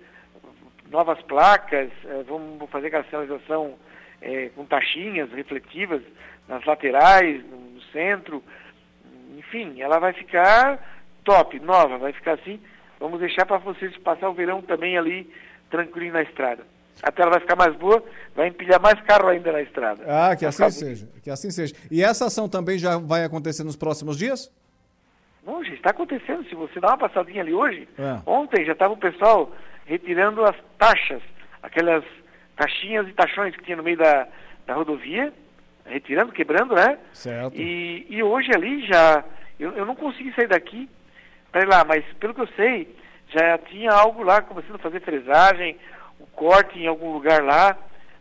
[0.90, 3.76] novas placas, é, vamos fazer sinalização
[4.20, 6.02] é, com taxinhas refletivas
[6.48, 8.42] nas laterais, no centro,
[9.36, 10.78] enfim, ela vai ficar
[11.24, 12.60] top, nova, vai ficar assim.
[12.98, 15.32] Vamos deixar para vocês passar o verão também ali
[15.70, 16.64] tranquilo na estrada
[17.02, 18.02] a tela vai ficar mais boa,
[18.34, 20.04] vai empilhar mais carro ainda na estrada.
[20.06, 21.74] Ah, que assim seja, que assim seja.
[21.90, 24.52] E essa ação também já vai acontecer nos próximos dias?
[25.44, 26.44] Não, já está acontecendo.
[26.48, 28.20] Se você dá uma passadinha ali hoje, é.
[28.26, 29.50] ontem já estava o pessoal
[29.86, 31.22] retirando as taxas,
[31.62, 32.04] aquelas
[32.56, 34.28] taxinhas e taxões que tinha no meio da,
[34.66, 35.32] da rodovia,
[35.86, 36.98] retirando, quebrando, né?
[37.12, 37.56] Certo.
[37.56, 39.24] E, e hoje ali já,
[39.58, 40.88] eu, eu não consegui sair daqui
[41.50, 42.94] para ir lá, mas pelo que eu sei,
[43.28, 45.76] já tinha algo lá começando a fazer fresagem,
[46.20, 47.76] o corte em algum lugar lá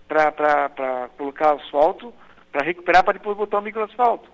[0.07, 2.13] para colocar asfalto,
[2.51, 4.29] para recuperar para depois botar o microasfalto.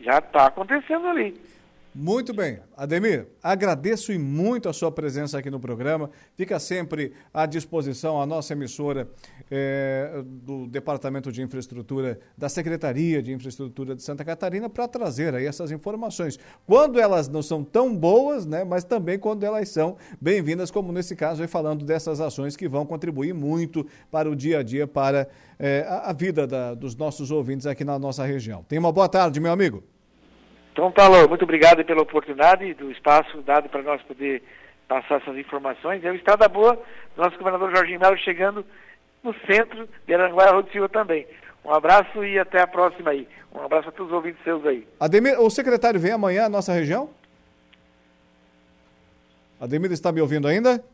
[0.00, 1.40] Já está acontecendo ali.
[1.94, 2.58] Muito bem.
[2.76, 6.10] Ademir, agradeço e muito a sua presença aqui no programa.
[6.36, 9.08] Fica sempre à disposição a nossa emissora
[9.48, 15.46] é, do Departamento de Infraestrutura, da Secretaria de Infraestrutura de Santa Catarina, para trazer aí
[15.46, 16.36] essas informações.
[16.66, 21.14] Quando elas não são tão boas, né, mas também quando elas são bem-vindas, como nesse
[21.14, 25.28] caso, aí falando dessas ações que vão contribuir muito para o dia a dia, para
[25.86, 28.64] a, a, vida da, dos nossos ouvintes aqui na nossa região.
[28.64, 29.93] Tenha uma boa tarde, meu amigo.
[30.74, 34.42] Então, Paulo, muito obrigado pela oportunidade do espaço dado para nós poder
[34.88, 36.04] passar essas informações.
[36.04, 36.76] É o Estado da Boa,
[37.16, 38.66] nosso governador Jorginho Melo chegando
[39.22, 41.28] no centro de Aranguá Silva também.
[41.64, 43.28] Um abraço e até a próxima aí.
[43.54, 44.84] Um abraço a todos os ouvintes seus aí.
[44.98, 47.08] Ademir, o secretário vem amanhã à nossa região?
[49.60, 50.84] Ademir está me ouvindo ainda?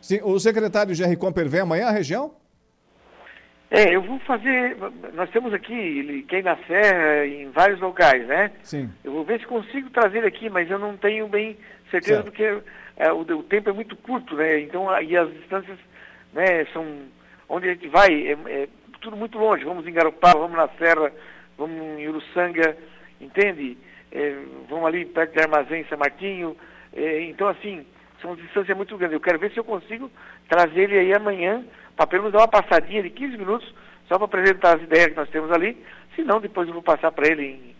[0.00, 2.34] Sim, o secretário Jerry Comper vem amanhã à região?
[3.70, 4.76] É, eu vou fazer.
[5.14, 8.52] Nós temos aqui quem na Serra em vários locais, né?
[8.62, 8.90] Sim.
[9.02, 11.56] Eu vou ver se consigo trazer aqui, mas eu não tenho bem
[11.90, 12.26] certeza certo.
[12.26, 12.62] porque
[12.96, 14.60] é, o, o, tempo é muito curto, né?
[14.60, 15.78] Então, e as distâncias,
[16.32, 16.84] né, são
[17.48, 18.68] onde a gente vai, é, é
[19.00, 19.64] tudo muito longe.
[19.64, 21.12] Vamos em Garopaba, vamos na Serra,
[21.58, 22.76] vamos em Uruçanga,
[23.20, 23.76] entende?
[24.12, 24.36] É,
[24.68, 26.56] vamos ali perto de Armazém, São Martinho.
[26.92, 27.84] É, então, assim,
[28.22, 29.14] são distâncias muito grandes.
[29.14, 30.10] Eu quero ver se eu consigo
[30.48, 31.64] trazer ele aí amanhã
[31.96, 33.74] para pelo menos dar uma passadinha de 15 minutos,
[34.08, 35.76] só para apresentar as ideias que nós temos ali.
[36.14, 37.74] Se não, depois eu vou passar para ele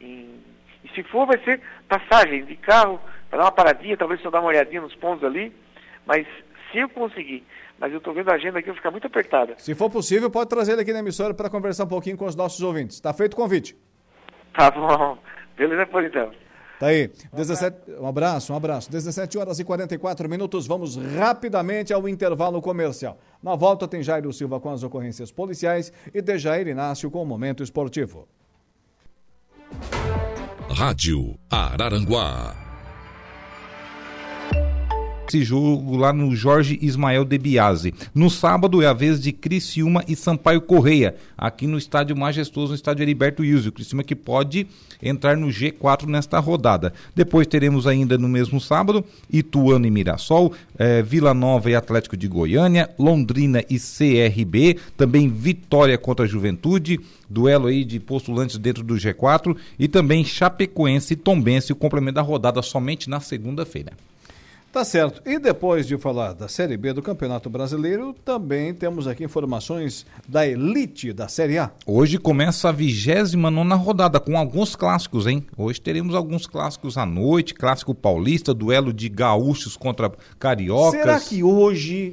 [0.00, 0.40] em, em,
[0.84, 4.40] E se for, vai ser passagem de carro, para dar uma paradinha, talvez só dar
[4.40, 5.52] uma olhadinha nos pontos ali.
[6.06, 6.26] Mas
[6.72, 7.44] se eu conseguir,
[7.78, 9.54] mas eu estou vendo a agenda aqui, vai ficar muito apertada.
[9.58, 12.34] Se for possível, pode trazer ele aqui na emissora para conversar um pouquinho com os
[12.34, 12.96] nossos ouvintes.
[12.96, 13.76] Está feito o convite.
[14.52, 15.18] Tá bom.
[15.56, 16.30] Beleza, por então.
[16.78, 17.10] Tá aí.
[17.32, 18.90] 17, um abraço, um abraço.
[18.90, 20.66] 17 horas e 44 minutos.
[20.66, 23.18] Vamos rapidamente ao intervalo comercial.
[23.42, 27.62] Na volta tem Jairo Silva com as ocorrências policiais e Dejair Inácio com o momento
[27.62, 28.28] esportivo.
[30.70, 32.67] Rádio Araranguá
[35.28, 37.92] esse jogo lá no Jorge Ismael de Biase.
[38.14, 42.74] No sábado é a vez de Criciúma e Sampaio Correia, aqui no estádio majestoso, no
[42.74, 43.70] estádio Heriberto Wilson.
[43.70, 44.66] Criciúma que pode
[45.02, 46.94] entrar no G4 nesta rodada.
[47.14, 52.26] Depois teremos ainda no mesmo sábado Ituano e Mirassol, eh, Vila Nova e Atlético de
[52.26, 56.98] Goiânia, Londrina e CRB, também Vitória contra a Juventude,
[57.28, 62.22] duelo aí de postulantes dentro do G4 e também Chapecoense e Tombense, o complemento da
[62.22, 63.92] rodada somente na segunda-feira.
[64.70, 65.22] Tá certo.
[65.26, 70.46] E depois de falar da Série B do Campeonato Brasileiro, também temos aqui informações da
[70.46, 71.70] elite da Série A.
[71.86, 75.46] Hoje começa a 29 rodada com alguns clássicos, hein?
[75.56, 81.00] Hoje teremos alguns clássicos à noite, clássico paulista, duelo de gaúchos contra cariocas.
[81.00, 82.12] Será que hoje,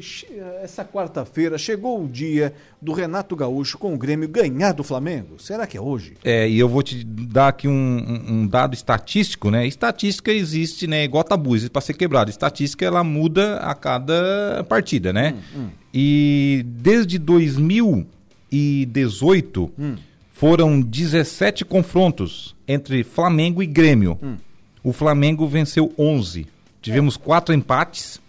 [0.63, 5.39] essa quarta-feira, chegou o dia do Renato Gaúcho com o Grêmio ganhar do Flamengo?
[5.39, 6.13] Será que é hoje?
[6.23, 9.67] É, e eu vou te dar aqui um, um dado estatístico, né?
[9.67, 11.03] Estatística existe, né?
[11.03, 12.29] Igual tabu, existe para ser quebrado.
[12.29, 12.44] Estatística,
[12.85, 15.35] ela muda a cada partida, né?
[15.55, 15.69] Hum, hum.
[15.93, 19.95] E desde 2018 hum.
[20.33, 24.19] foram 17 confrontos entre Flamengo e Grêmio.
[24.21, 24.35] Hum.
[24.83, 26.45] O Flamengo venceu 11.
[26.81, 27.19] Tivemos é.
[27.19, 28.21] quatro empates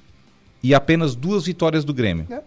[0.62, 2.26] e apenas duas vitórias do Grêmio.
[2.30, 2.40] É.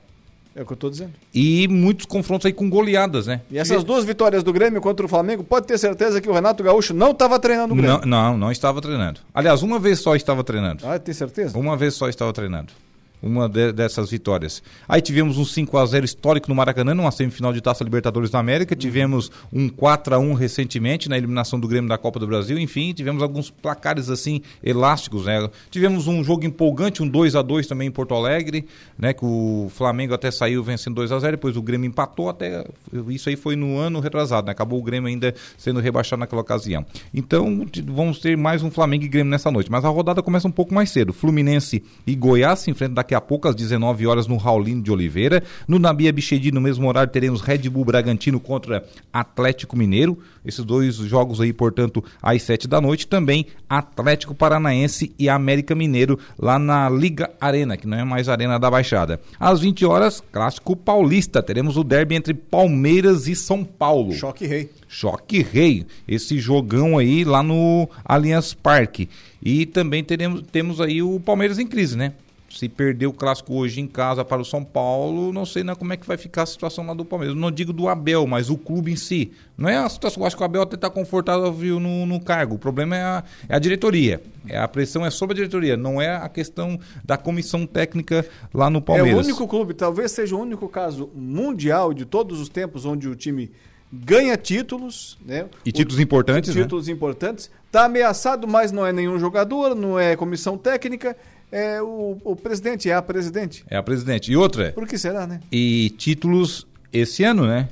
[0.60, 1.14] É o que eu estou dizendo.
[1.34, 3.40] E muitos confrontos aí com goleadas, né?
[3.50, 6.62] E essas duas vitórias do Grêmio contra o Flamengo, pode ter certeza que o Renato
[6.62, 8.02] Gaúcho não estava treinando o Grêmio.
[8.06, 9.22] Não, não, não estava treinando.
[9.34, 10.86] Aliás, uma vez só estava treinando.
[10.86, 11.58] Ah, tem certeza?
[11.58, 12.74] Uma vez só estava treinando
[13.22, 14.64] uma de, dessas vitórias.
[14.88, 18.40] Aí tivemos um 5 a 0 histórico no Maracanã, numa semifinal de Taça Libertadores da
[18.40, 18.76] América.
[18.76, 18.80] Uhum.
[18.80, 22.58] Tivemos um 4 a 1 recentemente na eliminação do Grêmio da Copa do Brasil.
[22.58, 25.50] Enfim, tivemos alguns placares assim elásticos, né?
[25.70, 28.66] Tivemos um jogo empolgante, um 2 a 2 também em Porto Alegre,
[28.98, 32.66] né, que o Flamengo até saiu vencendo 2 a 0, depois o Grêmio empatou até
[33.10, 34.52] isso aí foi no ano retrasado, né?
[34.52, 36.86] Acabou o Grêmio ainda sendo rebaixado naquela ocasião.
[37.14, 40.52] Então, vamos ter mais um Flamengo e Grêmio nessa noite, mas a rodada começa um
[40.52, 41.14] pouco mais cedo.
[41.14, 45.42] Fluminense e Goiás se enfrentam daqui a pouco, às 19 horas, no Raulino de Oliveira.
[45.68, 50.20] No Nabia Bichedi, no mesmo horário, teremos Red Bull Bragantino contra Atlético Mineiro.
[50.46, 53.08] Esses dois jogos aí, portanto, às 7 da noite.
[53.08, 58.60] Também Atlético Paranaense e América Mineiro, lá na Liga Arena, que não é mais Arena
[58.60, 59.20] da Baixada.
[59.40, 61.42] Às 20 horas, Clássico Paulista.
[61.42, 64.14] Teremos o derby entre Palmeiras e São Paulo.
[64.14, 64.70] Choque Rei.
[64.88, 65.86] Choque Rei.
[66.08, 69.10] Esse jogão aí lá no Allianz Parque.
[69.42, 72.14] E também teremos, temos aí o Palmeiras em crise, né?
[72.50, 75.94] Se perder o clássico hoje em casa para o São Paulo, não sei né, como
[75.94, 77.36] é que vai ficar a situação lá do Palmeiras.
[77.36, 79.32] não digo do Abel, mas o clube em si.
[79.58, 82.56] Não é a situação, eu acho que o Abel até está confortável no, no, cargo.
[82.56, 84.22] O problema é a, é a diretoria.
[84.48, 88.70] É, a pressão é sobre a diretoria, não é a questão da comissão técnica lá
[88.70, 89.14] no Palmeiras.
[89.14, 93.08] É o único clube, talvez seja o único caso mundial de todos os tempos onde
[93.08, 93.52] o time
[93.92, 95.48] ganha títulos, né?
[95.66, 96.94] E títulos o, importantes, Títulos né?
[96.94, 97.52] importantes.
[97.66, 101.16] Está ameaçado, mas não é nenhum jogador, não é comissão técnica
[101.52, 103.64] é o, o presidente, é a presidente.
[103.70, 104.32] É a presidente.
[104.32, 104.72] E outra?
[104.72, 105.40] Por que será, né?
[105.52, 107.70] E títulos esse ano, né?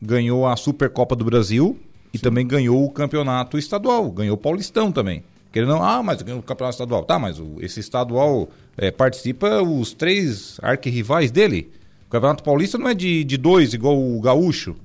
[0.00, 1.78] Ganhou a Supercopa do Brasil
[2.12, 2.22] e Sim.
[2.22, 5.22] também ganhou o campeonato estadual, ganhou o Paulistão também.
[5.50, 7.04] Querendo não, ah, mas ganhou o campeonato estadual.
[7.04, 11.70] Tá, mas o, esse estadual é, participa os três arquirrivais dele.
[12.06, 14.76] O campeonato paulista não é de, de dois, igual o gaúcho.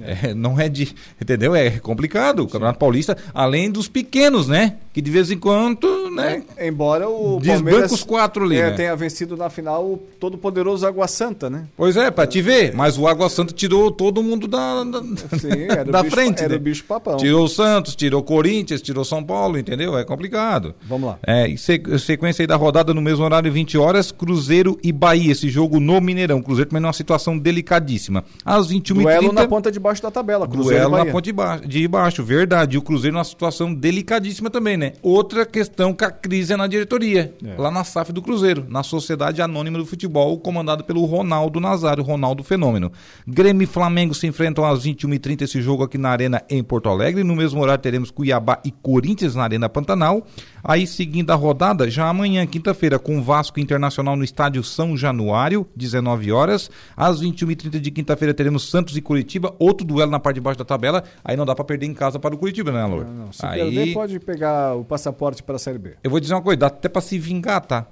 [0.00, 0.94] É, não é de.
[1.20, 1.54] Entendeu?
[1.54, 2.40] É complicado.
[2.40, 4.76] O Campeonato Paulista, além dos pequenos, né?
[4.92, 6.42] Que de vez em quando, né?
[6.56, 8.70] É, embora o Desbanca Palmeiras os quatro ali, é, né?
[8.72, 11.64] tenha vencido na final o todo poderoso Água Santa, né?
[11.76, 12.74] Pois é, pra te ver.
[12.74, 15.00] Mas o Água Santa tirou todo mundo da, da,
[15.38, 16.40] Sim, era o da bicho- frente.
[16.40, 16.56] era né?
[16.56, 17.16] o bicho papão.
[17.16, 19.96] Tirou o Santos, tirou o Corinthians, tirou São Paulo, entendeu?
[19.96, 20.74] É complicado.
[20.86, 21.18] Vamos lá.
[21.26, 25.32] É, se- sequência aí da rodada no mesmo horário, 20 horas, Cruzeiro e Bahia.
[25.32, 26.42] Esse jogo no Mineirão.
[26.42, 28.24] Cruzeiro também numa situação delicadíssima.
[28.44, 29.02] Às 21h30.
[29.02, 32.22] Duelo na ponta de baixo da tabela, Cruzeiro Duelo na ponte de baixo, de baixo,
[32.22, 32.74] verdade.
[32.76, 34.81] E o Cruzeiro numa situação delicadíssima também, né?
[35.02, 37.60] Outra questão que a crise é na diretoria, É.
[37.60, 42.42] lá na SAF do Cruzeiro, na Sociedade Anônima do Futebol, comandado pelo Ronaldo Nazário, Ronaldo
[42.42, 42.90] Fenômeno.
[43.26, 47.22] Grêmio e Flamengo se enfrentam às 21h30 esse jogo aqui na Arena em Porto Alegre.
[47.22, 50.26] No mesmo horário teremos Cuiabá e Corinthians na Arena Pantanal.
[50.64, 56.30] Aí seguindo a rodada, já amanhã, quinta-feira, com Vasco Internacional no estádio São Januário, 19
[56.32, 56.70] horas.
[56.96, 60.64] Às 21h30 de quinta-feira teremos Santos e Curitiba, outro duelo na parte de baixo da
[60.64, 61.02] tabela.
[61.24, 63.02] Aí não dá pra perder em casa para o Curitiba, né, Alô?
[63.04, 63.32] Não, não.
[63.32, 65.96] Se Aí perder, pode pegar o passaporte para a Série B.
[66.02, 67.86] eu vou dizer uma coisa, dá até pra se vingar, tá?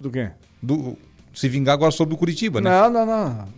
[0.00, 0.30] Do quê?
[0.62, 0.96] Do,
[1.34, 2.70] se vingar agora sobre o Curitiba, né?
[2.70, 3.48] Não, não, não.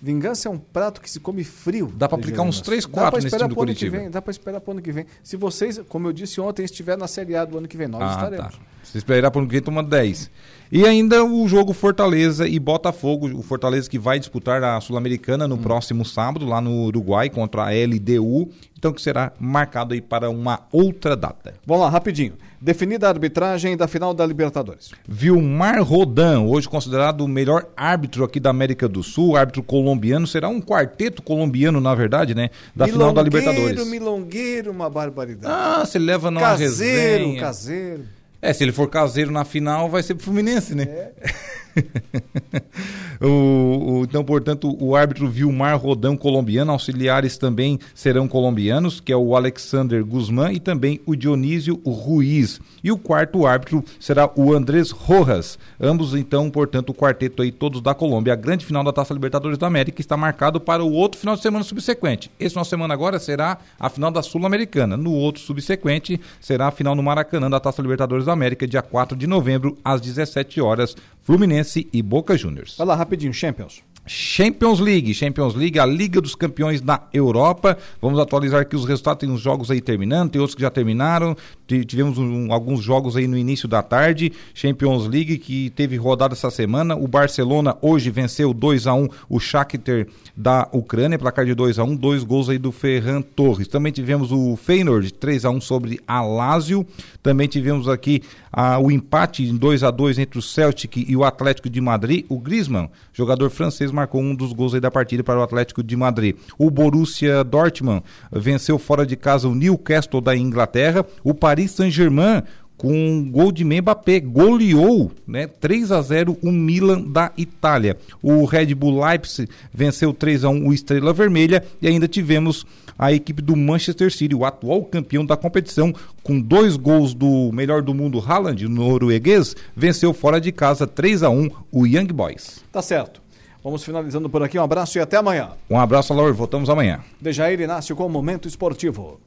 [0.00, 1.90] Vingança é um prato que se come frio.
[1.96, 3.98] Dá pra aplicar uns três, quatro Dá pra nesse esperar time do ano Curitiba.
[3.98, 4.10] vem.
[4.10, 5.06] Dá pra esperar pro ano que vem.
[5.22, 8.02] Se vocês, como eu disse ontem, estiver na Série A do ano que vem, nós
[8.02, 8.54] Ah, estaremos.
[8.54, 8.60] tá.
[8.84, 10.30] Se esperar para o que toma 10.
[10.70, 15.48] E ainda o jogo Fortaleza e Botafogo, o Fortaleza que vai disputar a Sul-Americana Hum.
[15.48, 18.48] no próximo sábado, lá no Uruguai, contra a LDU.
[18.78, 21.54] Então que será marcado aí para uma outra data.
[21.66, 22.34] Vamos lá, rapidinho.
[22.60, 24.90] Definida a arbitragem da final da Libertadores.
[25.06, 30.48] Vilmar Rodan, hoje considerado o melhor árbitro aqui da América do Sul, árbitro colombiano, será
[30.48, 32.50] um quarteto colombiano, na verdade, né?
[32.74, 33.86] Da final da Libertadores.
[33.88, 35.54] Milongueiro, uma barbaridade.
[35.54, 37.40] Ah, se leva numa caseiro, resenha.
[37.40, 38.04] caseiro.
[38.46, 40.84] É, se ele for caseiro na final, vai ser pro Fluminense, né?
[40.84, 41.12] É.
[43.20, 49.16] o, o- então, portanto, o árbitro Vilmar Rodão colombiano, auxiliares também serão colombianos, que é
[49.16, 52.60] o Alexander Guzmán e também o Dionísio Ruiz.
[52.82, 55.58] E o quarto árbitro será o Andrés Rojas.
[55.80, 58.32] Ambos, então, portanto, o quarteto aí, todos da Colômbia.
[58.32, 61.42] A grande final da Taça Libertadores da América está marcado para o outro final de
[61.42, 62.30] semana subsequente.
[62.38, 64.96] Esse final de semana agora será a final da Sul-Americana.
[64.96, 69.16] No outro subsequente será a final no Maracanã da Taça Libertadores da América, dia 4
[69.16, 70.96] de novembro, às 17 horas,
[71.26, 72.76] Fluminense e Boca Juniors.
[72.78, 73.82] Vai lá, rapidinho, Champions.
[74.06, 77.76] Champions League, Champions League, a Liga dos Campeões da Europa.
[78.00, 81.36] Vamos atualizar aqui os resultados, tem uns jogos aí terminando, tem outros que já terminaram.
[81.66, 84.32] Tivemos um- alguns jogos aí no início da tarde.
[84.54, 86.94] Champions League que teve rodada essa semana.
[86.96, 90.06] O Barcelona hoje venceu 2 a 1 o Shakhtar
[90.36, 93.66] da Ucrânia, placar de 2 a 1, dois gols aí do Ferran Torres.
[93.68, 96.86] Também tivemos o Feyenoord 3 a 1 sobre a Lazio.
[97.22, 98.22] Também tivemos aqui
[98.52, 102.24] ah, o empate em 2 a 2 entre o Celtic e o Atlético de Madrid.
[102.28, 105.96] O Griezmann, jogador francês, marcou um dos gols aí da partida para o Atlético de
[105.96, 106.36] Madrid.
[106.58, 108.02] O Borussia Dortmund
[108.32, 111.04] venceu fora de casa o Newcastle da Inglaterra.
[111.24, 112.42] O Paris Saint-Germain
[112.76, 117.96] com um gol de Mbappé, goleou né, 3 a 0 o Milan da Itália.
[118.22, 122.66] O Red Bull Leipzig venceu 3 a 1 o Estrela Vermelha e ainda tivemos
[122.98, 125.92] a equipe do Manchester City, o atual campeão da competição,
[126.22, 131.30] com dois gols do melhor do mundo, Haaland, norueguês, venceu fora de casa 3 a
[131.30, 132.64] 1 o Young Boys.
[132.72, 133.20] Tá certo.
[133.62, 134.58] Vamos finalizando por aqui.
[134.58, 135.50] Um abraço e até amanhã.
[135.68, 137.00] Um abraço, Laura, voltamos amanhã.
[137.20, 139.18] Dejair Inácio com o Momento Esportivo.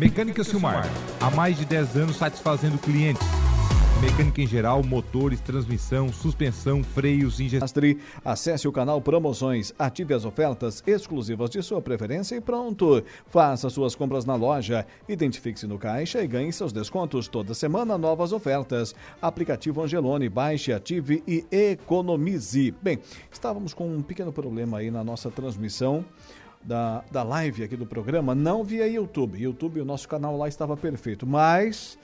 [0.00, 0.88] Mecânica Silmar,
[1.20, 3.22] há mais de 10 anos satisfazendo clientes.
[4.00, 7.68] Mecânica em geral, motores, transmissão, suspensão, freios, injeção.
[8.24, 13.04] Acesse o canal Promoções, ative as ofertas exclusivas de sua preferência e pronto.
[13.26, 17.28] Faça suas compras na loja, identifique-se no caixa e ganhe seus descontos.
[17.28, 18.94] Toda semana, novas ofertas.
[19.20, 22.74] Aplicativo Angelone, baixe, ative e economize.
[22.80, 23.00] Bem,
[23.30, 26.06] estávamos com um pequeno problema aí na nossa transmissão.
[26.62, 29.40] Da, da live aqui do programa, não via YouTube.
[29.40, 31.98] YouTube, o nosso canal lá estava perfeito, mas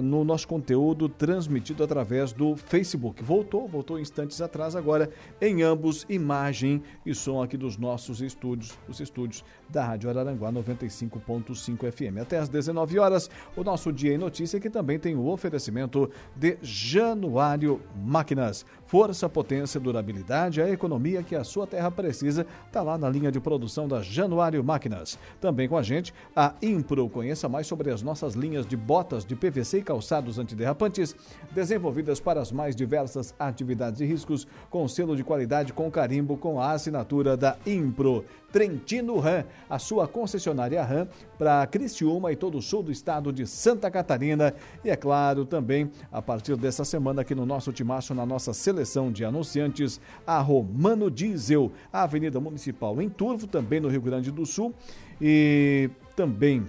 [0.00, 3.22] no nosso conteúdo transmitido através do Facebook.
[3.22, 5.10] Voltou, voltou instantes atrás agora
[5.40, 11.90] em ambos imagem e som aqui dos nossos estúdios, os estúdios da Rádio Araranguá 95.5
[11.90, 12.20] FM.
[12.20, 16.58] Até às 19 horas, o nosso dia em notícia que também tem o oferecimento de
[16.62, 18.66] Januário Máquinas.
[18.86, 23.40] Força, potência, durabilidade, a economia que a sua terra precisa, está lá na linha de
[23.40, 25.18] produção da Januário Máquinas.
[25.40, 27.08] Também com a gente, a Impro.
[27.08, 31.16] Conheça mais sobre as nossas linhas de botas de PVC e calçados antiderrapantes,
[31.52, 36.60] desenvolvidas para as mais diversas atividades e riscos, com selo de qualidade com carimbo com
[36.60, 38.26] a assinatura da Impro.
[38.52, 41.08] Trentino Ram, a sua concessionária Ram
[41.38, 44.54] para Criciúma e todo o sul do estado de Santa Catarina.
[44.84, 48.92] E é claro, também a partir dessa semana aqui no nosso timaço, na nossa seleção
[48.92, 54.30] seleção de anunciantes, a Romano Diesel, a Avenida Municipal em Turvo, também no Rio Grande
[54.30, 54.74] do Sul,
[55.20, 56.66] e também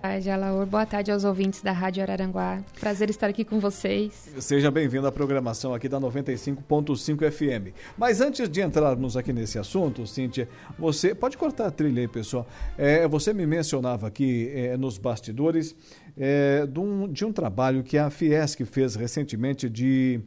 [0.01, 0.65] Boa tarde, Alaor.
[0.65, 2.61] Boa tarde aos ouvintes da Rádio Araranguá.
[2.79, 4.31] Prazer estar aqui com vocês.
[4.39, 7.73] Seja bem-vindo à programação aqui da 95.5 FM.
[7.95, 12.47] Mas antes de entrarmos aqui nesse assunto, Cíntia, você pode cortar a trilha aí, pessoal.
[12.77, 15.75] É, você me mencionava aqui é, nos bastidores
[16.17, 20.19] é, de, um, de, um, trabalho que a Fiesc fez recentemente de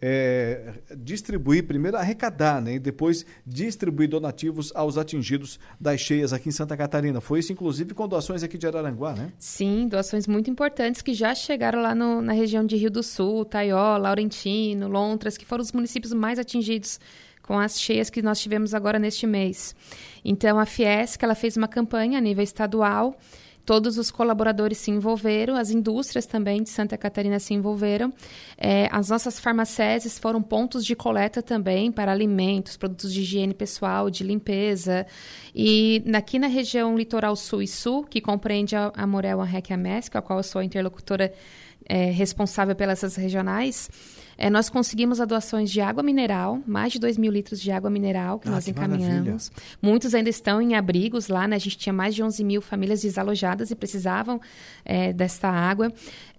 [0.00, 6.52] é, distribuir, primeiro arrecadar, né, e depois distribuir donativos aos atingidos das cheias aqui em
[6.52, 7.20] Santa Catarina.
[7.20, 9.32] Foi isso, inclusive, com doações aqui de Araranguá, né?
[9.38, 13.44] Sim, doações muito importantes que já chegaram lá no, na região de Rio do Sul,
[13.44, 17.00] Taió, Laurentino, Lontras, que foram os municípios mais atingidos
[17.42, 19.74] com as cheias que nós tivemos agora neste mês.
[20.24, 23.16] Então, a Fiesc, ela fez uma campanha a nível estadual
[23.70, 28.12] Todos os colaboradores se envolveram, as indústrias também de Santa Catarina se envolveram.
[28.58, 34.10] É, as nossas farmacésias foram pontos de coleta também para alimentos, produtos de higiene pessoal,
[34.10, 35.06] de limpeza.
[35.54, 39.70] E aqui na região litoral sul e sul, que compreende a, a Morel, a REC
[39.70, 41.32] e a MESC, a qual eu sou a interlocutora
[41.88, 43.88] é, responsável pelas regionais,
[44.42, 47.90] é, nós conseguimos a doações de água mineral, mais de 2 mil litros de água
[47.90, 49.50] mineral que ah, nós que encaminhamos.
[49.50, 49.76] Maravilha.
[49.82, 51.56] Muitos ainda estão em abrigos lá, né?
[51.56, 54.40] A gente tinha mais de 11 mil famílias desalojadas e precisavam
[54.82, 55.92] é, desta água.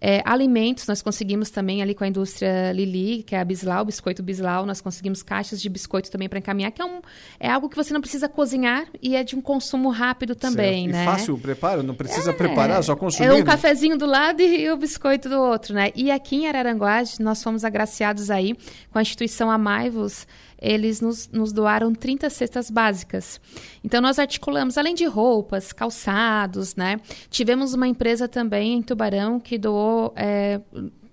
[0.03, 4.23] É, alimentos, nós conseguimos também ali com a indústria Lili, que é a Bislau, biscoito
[4.23, 7.01] Bislau, nós conseguimos caixas de biscoito também para encaminhar, que é, um,
[7.39, 10.95] é algo que você não precisa cozinhar e é de um consumo rápido também, certo.
[10.95, 11.03] né?
[11.03, 13.29] E fácil o preparo, não precisa é, preparar, só consumir.
[13.29, 15.91] É um cafezinho do lado e o biscoito do outro, né?
[15.95, 18.55] E aqui em Araranguá, nós fomos agraciados aí
[18.91, 20.25] com a instituição Amaivos,
[20.61, 23.41] eles nos, nos doaram 30 cestas básicas.
[23.83, 26.99] Então, nós articulamos, além de roupas, calçados, né?
[27.29, 30.61] Tivemos uma empresa também em Tubarão que doou, é,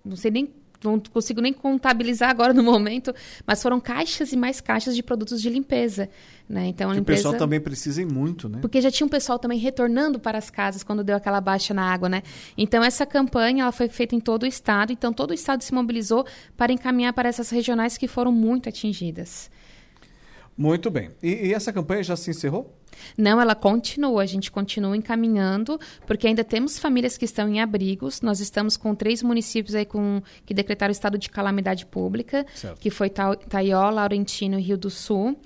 [0.05, 3.15] não sei nem não consigo nem contabilizar agora no momento,
[3.47, 6.09] mas foram caixas e mais caixas de produtos de limpeza.
[6.49, 6.69] Né?
[6.69, 7.21] Então, a que empresa...
[7.21, 8.59] o pessoal também precisa muito, né?
[8.61, 11.83] Porque já tinha um pessoal também retornando para as casas quando deu aquela baixa na
[11.83, 12.23] água, né?
[12.57, 14.93] Então, essa campanha ela foi feita em todo o estado.
[14.93, 16.25] Então, todo o estado se mobilizou
[16.57, 19.51] para encaminhar para essas regionais que foram muito atingidas.
[20.59, 21.13] Muito bem.
[21.23, 22.77] E, e essa campanha já se encerrou?
[23.17, 28.21] Não, ela continua, a gente continua encaminhando, porque ainda temos famílias que estão em abrigos.
[28.23, 32.81] Nós estamos com três municípios aí com, que decretaram estado de calamidade pública, certo.
[32.81, 35.39] que foi Taió, Laurentino e Rio do Sul.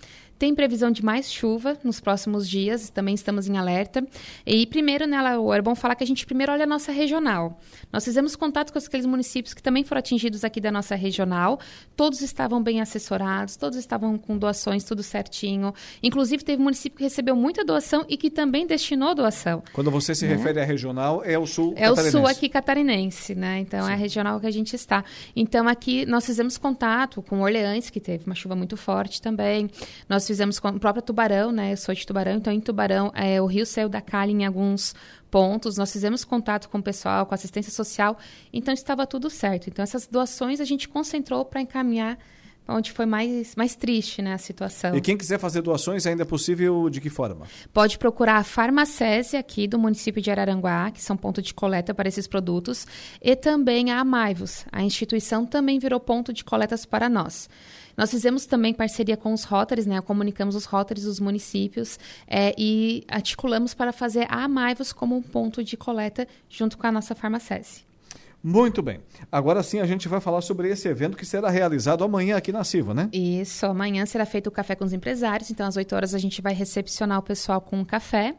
[0.43, 4.05] Tem previsão de mais chuva nos próximos dias, também estamos em alerta.
[4.45, 5.17] E primeiro, né,
[5.57, 7.61] é bom falar que a gente primeiro olha a nossa regional.
[7.93, 11.61] Nós fizemos contato com aqueles municípios que também foram atingidos aqui da nossa regional.
[11.95, 15.73] Todos estavam bem assessorados, todos estavam com doações, tudo certinho.
[16.03, 19.63] Inclusive, teve município que recebeu muita doação e que também destinou doação.
[19.73, 20.35] Quando você se né?
[20.35, 23.61] refere à regional, é o sul É o sul aqui catarinense, né?
[23.61, 23.91] Então, Sim.
[23.93, 25.05] é a regional que a gente está.
[25.37, 29.71] Então, aqui nós fizemos contato com Orleans, que teve uma chuva muito forte também.
[30.09, 31.73] Nós fizemos com o próprio Tubarão, né?
[31.73, 34.95] Eu sou de Tubarão, então em Tubarão é, o rio saiu da calha em alguns
[35.31, 35.77] pontos.
[35.77, 38.17] Nós fizemos contato com o pessoal, com assistência social,
[38.51, 39.69] então estava tudo certo.
[39.69, 42.19] Então essas doações a gente concentrou para encaminhar
[42.67, 44.97] onde foi mais, mais triste né, a situação.
[44.97, 47.47] E quem quiser fazer doações, ainda é possível de que forma?
[47.73, 52.09] Pode procurar a Farmacese aqui do município de Araranguá, que são ponto de coleta para
[52.09, 52.87] esses produtos,
[53.21, 54.65] e também a Amaivos.
[54.73, 57.51] A instituição também virou ponto de coletas para nós.
[57.97, 60.01] Nós fizemos também parceria com os Rotaries, né?
[60.01, 65.63] Comunicamos os Rotaries dos municípios é, e articulamos para fazer a Amaivos como um ponto
[65.63, 67.85] de coleta junto com a nossa farmacese.
[68.43, 68.99] Muito bem.
[69.31, 72.65] Agora sim a gente vai falar sobre esse evento que será realizado amanhã aqui na
[72.65, 73.09] Silva, né?
[73.13, 76.43] Isso, amanhã será feito o café com os empresários, então às 8 horas a gente
[76.43, 78.35] vai recepcionar o pessoal com um café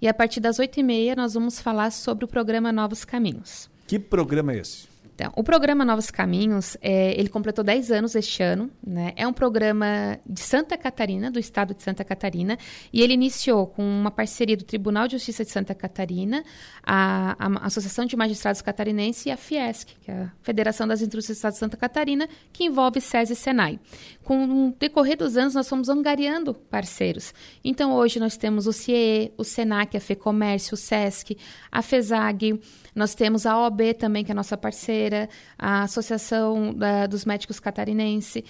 [0.00, 3.70] e a partir das 8 e meia nós vamos falar sobre o programa Novos Caminhos.
[3.86, 4.88] Que programa é esse?
[5.16, 9.14] Então, o programa Novos Caminhos, é, ele completou 10 anos este ano, né?
[9.16, 12.58] É um programa de Santa Catarina, do estado de Santa Catarina,
[12.92, 16.44] e ele iniciou com uma parceria do Tribunal de Justiça de Santa Catarina,
[16.82, 21.28] a, a Associação de Magistrados Catarinense e a Fiesc, que é a Federação das Indústrias
[21.28, 23.80] do Estado de Santa Catarina, que envolve SES e SENAI.
[24.22, 27.32] Com o decorrer dos anos, nós fomos angariando parceiros.
[27.64, 31.38] Então, hoje nós temos o CIE, o SENAC, a FEComércio, o SESC,
[31.72, 32.60] a FESAG,
[32.96, 35.28] nós temos a OAB também, que é a nossa parceira,
[35.58, 38.42] a Associação da, dos Médicos Catarinense.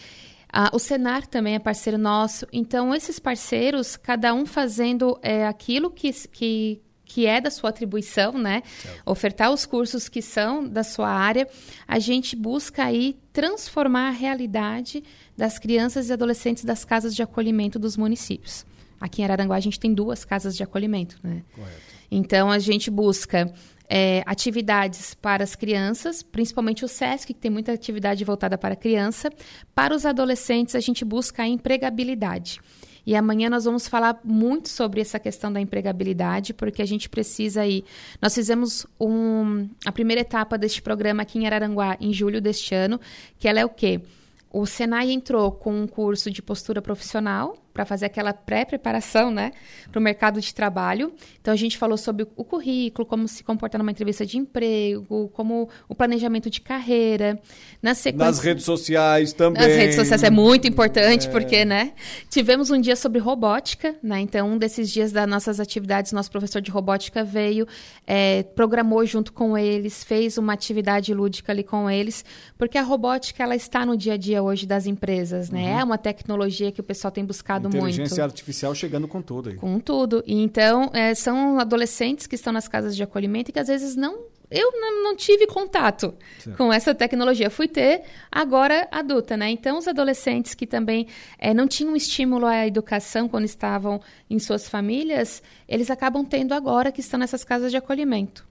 [0.52, 2.46] Ah, o Senar também é parceiro nosso.
[2.52, 8.38] Então, esses parceiros, cada um fazendo é, aquilo que, que, que é da sua atribuição,
[8.38, 8.62] né?
[8.80, 9.02] Certo.
[9.04, 11.48] Ofertar os cursos que são da sua área.
[11.86, 15.02] A gente busca aí transformar a realidade
[15.36, 18.64] das crianças e adolescentes das casas de acolhimento dos municípios.
[19.00, 21.42] Aqui em Araranguá a gente tem duas casas de acolhimento, né?
[21.52, 21.96] Correto.
[22.10, 23.52] Então a gente busca
[23.88, 28.76] é, atividades para as crianças, principalmente o SESC, que tem muita atividade voltada para a
[28.76, 29.30] criança.
[29.74, 32.60] Para os adolescentes, a gente busca a empregabilidade.
[33.06, 37.60] E amanhã nós vamos falar muito sobre essa questão da empregabilidade, porque a gente precisa
[37.60, 37.84] aí.
[38.20, 43.00] Nós fizemos um, a primeira etapa deste programa aqui em Araranguá em julho deste ano,
[43.38, 44.00] que ela é o quê?
[44.50, 49.52] O Senai entrou com um curso de postura profissional, para fazer aquela pré-preparação, né,
[49.92, 51.12] para o mercado de trabalho.
[51.42, 55.68] Então a gente falou sobre o currículo, como se comportar numa entrevista de emprego, como
[55.86, 57.38] o planejamento de carreira.
[57.82, 59.62] Na sequência, Nas redes sociais também.
[59.62, 61.30] Nas redes sociais é muito importante, é.
[61.30, 61.92] porque, né,
[62.30, 66.62] tivemos um dia sobre robótica, né, então um desses dias das nossas atividades, nosso professor
[66.62, 67.68] de robótica veio,
[68.06, 72.24] é, programou junto com eles, fez uma atividade lúdica ali com eles,
[72.56, 75.80] porque a robótica, ela está no dia a dia hoje das empresas, né, uhum.
[75.80, 77.94] é uma tecnologia que o pessoal tem buscado Inteligência muito.
[77.94, 79.56] Inteligência artificial chegando com tudo aí.
[79.56, 80.22] Com tudo.
[80.26, 83.96] E então, é, são adolescentes que estão nas casas de acolhimento e que às vezes
[83.96, 86.56] não eu não, tive contato certo.
[86.56, 87.50] com essa tecnologia.
[87.50, 89.50] Fui ter agora adulta, né?
[89.50, 94.68] Então, os adolescentes que também é, não tinham estímulo à educação quando estavam em suas
[94.68, 98.46] famílias, eles acabam tendo agora que estão nessas casas de acolhimento.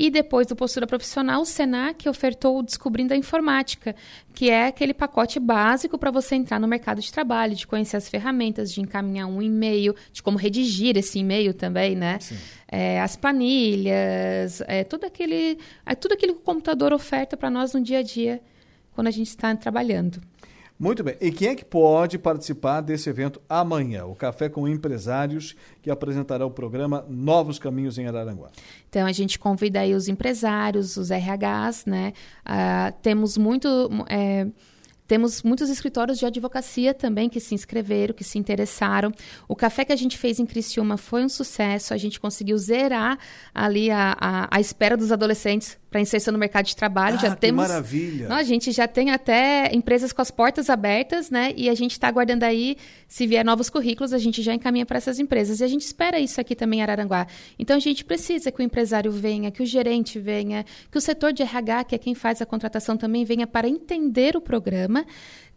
[0.00, 3.96] E depois do Postura Profissional, o Senac ofertou o Descobrindo a Informática,
[4.32, 8.08] que é aquele pacote básico para você entrar no mercado de trabalho, de conhecer as
[8.08, 12.20] ferramentas, de encaminhar um e-mail, de como redigir esse e-mail também, né?
[12.68, 17.74] É, as planilhas, é, tudo, aquele, é, tudo aquilo que o computador oferta para nós
[17.74, 18.40] no dia a dia,
[18.94, 20.20] quando a gente está trabalhando.
[20.78, 21.16] Muito bem.
[21.20, 24.04] E quem é que pode participar desse evento amanhã?
[24.04, 28.50] O Café com Empresários, que apresentará o programa Novos Caminhos em Araranguá.
[28.88, 32.12] Então, a gente convida aí os empresários, os RHs, né?
[32.46, 33.68] Uh, temos muito...
[34.08, 34.46] É,
[35.08, 39.10] temos muitos escritórios de advocacia também que se inscreveram, que se interessaram.
[39.48, 41.94] O café que a gente fez em Criciúma foi um sucesso.
[41.94, 43.18] A gente conseguiu zerar
[43.54, 47.16] ali a, a, a espera dos adolescentes para inserção no mercado de trabalho.
[47.16, 47.66] Ah, já que temos.
[47.66, 48.28] Maravilha!
[48.28, 51.52] Não, a gente já tem até empresas com as portas abertas, né?
[51.56, 54.98] E a gente está aguardando aí, se vier novos currículos, a gente já encaminha para
[54.98, 55.60] essas empresas.
[55.60, 57.26] E a gente espera isso aqui também em Araranguá.
[57.58, 61.32] Então a gente precisa que o empresário venha, que o gerente venha, que o setor
[61.32, 65.06] de RH, que é quem faz a contratação, também venha para entender o programa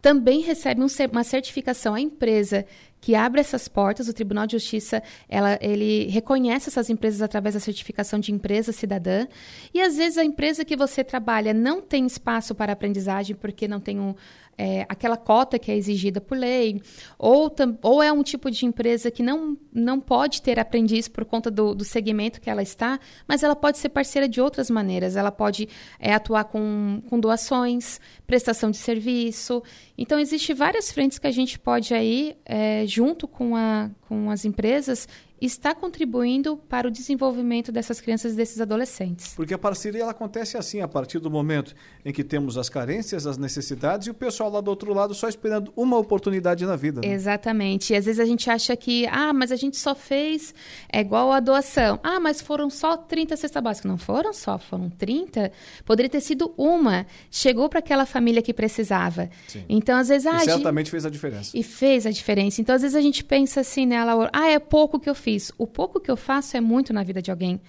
[0.01, 2.65] também recebe um, uma certificação a empresa
[2.99, 4.07] que abre essas portas.
[4.07, 9.27] O Tribunal de Justiça ela, ele reconhece essas empresas através da certificação de empresa cidadã.
[9.73, 13.79] E às vezes a empresa que você trabalha não tem espaço para aprendizagem porque não
[13.79, 14.15] tem um,
[14.57, 16.81] é, aquela cota que é exigida por lei,
[17.17, 21.49] ou, ou é um tipo de empresa que não, não pode ter aprendiz por conta
[21.49, 25.15] do, do segmento que ela está, mas ela pode ser parceira de outras maneiras.
[25.15, 25.67] Ela pode
[25.99, 29.63] é, atuar com, com doações, prestação de serviço.
[29.97, 34.45] Então, existem várias frentes que a gente pode aí, é, junto com, a, com as
[34.45, 35.07] empresas,
[35.41, 39.33] está contribuindo para o desenvolvimento dessas crianças e desses adolescentes.
[39.35, 41.73] Porque a parceria ela acontece assim, a partir do momento
[42.05, 45.27] em que temos as carências, as necessidades e o pessoal lá do outro lado só
[45.27, 47.01] esperando uma oportunidade na vida.
[47.01, 47.11] Né?
[47.11, 47.91] Exatamente.
[47.91, 50.53] E às vezes a gente acha que, ah, mas a gente só fez
[50.89, 51.99] é igual a doação.
[52.03, 53.89] Ah, mas foram só 30 cestas básicas.
[53.89, 55.51] Não foram só, foram 30.
[55.83, 57.07] Poderia ter sido uma.
[57.31, 59.29] Chegou para aquela família que precisava.
[59.47, 59.65] Sim.
[59.67, 60.91] Então, às vezes, ah, e certamente gente...
[60.91, 61.57] fez a diferença.
[61.57, 62.61] E fez a diferença.
[62.61, 65.30] Então, às vezes a gente pensa assim, né, Laura, ah, é pouco que eu fiz
[65.31, 65.51] fiz.
[65.57, 67.61] O pouco que eu faço é muito na vida de alguém.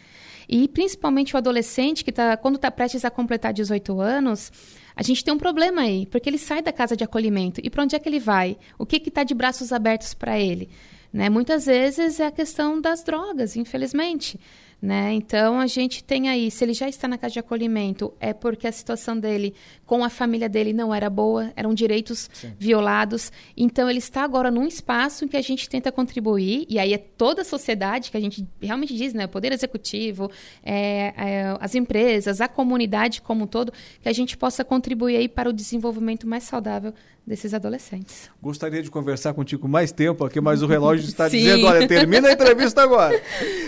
[0.48, 4.52] E principalmente o adolescente que tá, quando está prestes a completar 18 anos,
[4.94, 7.60] a gente tem um problema aí, porque ele sai da casa de acolhimento.
[7.62, 8.56] E para onde é que ele vai?
[8.78, 10.68] O que está de braços abertos para ele?
[11.12, 11.28] Né?
[11.28, 14.38] Muitas vezes é a questão das drogas, infelizmente.
[14.82, 15.12] Né?
[15.12, 18.66] Então a gente tem aí, se ele já está na casa de acolhimento, é porque
[18.66, 19.54] a situação dele
[19.86, 22.52] com a família dele não era boa, eram direitos Sim.
[22.58, 23.30] violados.
[23.56, 26.98] Então ele está agora num espaço em que a gente tenta contribuir, e aí é
[26.98, 29.26] toda a sociedade que a gente realmente diz, né?
[29.26, 30.28] O poder executivo,
[30.64, 35.28] é, é, as empresas, a comunidade como um todo, que a gente possa contribuir aí
[35.28, 36.92] para o desenvolvimento mais saudável
[37.26, 38.28] desses adolescentes.
[38.42, 42.32] Gostaria de conversar contigo mais tempo aqui, mas o relógio está dizendo, olha, termina a
[42.32, 43.20] entrevista agora.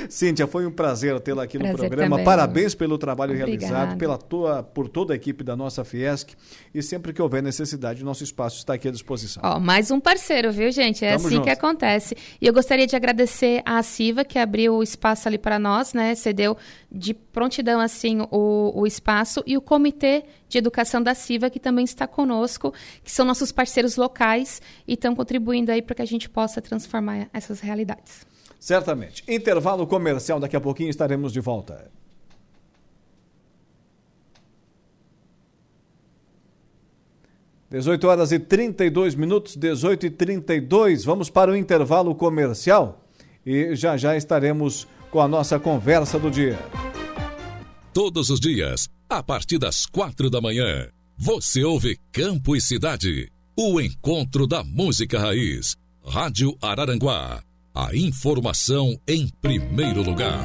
[0.08, 2.16] Cíntia, foi um prazer tê-la aqui prazer no programa.
[2.16, 2.24] Também.
[2.24, 3.50] Parabéns pelo trabalho Obrigada.
[3.50, 6.34] realizado, pela tua, por toda a equipe da nossa Fiesc
[6.74, 9.42] e sempre que houver necessidade, nosso espaço está aqui à disposição.
[9.44, 11.04] Ó, mais um parceiro, viu, gente?
[11.04, 11.44] É Tamo assim junto.
[11.44, 12.16] que acontece.
[12.40, 16.14] E eu gostaria de agradecer a Siva que abriu o espaço ali para nós, né?
[16.14, 16.56] Cedeu
[16.90, 21.84] de prontidão assim o, o espaço e o Comitê de Educação da CIVA, que também
[21.84, 22.72] está conosco,
[23.02, 27.28] que são nossos parceiros locais e estão contribuindo aí para que a gente possa transformar
[27.32, 28.26] essas realidades.
[28.58, 29.22] Certamente.
[29.28, 31.90] Intervalo comercial, daqui a pouquinho estaremos de volta.
[37.74, 41.04] Dezoito horas e 32 minutos, 18 e 32.
[41.04, 43.04] Vamos para o intervalo comercial
[43.44, 46.58] e já já estaremos com a nossa conversa do dia.
[47.92, 53.80] Todos os dias, a partir das quatro da manhã, você ouve Campo e Cidade, o
[53.80, 55.76] encontro da música raiz.
[56.04, 57.40] Rádio Araranguá,
[57.72, 60.42] a informação em primeiro lugar.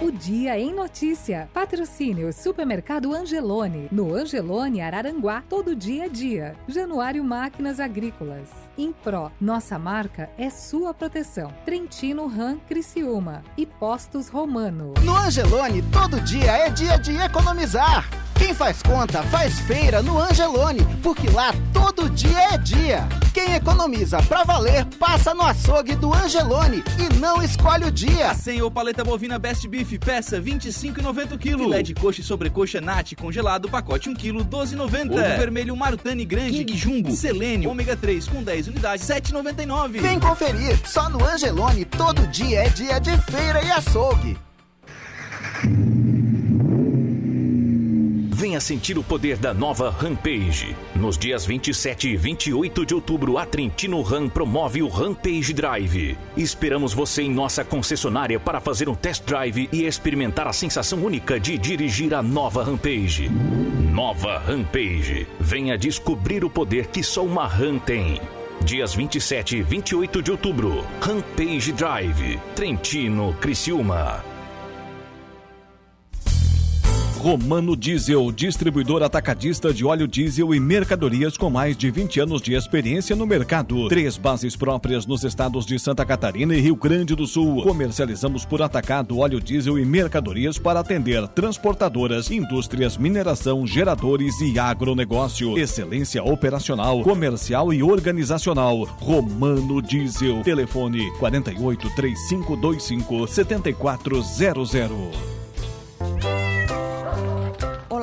[0.00, 1.50] O Dia em Notícia.
[1.52, 3.88] Patrocínio Supermercado Angelone.
[3.90, 6.54] No Angelone Araranguá, todo dia é dia.
[6.68, 8.65] Januário Máquinas Agrícolas.
[8.78, 11.52] Impro, nossa marca é sua proteção.
[11.64, 14.92] Trentino Ram Criciúma e Postos Romano.
[15.02, 18.06] No Angelone, todo dia é dia de economizar.
[18.38, 23.08] Quem faz conta faz feira no Angelone, porque lá todo dia é dia.
[23.32, 28.34] Quem economiza pra valer passa no açougue do Angelone e não escolhe o dia.
[28.34, 31.58] Sem ou paleta bovina Best Beef, peça 25,90 kg.
[31.58, 35.12] Filé de coxa e sobrecoxa Nat congelado, pacote 1 kg, 12,90.
[35.12, 40.00] Ovo vermelho Marutani grande King Jumbo, Selênio, ômega 3 com 10 unidades, 7,99.
[40.00, 44.36] Vem conferir, só no Angelone todo dia é dia de feira e açougue.
[48.38, 50.76] Venha sentir o poder da nova Rampage.
[50.94, 56.18] Nos dias 27 e 28 de outubro, a Trentino Ram promove o Rampage Drive.
[56.36, 61.40] Esperamos você em nossa concessionária para fazer um test drive e experimentar a sensação única
[61.40, 63.30] de dirigir a nova Rampage.
[63.90, 65.26] Nova Rampage.
[65.40, 68.20] Venha descobrir o poder que só uma Ram tem.
[68.64, 74.35] Dias 27 e 28 de outubro, Rampage Drive, Trentino, Criciúma.
[77.26, 82.54] Romano Diesel, distribuidor atacadista de óleo diesel e mercadorias com mais de 20 anos de
[82.54, 83.88] experiência no mercado.
[83.88, 87.64] Três bases próprias nos estados de Santa Catarina e Rio Grande do Sul.
[87.64, 95.58] Comercializamos por atacado óleo diesel e mercadorias para atender transportadoras, indústrias, mineração, geradores e agronegócio.
[95.58, 98.84] Excelência operacional, comercial e organizacional.
[99.00, 100.44] Romano Diesel.
[100.44, 105.45] Telefone 48 3525 7400.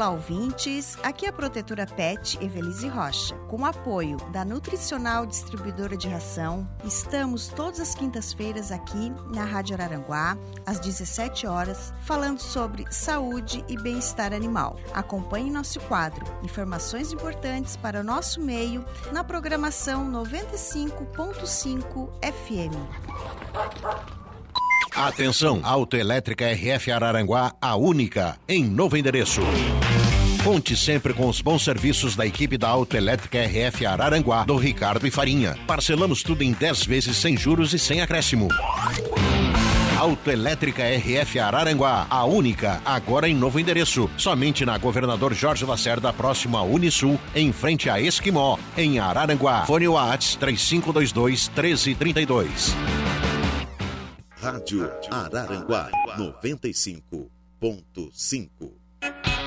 [0.04, 0.98] Olá, ouvintes.
[1.02, 3.34] Aqui é a protetora PET Evelise Rocha.
[3.48, 10.38] Com apoio da Nutricional Distribuidora de Ração, estamos todas as quintas-feiras aqui na Rádio Araranguá,
[10.66, 14.78] às 17 horas, falando sobre saúde e bem-estar animal.
[14.94, 22.76] Acompanhe nosso quadro Informações importantes para o nosso meio na programação 95.5 FM.
[24.96, 29.42] Atenção, Autoelétrica RF Araranguá, a única, em novo endereço.
[30.44, 35.12] Conte sempre com os bons serviços da equipe da Autoelétrica RF Araranguá, do Ricardo e
[35.12, 35.58] Farinha.
[35.66, 38.50] Parcelamos tudo em 10 vezes sem juros e sem acréscimo.
[39.98, 44.10] Autoelétrica RF Araranguá, a única, agora em novo endereço.
[44.18, 49.66] Somente na Governador Jorge Lacerda, próximo Unisul, em frente a Esquimó, em Araranguá.
[49.66, 52.76] Fone Whats 3522 1332.
[54.42, 58.84] Rádio Araranguá 95.5.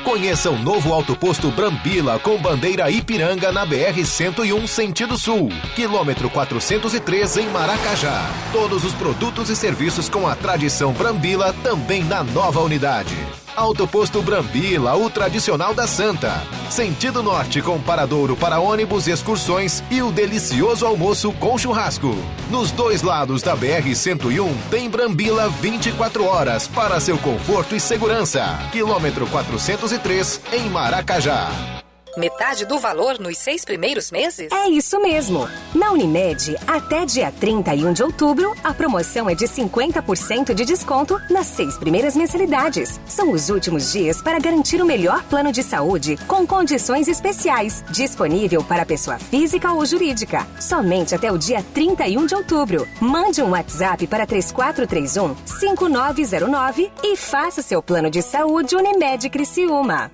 [0.07, 7.49] Conheça o novo autoposto Brambila com bandeira Ipiranga na BR-101 sentido sul, quilômetro 403 em
[7.49, 8.31] Maracajá.
[8.53, 13.17] Todos os produtos e serviços com a tradição Brambila também na nova unidade.
[13.57, 16.43] Autoposto Brambila, o tradicional da Santa.
[16.71, 22.15] Sentido Norte com paradouro para ônibus excursões e o delicioso almoço com churrasco.
[22.51, 28.59] Nos dois lados da BR-101 tem Brambila 24 horas para seu conforto e segurança.
[28.71, 31.76] Quilômetro 403 em Maracajá.
[32.17, 34.51] Metade do valor nos seis primeiros meses?
[34.51, 35.47] É isso mesmo.
[35.75, 41.47] Na Unimed, até dia 31 de outubro, a promoção é de 50% de desconto nas
[41.47, 42.99] seis primeiras mensalidades.
[43.07, 48.65] São os últimos dias para garantir o melhor plano de saúde com condições especiais, disponível
[48.65, 50.47] para pessoa física ou jurídica.
[50.59, 52.89] Somente até o dia 31 de outubro.
[52.99, 60.11] Mande um WhatsApp para 3431 5909 e faça seu plano de saúde Unimed Criciúma.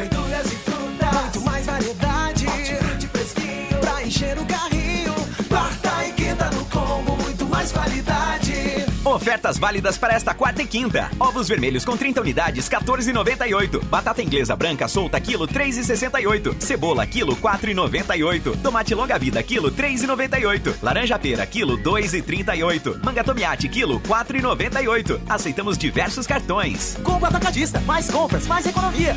[0.00, 2.46] Verduras e frutas, muito mais variedade.
[2.46, 5.14] Hortifruti fresquinho pra encher o carrinho.
[5.46, 8.86] Quarta e quinta no combo, muito mais qualidade.
[9.04, 11.10] Ofertas válidas para esta quarta e quinta.
[11.20, 13.84] Ovos vermelhos com 30 unidades, 14,98.
[13.84, 16.58] Batata inglesa branca solta, quilo 3,68.
[16.58, 18.56] Cebola, quilo 4,98.
[18.62, 20.76] Tomate longa vida, quilo 3,98.
[20.82, 23.04] Laranja pera, quilo 2,38.
[23.04, 25.20] Manga tomiate, quilo 4,98.
[25.28, 26.96] Aceitamos diversos cartões.
[27.02, 29.14] Combo Atacadista, mais compras, mais economia.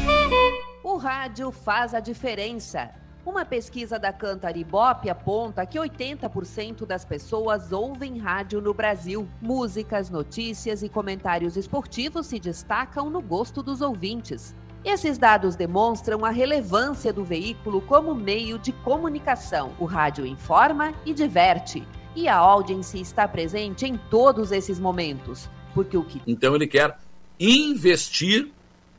[0.84, 2.92] O rádio faz a diferença.
[3.26, 9.26] Uma pesquisa da Cantar Ibope aponta que 80% das pessoas ouvem rádio no Brasil.
[9.42, 14.54] Músicas, notícias e comentários esportivos se destacam no gosto dos ouvintes.
[14.84, 19.72] Esses dados demonstram a relevância do veículo como meio de comunicação.
[19.80, 21.88] O rádio informa e diverte.
[22.14, 25.50] E a audiência está presente em todos esses momentos.
[25.74, 26.98] Porque o que Então ele quer
[27.40, 28.52] investir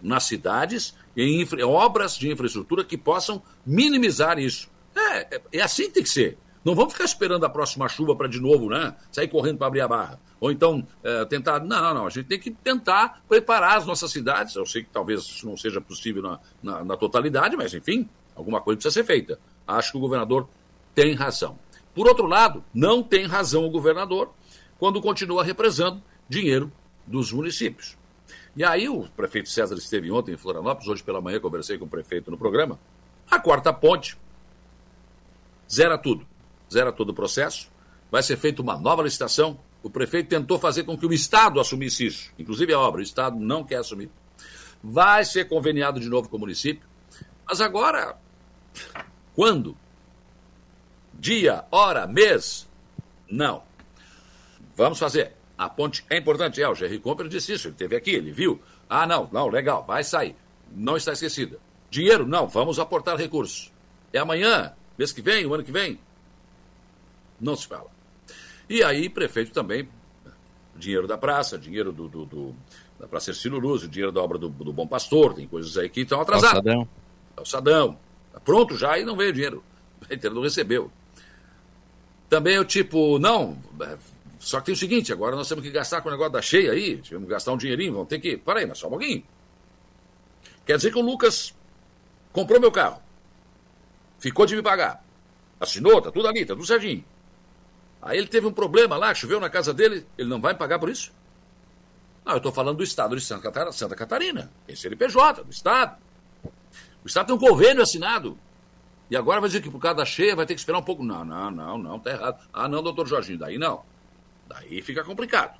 [0.02, 4.68] nas cidades em infra- obras de infraestrutura que possam minimizar isso.
[4.94, 6.38] É, é, é assim que tem que ser.
[6.64, 8.96] Não vamos ficar esperando a próxima chuva para de novo, né?
[9.12, 10.18] Sair correndo para abrir a barra.
[10.40, 11.60] Ou então é, tentar.
[11.60, 14.54] Não, não, a gente tem que tentar preparar as nossas cidades.
[14.56, 18.60] Eu sei que talvez isso não seja possível na, na, na totalidade, mas enfim, alguma
[18.62, 19.38] coisa precisa ser feita.
[19.66, 20.48] Acho que o governador
[20.94, 21.58] tem razão.
[21.94, 24.32] Por outro lado, não tem razão o governador
[24.78, 26.72] quando continua represando dinheiro
[27.06, 27.96] dos municípios.
[28.56, 31.89] E aí o prefeito César esteve ontem em Florianópolis, hoje pela manhã conversei com o
[31.89, 32.78] prefeito no programa.
[33.31, 34.16] A quarta ponte
[35.70, 36.26] zera tudo.
[36.72, 37.70] Zera todo o processo.
[38.10, 39.59] Vai ser feita uma nova licitação.
[39.82, 42.32] O prefeito tentou fazer com que o Estado assumisse isso.
[42.39, 44.10] Inclusive a obra, o Estado não quer assumir.
[44.82, 46.86] Vai ser conveniado de novo com o município.
[47.47, 48.16] Mas agora,
[49.35, 49.76] quando?
[51.12, 52.68] Dia, hora, mês?
[53.31, 53.62] Não.
[54.76, 55.35] Vamos fazer.
[55.56, 56.60] A ponte é importante.
[56.62, 58.60] É, o Jerry Comper disse isso, ele esteve aqui, ele viu.
[58.89, 60.35] Ah, não, não, legal, vai sair.
[60.72, 61.59] Não está esquecida.
[61.90, 62.26] Dinheiro?
[62.26, 63.72] Não, vamos aportar recursos.
[64.12, 65.98] É amanhã, mês que vem, o ano que vem?
[67.40, 67.90] Não se fala.
[68.68, 69.89] E aí, prefeito também,
[70.76, 72.55] dinheiro da praça, dinheiro do, do, do-
[72.98, 75.89] da Praça Ercílio Luz, o dinheiro da obra do, do Bom Pastor, tem coisas aí
[75.89, 76.62] que estão atrasadas.
[76.62, 76.89] Calçadão.
[77.36, 77.98] Calçadão.
[78.32, 79.64] Tá pronto já e não veio dinheiro.
[80.10, 80.90] Inteira não recebeu.
[82.28, 83.97] Também o tipo, não, é,
[84.44, 86.72] só que tem o seguinte, agora nós temos que gastar com o negócio da cheia
[86.72, 88.36] aí, tivemos que gastar um dinheirinho, vamos ter que.
[88.36, 89.24] Para aí, mas só um pouquinho.
[90.66, 91.54] Quer dizer que o Lucas
[92.30, 93.00] comprou meu carro,
[94.18, 95.02] ficou de me pagar,
[95.58, 97.02] assinou, tá tudo ali, tá tudo certinho.
[98.02, 100.78] Aí ele teve um problema lá, choveu na casa dele, ele não vai me pagar
[100.78, 101.10] por isso?
[102.22, 105.96] Não, eu estou falando do Estado de Santa Catarina, Santa Catarina, NPJ, do Estado.
[107.02, 108.38] O Estado tem um convênio assinado.
[109.10, 111.02] E agora vai dizer que por causa da cheia vai ter que esperar um pouco.
[111.02, 112.46] Não, não, não, não, tá errado.
[112.52, 113.82] Ah, não, doutor Jorginho, daí não.
[114.48, 115.58] Daí fica complicado.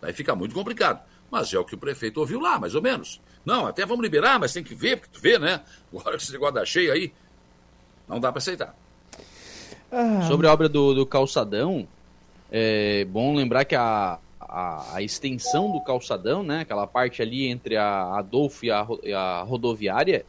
[0.00, 1.02] Daí fica muito complicado.
[1.30, 3.20] Mas é o que o prefeito ouviu lá, mais ou menos.
[3.44, 5.62] Não, até vamos liberar, mas tem que ver, porque tu vê, né?
[5.92, 7.12] Agora esse negócio da cheia aí,
[8.08, 8.74] não dá para aceitar.
[10.26, 11.86] Sobre a obra do, do calçadão,
[12.50, 17.76] é bom lembrar que a, a, a extensão do calçadão, né, aquela parte ali entre
[17.76, 20.26] a Adolfo e a, e a rodoviária,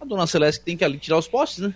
[0.00, 1.74] a dona Celeste tem que ali tirar os postes, né?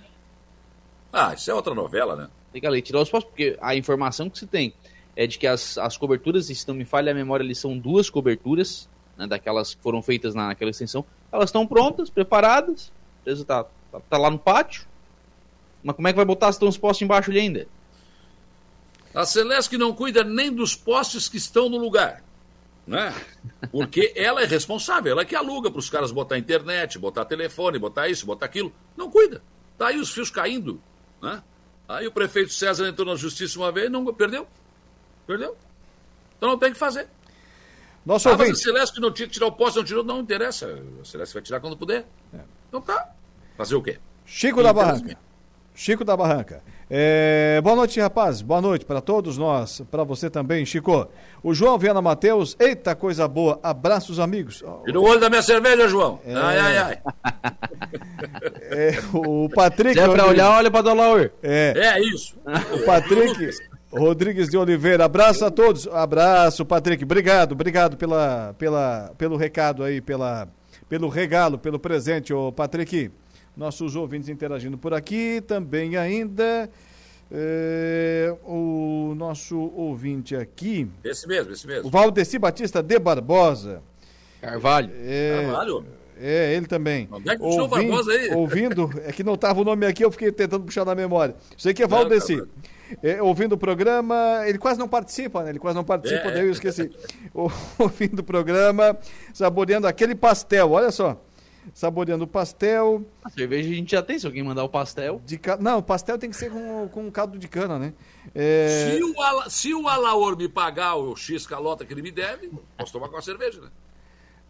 [1.12, 2.28] Ah, isso é outra novela, né?
[2.52, 4.72] Tem que ali tirar os postes, porque a informação que se tem
[5.16, 8.10] é de que as, as coberturas, se não me falha a memória, ali são duas
[8.10, 12.92] coberturas, né, daquelas que foram feitas na- naquela extensão, elas estão prontas, preparadas,
[13.24, 14.86] beleza, tá, tá, tá lá no pátio,
[15.82, 17.66] mas como é que vai botar se estão os postes embaixo ali ainda?
[19.14, 22.22] A Celeste não cuida nem dos postes que estão no lugar.
[22.86, 23.12] Né?
[23.72, 27.78] Porque ela é responsável, ela é que aluga para os caras botar internet, botar telefone,
[27.78, 28.72] botar isso, botar aquilo.
[28.96, 29.42] Não cuida.
[29.78, 30.80] Tá aí os fios caindo.
[31.20, 31.42] Né?
[31.88, 34.46] Aí o prefeito César entrou na justiça uma vez e não perdeu.
[35.26, 35.56] Perdeu.
[36.36, 37.08] Então não tem que fazer.
[38.04, 38.60] Nosso ah, mas ouvinte.
[38.60, 40.80] Celeste que não tinha que tirar o poste, não tirou, não interessa.
[41.00, 42.06] A Celeste vai tirar quando puder.
[42.68, 43.10] Então tá.
[43.56, 43.98] Fazer o quê?
[44.24, 45.18] Chico da Barranca.
[45.74, 46.62] Chico da Barranca.
[46.88, 48.40] É, boa noite, rapaz.
[48.40, 49.82] Boa noite para todos nós.
[49.90, 51.08] Para você também, Chico.
[51.42, 52.56] O João Viana Matheus.
[52.60, 53.58] Eita, coisa boa.
[53.62, 54.62] Abraços, amigos.
[54.84, 56.20] Tira o olho da minha cerveja, João.
[56.24, 56.34] É.
[56.34, 56.98] Ai, ai, ai.
[58.68, 59.94] É, o Patrick.
[59.94, 61.30] Se é pra olhar, olha pra Dolor.
[61.42, 61.72] É.
[61.76, 62.36] É isso.
[62.72, 63.48] O Patrick
[63.96, 65.04] Rodrigues de Oliveira.
[65.04, 65.86] Abraço a todos.
[65.88, 67.02] Abraço, Patrick.
[67.04, 70.48] Obrigado, obrigado pela, pela, pelo recado aí, pela,
[70.88, 73.10] pelo regalo, pelo presente, ô Patrick.
[73.56, 75.40] nossos ouvintes interagindo por aqui.
[75.46, 76.68] Também ainda
[77.32, 81.90] é, o nosso ouvinte aqui, Esse mesmo, esse o mesmo.
[81.90, 83.82] Valdeci Batista de Barbosa.
[84.40, 84.90] Carvalho.
[85.02, 85.86] É, Carvalho?
[86.18, 87.08] É, ele também.
[87.10, 88.30] Onde é que puxou o Barbosa aí?
[88.32, 91.34] ouvindo, é que não estava o nome aqui, eu fiquei tentando puxar na memória.
[91.56, 92.42] Isso aqui é Valdeci.
[93.02, 95.50] É, ouvindo o programa, ele quase não participa, né?
[95.50, 96.30] Ele quase não participa, É.
[96.32, 96.90] daí eu esqueci.
[97.34, 98.96] O- ouvindo o programa,
[99.34, 101.20] saboreando aquele pastel, olha só.
[101.74, 103.04] Saboreando o pastel.
[103.24, 105.20] A cerveja a gente já tem, se alguém mandar o pastel.
[105.26, 105.56] De ca...
[105.56, 107.92] Não, o pastel tem que ser com, com caldo de cana, né?
[108.32, 112.12] É, Se, o Ala, se o Alaor me pagar o X calota que ele me
[112.12, 113.68] deve, posso tomar com a cerveja, né?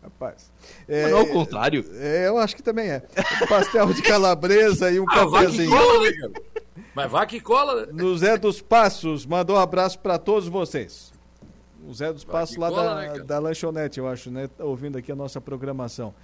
[0.07, 0.53] Rapaz.
[0.89, 1.85] Mas não é o contrário.
[1.95, 3.03] É, eu acho que também é.
[3.49, 5.71] Pastel de calabresa e um Ah, vai que cafezinho.
[5.71, 6.31] cola, né?
[6.95, 7.87] Mas vai que cola?
[7.87, 11.13] No Zé dos Passos, mandou um abraço para todos vocês.
[11.87, 14.49] O Zé dos Passos lá cola, da, né, da lanchonete, eu acho, né?
[14.49, 16.15] Tá ouvindo aqui a nossa programação.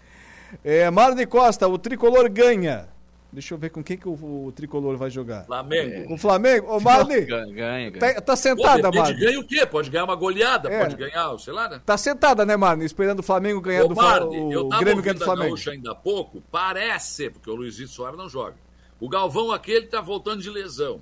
[0.63, 2.89] É, Marne Costa, o tricolor ganha.
[3.33, 5.47] Deixa eu ver com quem que o, o tricolor vai jogar.
[5.47, 6.07] Flamengo.
[6.07, 6.71] Com o Flamengo?
[6.71, 7.91] Ô, Marne, Ganha, ganha.
[7.91, 8.15] ganha.
[8.15, 9.21] tá, tá Pô, sentada, depende, Marne?
[9.21, 9.65] ganha o quê?
[9.65, 10.81] Pode ganhar uma goleada, É.
[10.83, 11.81] pode ganhar, sei lá, né?
[11.87, 12.85] Tá sentada, né, Marne?
[12.85, 15.49] Esperando o Flamengo ganhar Ô, do Fla- Marne, eu o tava Grêmio ganhar do Flamengo.
[15.49, 18.57] Gaúcha ainda há pouco, parece, porque o Luizito Soares não joga.
[19.01, 21.01] O Galvão aquele tá voltando de lesão.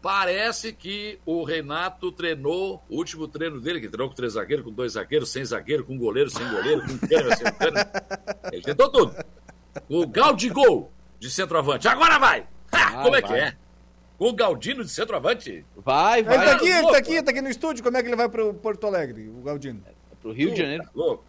[0.00, 4.72] Parece que o Renato treinou o último treino dele, que treinou com três zagueiros, com
[4.72, 7.90] dois zagueiros, sem zagueiro, com goleiro, sem goleiro, com câmera, sem câmera.
[8.52, 9.14] Ele tentou tudo.
[9.88, 10.90] O Galdigol
[11.22, 11.86] de centroavante.
[11.86, 12.44] Agora vai!
[12.72, 13.40] Ha, Vai, como é que vai.
[13.40, 13.56] é?
[14.18, 15.64] Com o Galdino de centroavante?
[15.76, 16.44] Vai, Ele vai.
[16.46, 17.84] tá aqui, ele tá aqui, tá aqui no estúdio.
[17.84, 19.82] Como é que ele vai pro Porto Alegre, o Galdino?
[20.20, 20.82] Pro Rio de Janeiro.
[20.84, 21.24] Tá louco.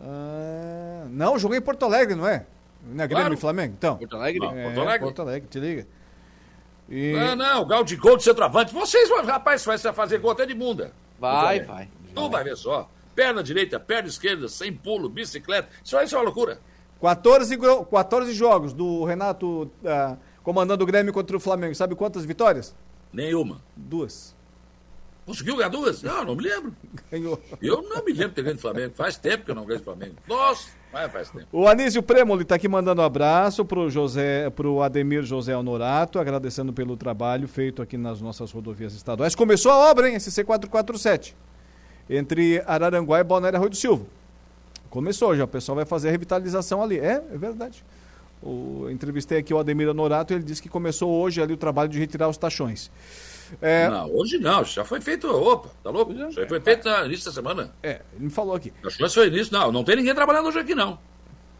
[0.00, 2.44] Ah, não, jogou em Porto Alegre, não é?
[2.86, 3.34] Não é Grêmio Claro.
[3.34, 3.74] e Flamengo?
[3.78, 3.96] Então.
[3.98, 4.40] Porto Alegre?
[4.40, 5.00] Não, É, Porto Alegre.
[5.00, 5.86] Porto Alegre, te liga.
[6.88, 7.12] E...
[7.12, 8.74] Não, não, o Gaudigol de centroavante.
[8.74, 10.92] Vocês, rapaz, vai fazer gol até de bunda.
[11.18, 11.88] Vai, vai.
[12.14, 12.90] Tu vai ver só.
[13.14, 15.68] Perna direita, perna esquerda, sem pulo, bicicleta.
[15.84, 16.58] Isso aí isso é uma loucura.
[17.00, 21.74] 14, gro- 14 jogos do Renato ah, comandando o Grêmio contra o Flamengo.
[21.74, 22.74] Sabe quantas vitórias?
[23.12, 23.60] Nenhuma.
[23.76, 24.34] Duas.
[25.26, 26.02] Conseguiu ganhar duas?
[26.02, 26.74] Não, não me lembro.
[27.10, 27.40] Ganhou.
[27.62, 28.92] Eu não me lembro de ter ganho do Flamengo.
[28.94, 30.16] Faz tempo que eu não ganho do Flamengo.
[30.28, 31.46] Nossa, mas faz tempo.
[31.50, 36.74] O Anísio Premoli tá aqui mandando um abraço pro José, pro Ademir José Honorato, agradecendo
[36.74, 39.34] pelo trabalho feito aqui nas nossas rodovias estaduais.
[39.34, 40.18] Começou a obra, hein?
[40.20, 41.34] SC 447.
[42.10, 44.04] Entre Araranguá e Balneário Arroio do Silva.
[44.94, 47.00] Começou já, o pessoal vai fazer a revitalização ali.
[47.00, 47.84] É, é verdade.
[48.40, 51.88] O, entrevistei aqui o Ademir Honorato e ele disse que começou hoje ali o trabalho
[51.88, 52.92] de retirar os tachões.
[53.60, 54.62] É, Não, hoje não.
[54.62, 55.26] Já foi feito.
[55.26, 56.12] Opa, tá louco?
[56.12, 57.72] Aí foi feito no início da semana.
[57.82, 58.72] é, ele me falou aqui.
[58.86, 59.52] Acho que foi início.
[59.52, 60.96] Não, não tem ninguém trabalhando hoje aqui, não.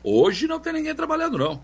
[0.04, 1.60] Hoje não tem ninguém trabalhando, não.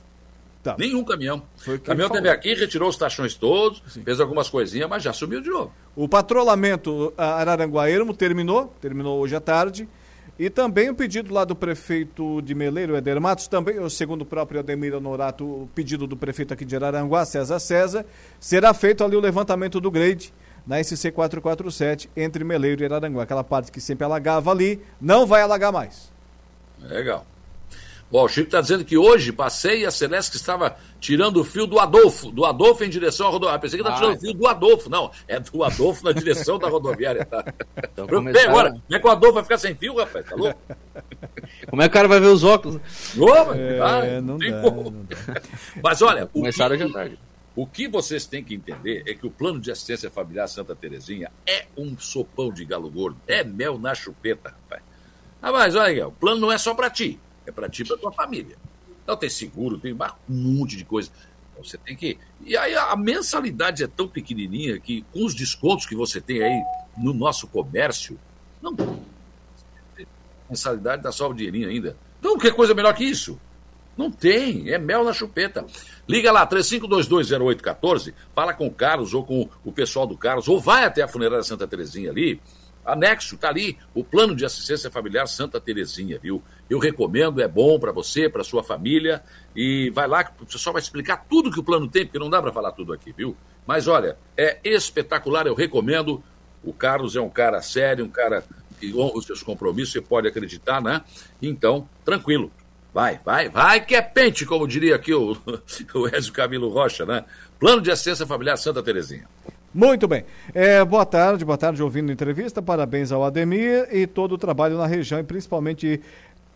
[0.64, 0.74] Tá.
[0.76, 1.40] Nenhum caminhão.
[1.56, 5.40] Foi o caminhão teve aqui, retirou os tachões todos, fez algumas coisinhas, mas já sumiu
[5.40, 5.72] de novo.
[5.94, 9.88] O patrulhamento a Araranguá-Ermo terminou, terminou hoje à tarde.
[10.40, 14.60] E também o pedido lá do prefeito de Meleiro, Eder Matos, também, segundo o próprio
[14.60, 18.06] Ademir Honorato, o pedido do prefeito aqui de Araranguá, César César,
[18.40, 20.32] será feito ali o levantamento do grade
[20.66, 23.24] na SC 447 entre Meleiro e Araranguá.
[23.24, 26.10] Aquela parte que sempre alagava ali, não vai alagar mais.
[26.78, 27.26] Legal.
[28.10, 31.64] Bom, o Chico está dizendo que hoje passei e a Celeste estava tirando o fio
[31.64, 33.60] do Adolfo, do Adolfo em direção à rodoviária.
[33.60, 34.90] Pensei que estava Ah, tirando o fio do Adolfo.
[34.90, 37.24] Não, é do Adolfo na direção da rodoviária.
[37.24, 37.44] Tá?
[37.92, 38.70] Então, Preocupei começaram- agora.
[38.72, 40.26] Como é que o Adolfo vai ficar sem fio, rapaz?
[40.26, 40.58] Tá louco?
[41.70, 42.80] Como é que o cara vai ver os óculos?
[43.16, 44.90] Mas É, não tem dá, como.
[44.90, 45.06] não
[45.82, 47.18] Mas olha, o Começaram que,
[47.54, 51.30] o que vocês têm que entender é que o plano de assistência familiar Santa Terezinha
[51.46, 53.16] é um sopão de galo gordo.
[53.26, 54.82] É mel na chupeta, rapaz.
[55.40, 57.18] Ah, mas olha, o plano não é só para ti,
[57.50, 58.56] é para ti e para tua família.
[59.02, 59.98] Então tem seguro, tem um
[60.28, 61.10] monte de coisa.
[61.52, 62.18] Então, Você tem que.
[62.44, 66.62] E aí a mensalidade é tão pequenininha que com os descontos que você tem aí
[66.96, 68.18] no nosso comércio,
[68.62, 68.74] não.
[70.48, 71.96] Mensalidade dá só o dinheirinho ainda.
[72.18, 73.38] Então, que coisa melhor que isso?
[73.96, 75.64] Não tem, é mel na chupeta.
[76.08, 80.84] Liga lá, 35220814, fala com o Carlos ou com o pessoal do Carlos, ou vai
[80.84, 82.40] até a funerária Santa Terezinha ali.
[82.84, 86.42] Anexo, tá ali, o plano de assistência familiar Santa Terezinha, viu?
[86.68, 89.22] Eu recomendo, é bom para você, para sua família,
[89.54, 92.30] e vai lá que o pessoal vai explicar tudo que o plano tem, porque não
[92.30, 93.36] dá para falar tudo aqui, viu?
[93.66, 96.22] Mas olha, é espetacular, eu recomendo.
[96.62, 98.44] O Carlos é um cara sério, um cara
[98.78, 101.02] que honra os seus compromissos, você pode acreditar, né?
[101.40, 102.50] Então, tranquilo.
[102.92, 105.36] Vai, vai, vai que é pente, como diria aqui o,
[105.94, 107.24] o Ezio Camilo Rocha, né?
[107.58, 109.28] Plano de assistência familiar Santa Terezinha.
[109.72, 110.24] Muito bem.
[110.52, 112.60] É, boa tarde, boa tarde, ouvindo a entrevista.
[112.60, 116.00] Parabéns ao Ademir e todo o trabalho na região e principalmente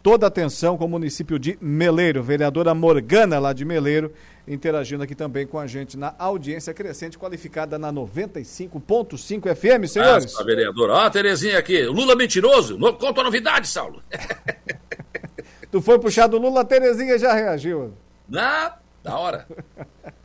[0.03, 2.23] toda a atenção com o município de Meleiro.
[2.23, 4.13] Vereadora Morgana, lá de Meleiro,
[4.49, 10.35] interagindo aqui também com a gente na audiência crescente, qualificada na 95.5 FM, senhores.
[10.39, 10.93] Ah, vereadora.
[10.95, 11.85] Ó, a Terezinha aqui.
[11.85, 12.77] Lula mentiroso?
[12.77, 14.03] No- Conta a novidade, Saulo.
[15.71, 17.95] Tu foi puxar do Lula, a Terezinha já reagiu.
[18.29, 18.71] Não,
[19.03, 19.47] Da hora.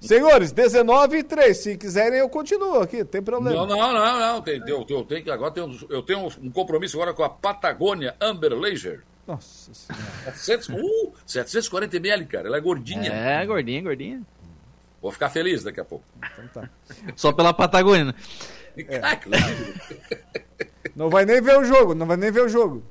[0.00, 1.56] Senhores, 19 e 3.
[1.56, 3.66] Se quiserem, eu continuo aqui, não tem problema.
[3.66, 4.42] Não, não, não, não.
[4.42, 8.14] Tem, eu, eu tenho que agora tenho, eu tenho um compromisso agora com a Patagônia
[8.20, 9.02] Amber Laser.
[9.26, 10.04] Nossa senhora.
[10.36, 12.48] 700, uh, 740 ml, cara.
[12.48, 13.12] Ela é gordinha.
[13.12, 14.22] É, gordinha, gordinha.
[15.00, 16.04] Vou ficar feliz daqui a pouco.
[16.32, 16.70] Então tá.
[17.16, 18.14] Só pela Patagônia, né?
[19.02, 19.80] Ah, inclusive.
[20.96, 22.82] Não vai nem ver o jogo, não vai nem ver o jogo.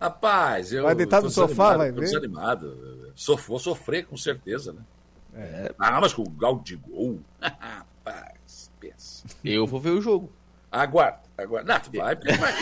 [0.00, 0.82] Rapaz, eu.
[0.84, 2.00] Vai deitar no sofá, vai ver?
[2.00, 3.12] desanimado.
[3.14, 4.80] Sof- vou sofrer com certeza, né?
[5.36, 5.74] É.
[5.78, 7.20] Ah, mas com o gal de gol.
[7.40, 9.26] Rapaz, pensa.
[9.44, 10.32] Eu vou ver o jogo.
[10.72, 11.72] Aguarda, aguarda.
[11.72, 12.52] Não, tu vai, porque vai.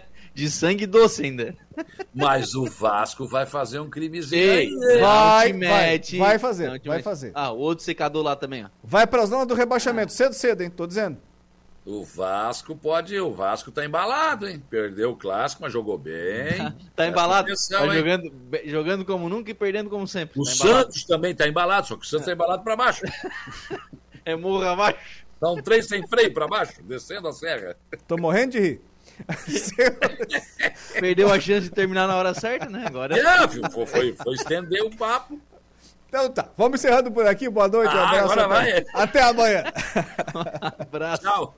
[0.34, 1.54] De sangue doce ainda.
[2.12, 4.42] Mas o Vasco vai fazer um crimezinho.
[4.42, 5.00] Ei, aí.
[5.00, 6.18] Vai, não te vai, mete.
[6.18, 7.02] vai fazer, vai mete.
[7.04, 7.30] fazer.
[7.34, 8.68] Ah, o outro secador lá também, ó.
[8.82, 10.70] Vai pra zona do rebaixamento, cedo, cedo, hein?
[10.70, 11.18] Tô dizendo.
[11.86, 13.18] O Vasco pode.
[13.20, 14.62] O Vasco tá embalado, hein?
[14.70, 16.54] Perdeu o clássico, mas jogou bem.
[16.96, 17.48] Tá embalado.
[17.48, 17.98] atenção, tá hein?
[17.98, 18.32] jogando,
[18.64, 20.40] jogando como nunca e perdendo como sempre.
[20.40, 20.50] O Tá.
[20.52, 23.02] Santos também tá embalado, só que o Santos tá embalado pra baixo.
[24.26, 24.98] É morro abaixo.
[25.38, 27.76] São três sem freio pra baixo, descendo a serra.
[28.08, 28.80] Tô morrendo de rir.
[30.98, 32.84] Perdeu a chance de terminar na hora certa, né?
[32.86, 33.18] Agora.
[33.18, 35.38] É, foi, foi, foi estender o papo.
[36.14, 37.48] Então tá, vamos encerrando por aqui.
[37.50, 38.32] Boa noite, um Ah, abraço.
[38.40, 39.02] agora até, vai.
[39.02, 39.64] até amanhã.
[40.78, 41.22] Abraço.
[41.24, 41.54] Tchau.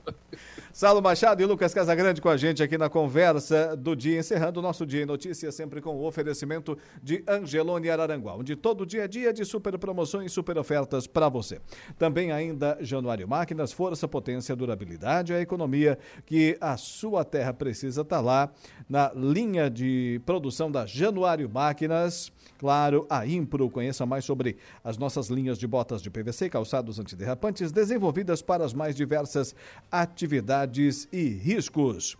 [0.77, 4.61] Saulo Machado e Lucas Casagrande com a gente aqui na conversa do dia, encerrando o
[4.61, 9.07] nosso dia em notícias, sempre com o oferecimento de Angelone Araranguá, onde todo dia é
[9.07, 11.59] dia de super promoções, super ofertas para você.
[11.97, 15.97] Também ainda Januário Máquinas, força, potência, durabilidade, a economia
[16.27, 18.51] que a sua terra precisa estar lá
[18.87, 22.31] na linha de produção da Januário Máquinas.
[22.59, 27.71] Claro, a Impro, conheça mais sobre as nossas linhas de botas de PVC calçados antiderrapantes
[27.71, 29.55] desenvolvidas para as mais diversas
[29.91, 30.66] atividades
[31.11, 32.17] e riscos.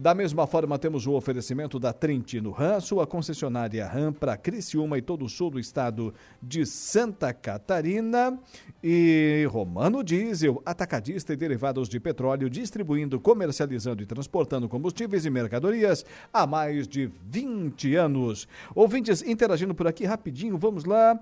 [0.00, 5.02] Da mesma forma, temos o oferecimento da Trentino Ram, sua concessionária Ram para Criciúma e
[5.02, 8.38] todo o sul do estado de Santa Catarina.
[8.80, 16.04] E Romano Diesel, atacadista e derivados de petróleo, distribuindo, comercializando e transportando combustíveis e mercadorias
[16.32, 18.46] há mais de 20 anos.
[18.76, 21.18] Ouvintes interagindo por aqui rapidinho, vamos lá.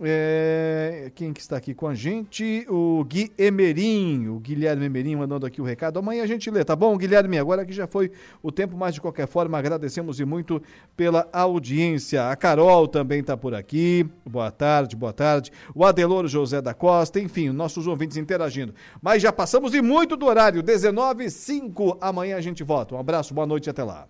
[0.00, 2.66] É, quem que está aqui com a gente?
[2.68, 5.98] O Gui Emerim, o Guilherme Emerim mandando aqui o recado.
[5.98, 7.38] Amanhã a gente lê, tá bom, Guilherme?
[7.38, 8.10] Agora que já foi
[8.42, 10.62] o tempo, mas de qualquer forma agradecemos e muito
[10.96, 12.30] pela audiência.
[12.30, 14.06] A Carol também está por aqui.
[14.24, 15.52] Boa tarde, boa tarde.
[15.74, 18.74] O Adeloro José da Costa, enfim, nossos ouvintes interagindo.
[19.00, 22.94] Mas já passamos e muito do horário, 19 h Amanhã a gente volta.
[22.94, 24.06] Um abraço, boa noite e até lá.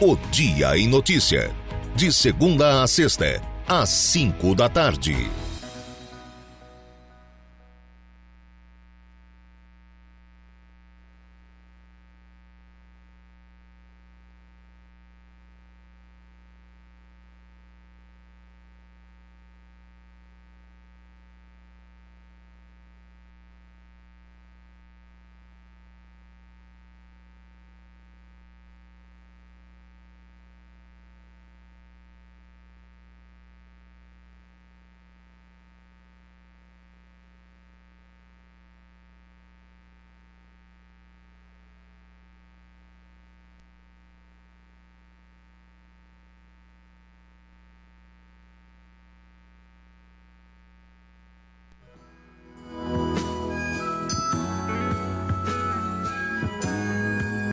[0.00, 1.54] O Dia em Notícia.
[1.94, 5.30] De segunda a sexta, às cinco da tarde.